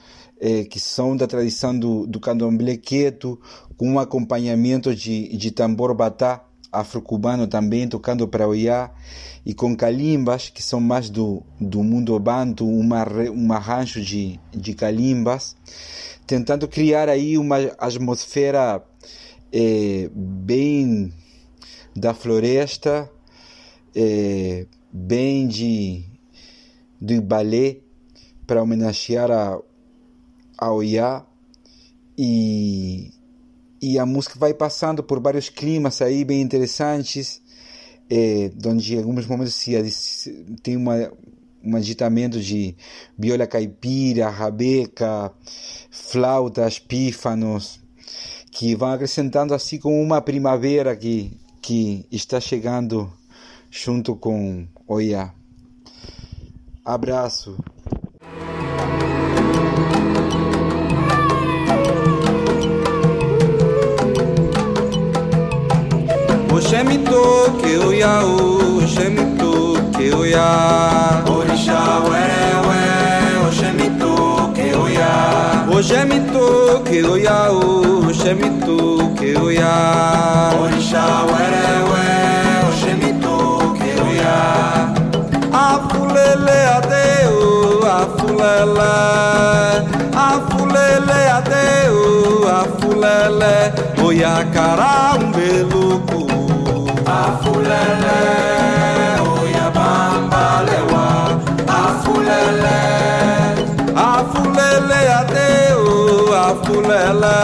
é, 0.41 0.65
que 0.65 0.79
são 0.79 1.17
da 1.17 1.27
tradição 1.27 1.77
do, 1.77 2.07
do 2.07 2.21
candomblé 2.21 2.77
quieto, 2.77 3.41
com 3.77 3.91
um 3.91 3.99
acompanhamento 3.99 4.95
de, 4.95 5.37
de 5.37 5.51
tambor 5.51 5.95
batá 5.95 6.45
afro-cubano 6.71 7.47
também, 7.47 7.89
tocando 7.89 8.27
para 8.27 8.49
oiá, 8.49 8.91
e 9.47 9.55
com 9.55 9.77
calimbas, 9.77 10.49
que 10.49 10.63
são 10.63 10.81
mais 10.81 11.09
do, 11.09 11.43
do 11.61 11.83
mundo 11.83 12.19
banto, 12.19 12.67
uma, 12.67 13.07
um 13.33 13.53
arranjo 13.53 14.01
de, 14.01 14.41
de 14.51 14.75
calimbas, 14.75 15.57
tentando 16.27 16.67
criar 16.67 17.09
aí 17.09 17.39
uma 17.39 17.59
atmosfera 17.79 18.83
é, 19.57 20.11
bem 20.13 21.13
da 21.95 22.13
floresta, 22.13 23.09
é, 23.95 24.67
bem 24.93 25.47
de 25.47 26.05
do 27.01 27.23
balé 27.23 27.77
para 28.49 28.61
homenagear 28.61 29.31
a, 29.31 29.61
a 30.59 30.69
e, 32.19 33.13
e 33.81 33.97
a 33.97 34.05
música 34.05 34.37
vai 34.39 34.53
passando 34.53 35.05
por 35.05 35.21
vários 35.21 35.49
climas 35.49 36.03
aí 36.03 36.25
bem 36.25 36.41
interessantes 36.41 37.41
é, 38.11 38.51
onde 38.67 38.97
em 38.97 38.99
alguns 38.99 39.27
momentos 39.27 39.55
se, 39.55 40.33
tem 40.65 40.77
uma, 40.77 41.13
um 41.63 41.77
agitamento 41.77 42.41
de 42.41 42.75
viola 43.17 43.47
caipira, 43.47 44.29
rabeca, 44.29 45.33
flautas, 45.91 46.81
pífanos 46.81 47.84
que 48.55 48.77
vão 48.77 48.93
acrescentando 48.93 49.53
assim 49.53 49.79
como 49.79 50.01
uma 50.01 50.21
primavera 50.21 50.95
que, 50.95 51.37
que 51.61 52.07
está 52.11 52.41
chegando 52.41 53.13
junto 53.69 54.15
com 54.15 54.65
Oiá. 54.87 55.35
Abraço. 56.85 57.57
Oxé 66.55 66.85
me 66.85 66.99
toque, 66.99 67.77
oiá, 67.79 68.25
oxé 68.25 69.09
me 69.09 69.37
toque, 69.37 70.15
oiá. 70.15 71.25
Oxé 75.77 76.05
me 76.05 76.21
toque, 76.21 77.03
oiá, 77.03 77.51
oxé 77.51 78.33
me 78.33 78.49
toque, 78.65 79.37
oiá. 79.37 80.51
Orixá, 80.63 81.05
ué, 81.33 81.47
ué, 81.91 82.09
oxé 82.69 82.95
me 82.95 83.13
toque, 83.15 83.91
oiá. 84.07 84.39
Afulele 85.53 86.59
adeu, 86.79 87.37
afulele. 88.01 88.95
Afulele 90.15 91.21
adeu, 91.39 91.97
afulele. 92.61 93.57
Oiá, 94.01 94.45
cara, 94.55 95.17
um 95.19 95.33
beluco. 95.33 96.21
Afulele, 97.05 98.23
oiá, 99.43 99.67
bambalewa. 99.75 101.07
Afulele, 101.67 102.81
afulele 103.97 104.54
afulele 104.75 105.09
adeo, 105.21 106.35
afulele, 106.35 107.37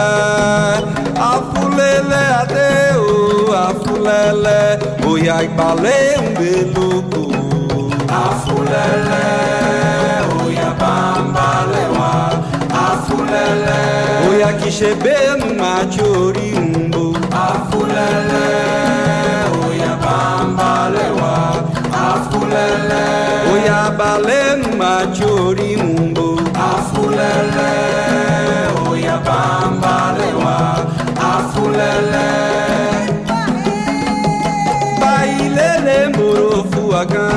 afulele 1.15 2.21
adeo, 2.41 3.55
afulele, 3.55 4.79
oya 5.09 5.43
igbale 5.43 5.95
umbeluku. 6.19 7.23
Afulele, 8.09 9.23
oya 10.45 10.71
bambalewa, 10.79 12.31
afulele, 12.85 13.79
oya 14.29 14.53
kishebe 14.53 15.15
machori 15.59 16.53
umbo. 16.57 17.15
Afulele, 17.31 18.47
oya 19.69 19.95
bambalewa, 20.03 21.63
afulele, 21.93 23.03
oya 23.53 23.91
bale 23.97 24.55
machori 24.77 25.75
umbo 25.75 26.30
afulele 26.81 27.71
oya 28.89 29.17
bambalewa. 29.27 30.57
Afulele. 31.31 32.29
Bailele 35.01 35.97
morofu 36.17 36.83
aga, 37.01 37.27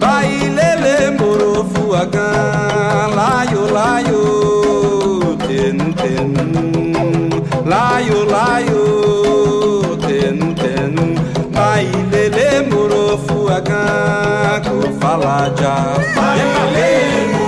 bailele 0.00 1.10
mborofu 1.10 1.96
agan 2.02 3.10
layo 3.18 3.64
layo 3.76 4.24
ten 5.46 5.78
ten. 6.00 6.30
Layo 7.72 8.20
layo. 8.34 8.84
Bailele 11.70 12.62
morofuagã. 12.68 14.60
Ko 14.66 14.92
fala 15.00 15.54
já. 15.56 15.94
Bailele 16.16 17.26
morofuagã. 17.28 17.39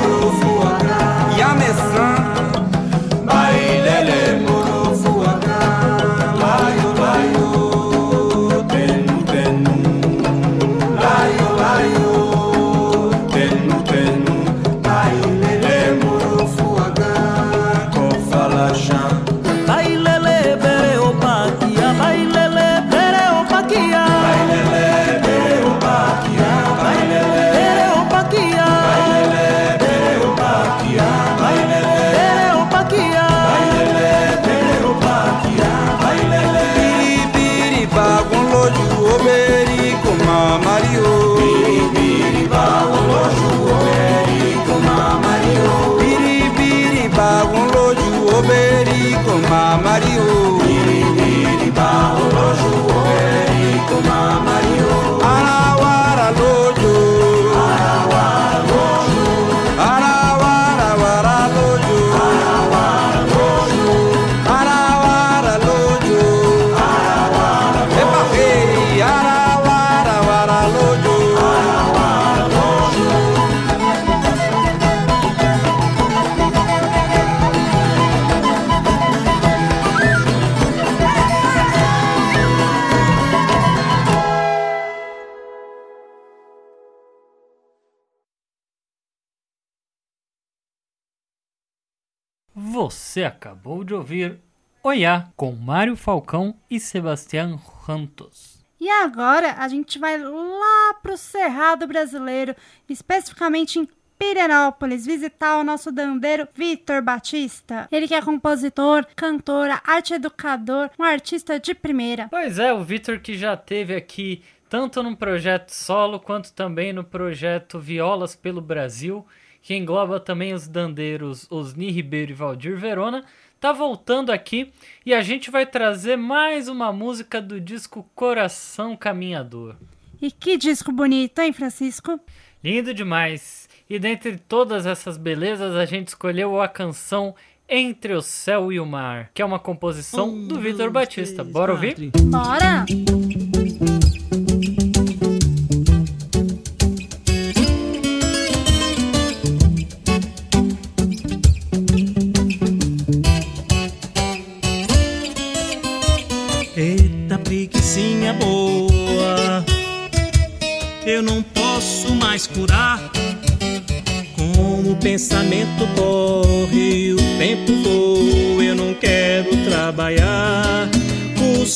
Ouvir 94.12 94.38
Oiá 94.84 95.28
com 95.36 95.52
Mário 95.52 95.96
Falcão 95.96 96.54
e 96.68 96.78
Sebastião 96.78 97.58
Rantos. 97.86 98.62
E 98.78 98.90
agora 98.90 99.54
a 99.58 99.68
gente 99.68 99.98
vai 99.98 100.18
lá 100.18 100.94
pro 101.00 101.16
Cerrado 101.16 101.86
Brasileiro, 101.86 102.54
especificamente 102.88 103.78
em 103.78 103.88
Pirenópolis 104.18 105.06
visitar 105.06 105.58
o 105.58 105.64
nosso 105.64 105.90
dandeiro 105.90 106.46
Vitor 106.54 107.00
Batista. 107.00 107.88
Ele 107.90 108.06
que 108.06 108.14
é 108.14 108.20
compositor, 108.20 109.06
cantor, 109.16 109.68
arte 109.84 110.14
educador, 110.14 110.90
um 110.98 111.04
artista 111.04 111.58
de 111.58 111.74
primeira. 111.74 112.28
Pois 112.28 112.58
é, 112.58 112.72
o 112.72 112.84
Vitor 112.84 113.20
que 113.20 113.34
já 113.34 113.56
teve 113.56 113.94
aqui 113.94 114.42
tanto 114.68 115.02
no 115.02 115.16
projeto 115.16 115.70
solo 115.70 116.20
quanto 116.20 116.52
também 116.52 116.92
no 116.92 117.04
projeto 117.04 117.78
Violas 117.78 118.36
pelo 118.36 118.60
Brasil, 118.60 119.24
que 119.62 119.74
engloba 119.74 120.18
também 120.18 120.52
os 120.52 120.66
dandeiros 120.66 121.50
Osni 121.50 121.90
Ribeiro 121.90 122.32
e 122.32 122.34
Valdir 122.34 122.76
Verona, 122.76 123.24
tá 123.62 123.72
voltando 123.72 124.32
aqui 124.32 124.72
e 125.06 125.14
a 125.14 125.22
gente 125.22 125.48
vai 125.48 125.64
trazer 125.64 126.16
mais 126.16 126.66
uma 126.66 126.92
música 126.92 127.40
do 127.40 127.60
disco 127.60 128.04
Coração 128.12 128.96
Caminhador. 128.96 129.76
E 130.20 130.32
que 130.32 130.56
disco 130.56 130.90
bonito, 130.90 131.38
hein, 131.38 131.52
Francisco? 131.52 132.18
Lindo 132.62 132.92
demais. 132.92 133.68
E 133.88 134.00
dentre 134.00 134.36
todas 134.36 134.84
essas 134.84 135.16
belezas, 135.16 135.76
a 135.76 135.84
gente 135.84 136.08
escolheu 136.08 136.60
a 136.60 136.66
canção 136.66 137.36
Entre 137.68 138.12
o 138.12 138.20
Céu 138.20 138.72
e 138.72 138.80
o 138.80 138.84
Mar, 138.84 139.30
que 139.32 139.40
é 139.40 139.44
uma 139.44 139.60
composição 139.60 140.28
um, 140.28 140.48
do 140.48 140.58
Vitor 140.58 140.90
Batista. 140.90 141.44
Bora 141.44 141.72
ouvir? 141.72 142.10
Bora! 142.24 142.84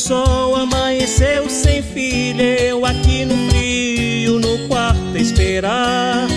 Sol 0.07 0.55
amanheceu 0.55 1.51
sem 1.51 1.83
filha, 1.83 2.61
eu 2.63 2.87
aqui 2.87 3.25
no 3.25 3.51
frio, 3.51 4.39
no 4.39 4.69
quarto 4.69 5.19
esperar. 5.19 6.29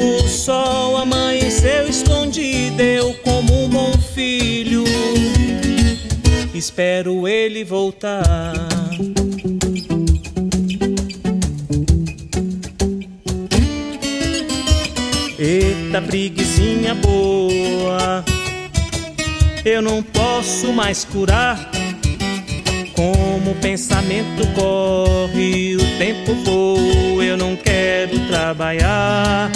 O 0.00 0.28
sol 0.28 0.96
amanheceu 0.96 1.88
escondido, 1.88 2.80
eu 2.80 3.12
como 3.24 3.64
um 3.64 3.68
bom 3.68 3.92
filho, 4.14 4.84
espero 6.54 7.26
ele 7.26 7.64
voltar. 7.64 8.54
Eita, 15.36 16.00
preguiçinha 16.02 16.94
boa, 16.94 18.24
eu 19.64 19.82
não 19.82 20.04
posso 20.04 20.72
mais 20.72 21.04
curar. 21.04 21.71
Como 23.02 23.50
o 23.50 23.54
pensamento 23.56 24.46
corre, 24.54 25.74
o 25.74 25.98
tempo 25.98 26.34
voa, 26.44 27.24
eu 27.24 27.36
não 27.36 27.56
quero 27.56 28.16
trabalhar. 28.28 29.50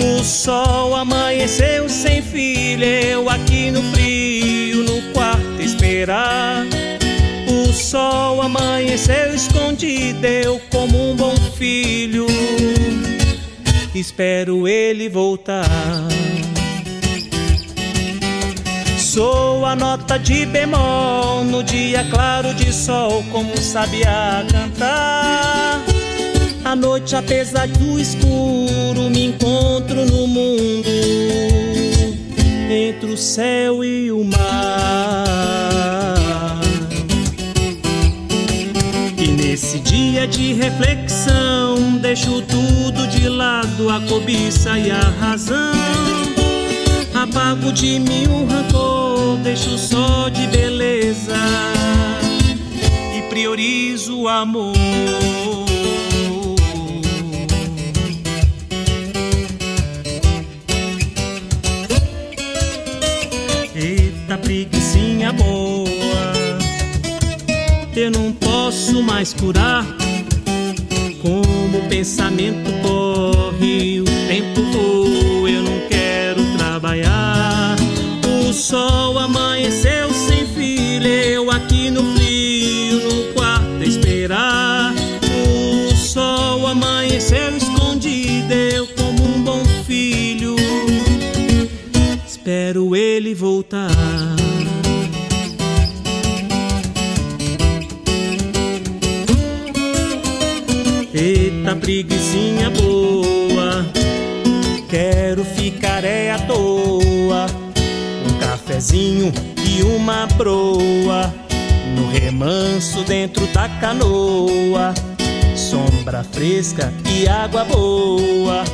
O 0.00 0.22
sol 0.22 0.94
amanheceu 0.94 1.88
sem 1.88 2.22
filha, 2.22 2.86
eu 2.86 3.28
aqui 3.28 3.72
no 3.72 3.82
frio, 3.92 4.84
no 4.84 5.02
quarto 5.12 5.60
esperar. 5.60 6.64
O 7.48 7.72
sol 7.72 8.40
amanheceu 8.40 9.34
escondido, 9.34 10.24
eu 10.24 10.60
como 10.70 11.10
um 11.10 11.16
bom 11.16 11.34
filho 11.56 12.26
espero 13.92 14.68
ele 14.68 15.08
voltar. 15.08 15.66
Sou 19.12 19.66
a 19.66 19.76
nota 19.76 20.18
de 20.18 20.46
bemol 20.46 21.44
no 21.44 21.62
dia 21.62 22.02
claro 22.10 22.54
de 22.54 22.72
sol, 22.72 23.22
como 23.30 23.54
sabia 23.58 24.42
cantar. 24.50 25.84
À 26.64 26.74
noite, 26.74 27.14
apesar 27.14 27.68
do 27.68 27.98
escuro, 28.00 29.10
me 29.10 29.26
encontro 29.26 30.06
no 30.06 30.26
mundo 30.26 30.88
entre 32.70 33.12
o 33.12 33.18
céu 33.18 33.84
e 33.84 34.10
o 34.10 34.24
mar. 34.24 34.48
E 39.18 39.26
nesse 39.26 39.78
dia 39.80 40.26
de 40.26 40.54
reflexão, 40.54 41.98
deixo 42.00 42.40
tudo 42.40 43.06
de 43.08 43.28
lado, 43.28 43.90
a 43.90 44.00
cobiça 44.08 44.78
e 44.78 44.90
a 44.90 45.02
razão. 45.20 46.31
Apago 47.22 47.72
de 47.72 48.00
mim 48.00 48.26
o 48.26 48.44
rancor, 48.46 49.36
deixo 49.44 49.78
só 49.78 50.28
de 50.28 50.44
beleza 50.48 51.36
e 53.16 53.22
priorizo 53.28 54.22
o 54.22 54.28
amor. 54.28 54.74
Eita, 63.72 64.36
preguiçinha 64.38 65.32
boa, 65.32 65.88
eu 67.94 68.10
não 68.10 68.32
posso 68.32 69.00
mais 69.00 69.32
curar. 69.32 69.86
Como 71.22 71.78
o 71.78 71.88
pensamento 71.88 72.68
corre, 72.82 74.00
o 74.00 74.04
tempo 74.04 74.71
sol 78.62 79.18
amanheceu 79.18 80.14
sem 80.14 80.46
filha, 80.46 81.08
eu 81.08 81.50
aqui 81.50 81.90
no 81.90 82.14
frio, 82.14 83.00
no 83.00 83.34
quarto 83.34 83.82
a 83.82 83.84
esperar. 83.84 84.94
O 85.90 85.96
sol 85.96 86.68
amanheceu 86.68 87.56
escondido, 87.56 88.52
eu 88.52 88.86
como 88.96 89.24
um 89.24 89.42
bom 89.42 89.64
filho, 89.84 90.54
espero 92.24 92.94
ele 92.94 93.34
voltar. 93.34 93.90
Eita, 101.12 101.76
preguiçinha 101.76 102.70
boa, 102.70 103.84
quero 104.88 105.44
ficar 105.44 106.04
é 106.04 106.30
à 106.30 106.38
toa. 106.38 107.01
E 108.90 109.80
uma 109.84 110.26
broa, 110.36 111.32
no 111.94 112.10
remanso 112.10 113.04
dentro 113.04 113.46
da 113.48 113.68
canoa. 113.68 114.92
Sombra 115.54 116.24
fresca 116.24 116.92
e 117.08 117.28
água 117.28 117.64
boa, 117.64 118.64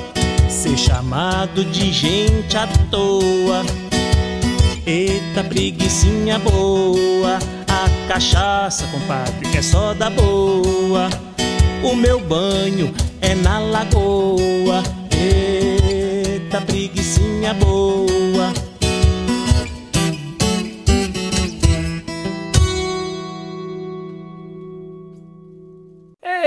ser 0.48 0.78
chamado 0.78 1.62
de 1.62 1.92
gente 1.92 2.56
à 2.56 2.66
toa. 2.90 3.62
Eita, 4.86 5.44
preguiçinha 5.44 6.38
boa, 6.38 7.38
a 7.68 8.08
cachaça, 8.08 8.86
compadre, 8.86 9.46
que 9.50 9.58
é 9.58 9.62
só 9.62 9.92
da 9.92 10.08
boa. 10.08 11.10
O 11.82 11.94
meu 11.94 12.18
banho 12.18 12.94
é 13.20 13.34
na 13.34 13.58
lagoa. 13.58 14.82
Eita, 15.12 16.62
preguiçinha 16.62 17.52
boa. 17.52 18.27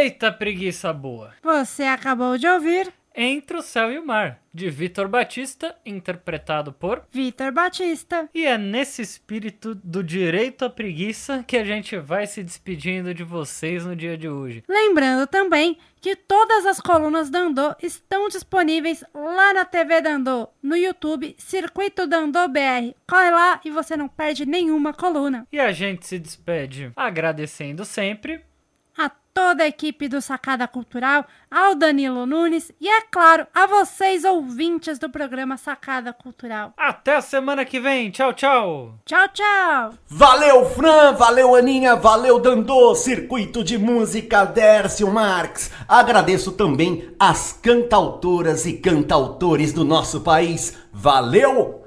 Eita, 0.01 0.31
preguiça 0.31 0.91
boa. 0.91 1.31
Você 1.43 1.83
acabou 1.83 2.35
de 2.35 2.47
ouvir 2.47 2.91
Entre 3.15 3.55
o 3.55 3.61
Céu 3.61 3.91
e 3.91 3.99
o 3.99 4.05
Mar, 4.07 4.41
de 4.51 4.67
Vitor 4.67 5.07
Batista, 5.07 5.75
interpretado 5.85 6.73
por 6.73 7.05
Vitor 7.11 7.51
Batista. 7.51 8.27
E 8.33 8.43
é 8.43 8.57
nesse 8.57 9.03
espírito 9.03 9.75
do 9.75 10.03
direito 10.03 10.65
à 10.65 10.71
preguiça 10.71 11.43
que 11.45 11.55
a 11.55 11.63
gente 11.63 11.95
vai 11.97 12.25
se 12.25 12.41
despedindo 12.41 13.13
de 13.13 13.23
vocês 13.23 13.85
no 13.85 13.95
dia 13.95 14.17
de 14.17 14.27
hoje. 14.27 14.63
Lembrando 14.67 15.27
também 15.27 15.77
que 16.01 16.15
todas 16.15 16.65
as 16.65 16.81
colunas 16.81 17.29
Dandô 17.29 17.75
estão 17.79 18.27
disponíveis 18.27 19.03
lá 19.13 19.53
na 19.53 19.65
TV 19.65 20.01
Dandô, 20.01 20.47
no 20.63 20.75
YouTube 20.75 21.35
Circuito 21.37 22.07
Dandô 22.07 22.47
BR. 22.47 22.95
Corre 23.07 23.29
lá 23.29 23.61
e 23.63 23.69
você 23.69 23.95
não 23.95 24.07
perde 24.07 24.47
nenhuma 24.47 24.93
coluna. 24.93 25.45
E 25.51 25.59
a 25.59 25.71
gente 25.71 26.07
se 26.07 26.17
despede 26.17 26.91
agradecendo 26.95 27.85
sempre. 27.85 28.41
Toda 29.33 29.63
a 29.63 29.67
equipe 29.67 30.09
do 30.09 30.21
Sacada 30.21 30.67
Cultural, 30.67 31.25
ao 31.49 31.73
Danilo 31.73 32.25
Nunes 32.25 32.71
e, 32.81 32.89
é 32.89 33.01
claro, 33.01 33.47
a 33.53 33.65
vocês 33.65 34.25
ouvintes 34.25 34.99
do 34.99 35.09
programa 35.09 35.55
Sacada 35.55 36.11
Cultural. 36.11 36.73
Até 36.75 37.15
a 37.15 37.21
semana 37.21 37.63
que 37.63 37.79
vem. 37.79 38.11
Tchau, 38.11 38.33
tchau. 38.33 38.95
Tchau, 39.05 39.27
tchau. 39.29 39.93
Valeu, 40.07 40.65
Fran, 40.65 41.13
valeu, 41.13 41.55
Aninha, 41.55 41.95
valeu, 41.95 42.39
Dandô, 42.39 42.93
Circuito 42.93 43.63
de 43.63 43.77
Música 43.77 44.43
Dércio 44.43 45.11
Marx. 45.11 45.71
Agradeço 45.87 46.51
também 46.51 47.13
as 47.17 47.53
cantautoras 47.53 48.65
e 48.65 48.73
cantautores 48.73 49.71
do 49.71 49.85
nosso 49.85 50.21
país. 50.21 50.77
Valeu! 50.91 51.80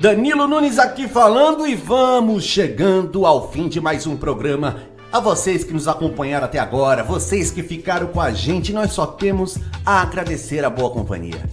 Danilo 0.00 0.48
Nunes 0.48 0.78
aqui 0.78 1.06
falando 1.06 1.66
e 1.66 1.74
vamos 1.74 2.44
chegando 2.44 3.26
ao 3.26 3.52
fim 3.52 3.68
de 3.68 3.82
mais 3.82 4.06
um 4.06 4.16
programa. 4.16 4.78
A 5.12 5.20
vocês 5.20 5.62
que 5.62 5.74
nos 5.74 5.86
acompanharam 5.86 6.46
até 6.46 6.58
agora, 6.58 7.04
vocês 7.04 7.50
que 7.50 7.62
ficaram 7.62 8.06
com 8.06 8.18
a 8.18 8.30
gente, 8.30 8.72
nós 8.72 8.92
só 8.94 9.04
temos 9.04 9.58
a 9.84 10.00
agradecer 10.00 10.64
a 10.64 10.70
boa 10.70 10.88
companhia. 10.88 11.44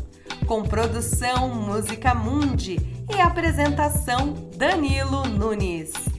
com 0.46 0.62
produção 0.62 1.50
Música 1.50 2.14
Mundi 2.14 2.78
e 3.10 3.20
apresentação 3.20 4.34
Danilo 4.56 5.26
Nunes. 5.26 6.13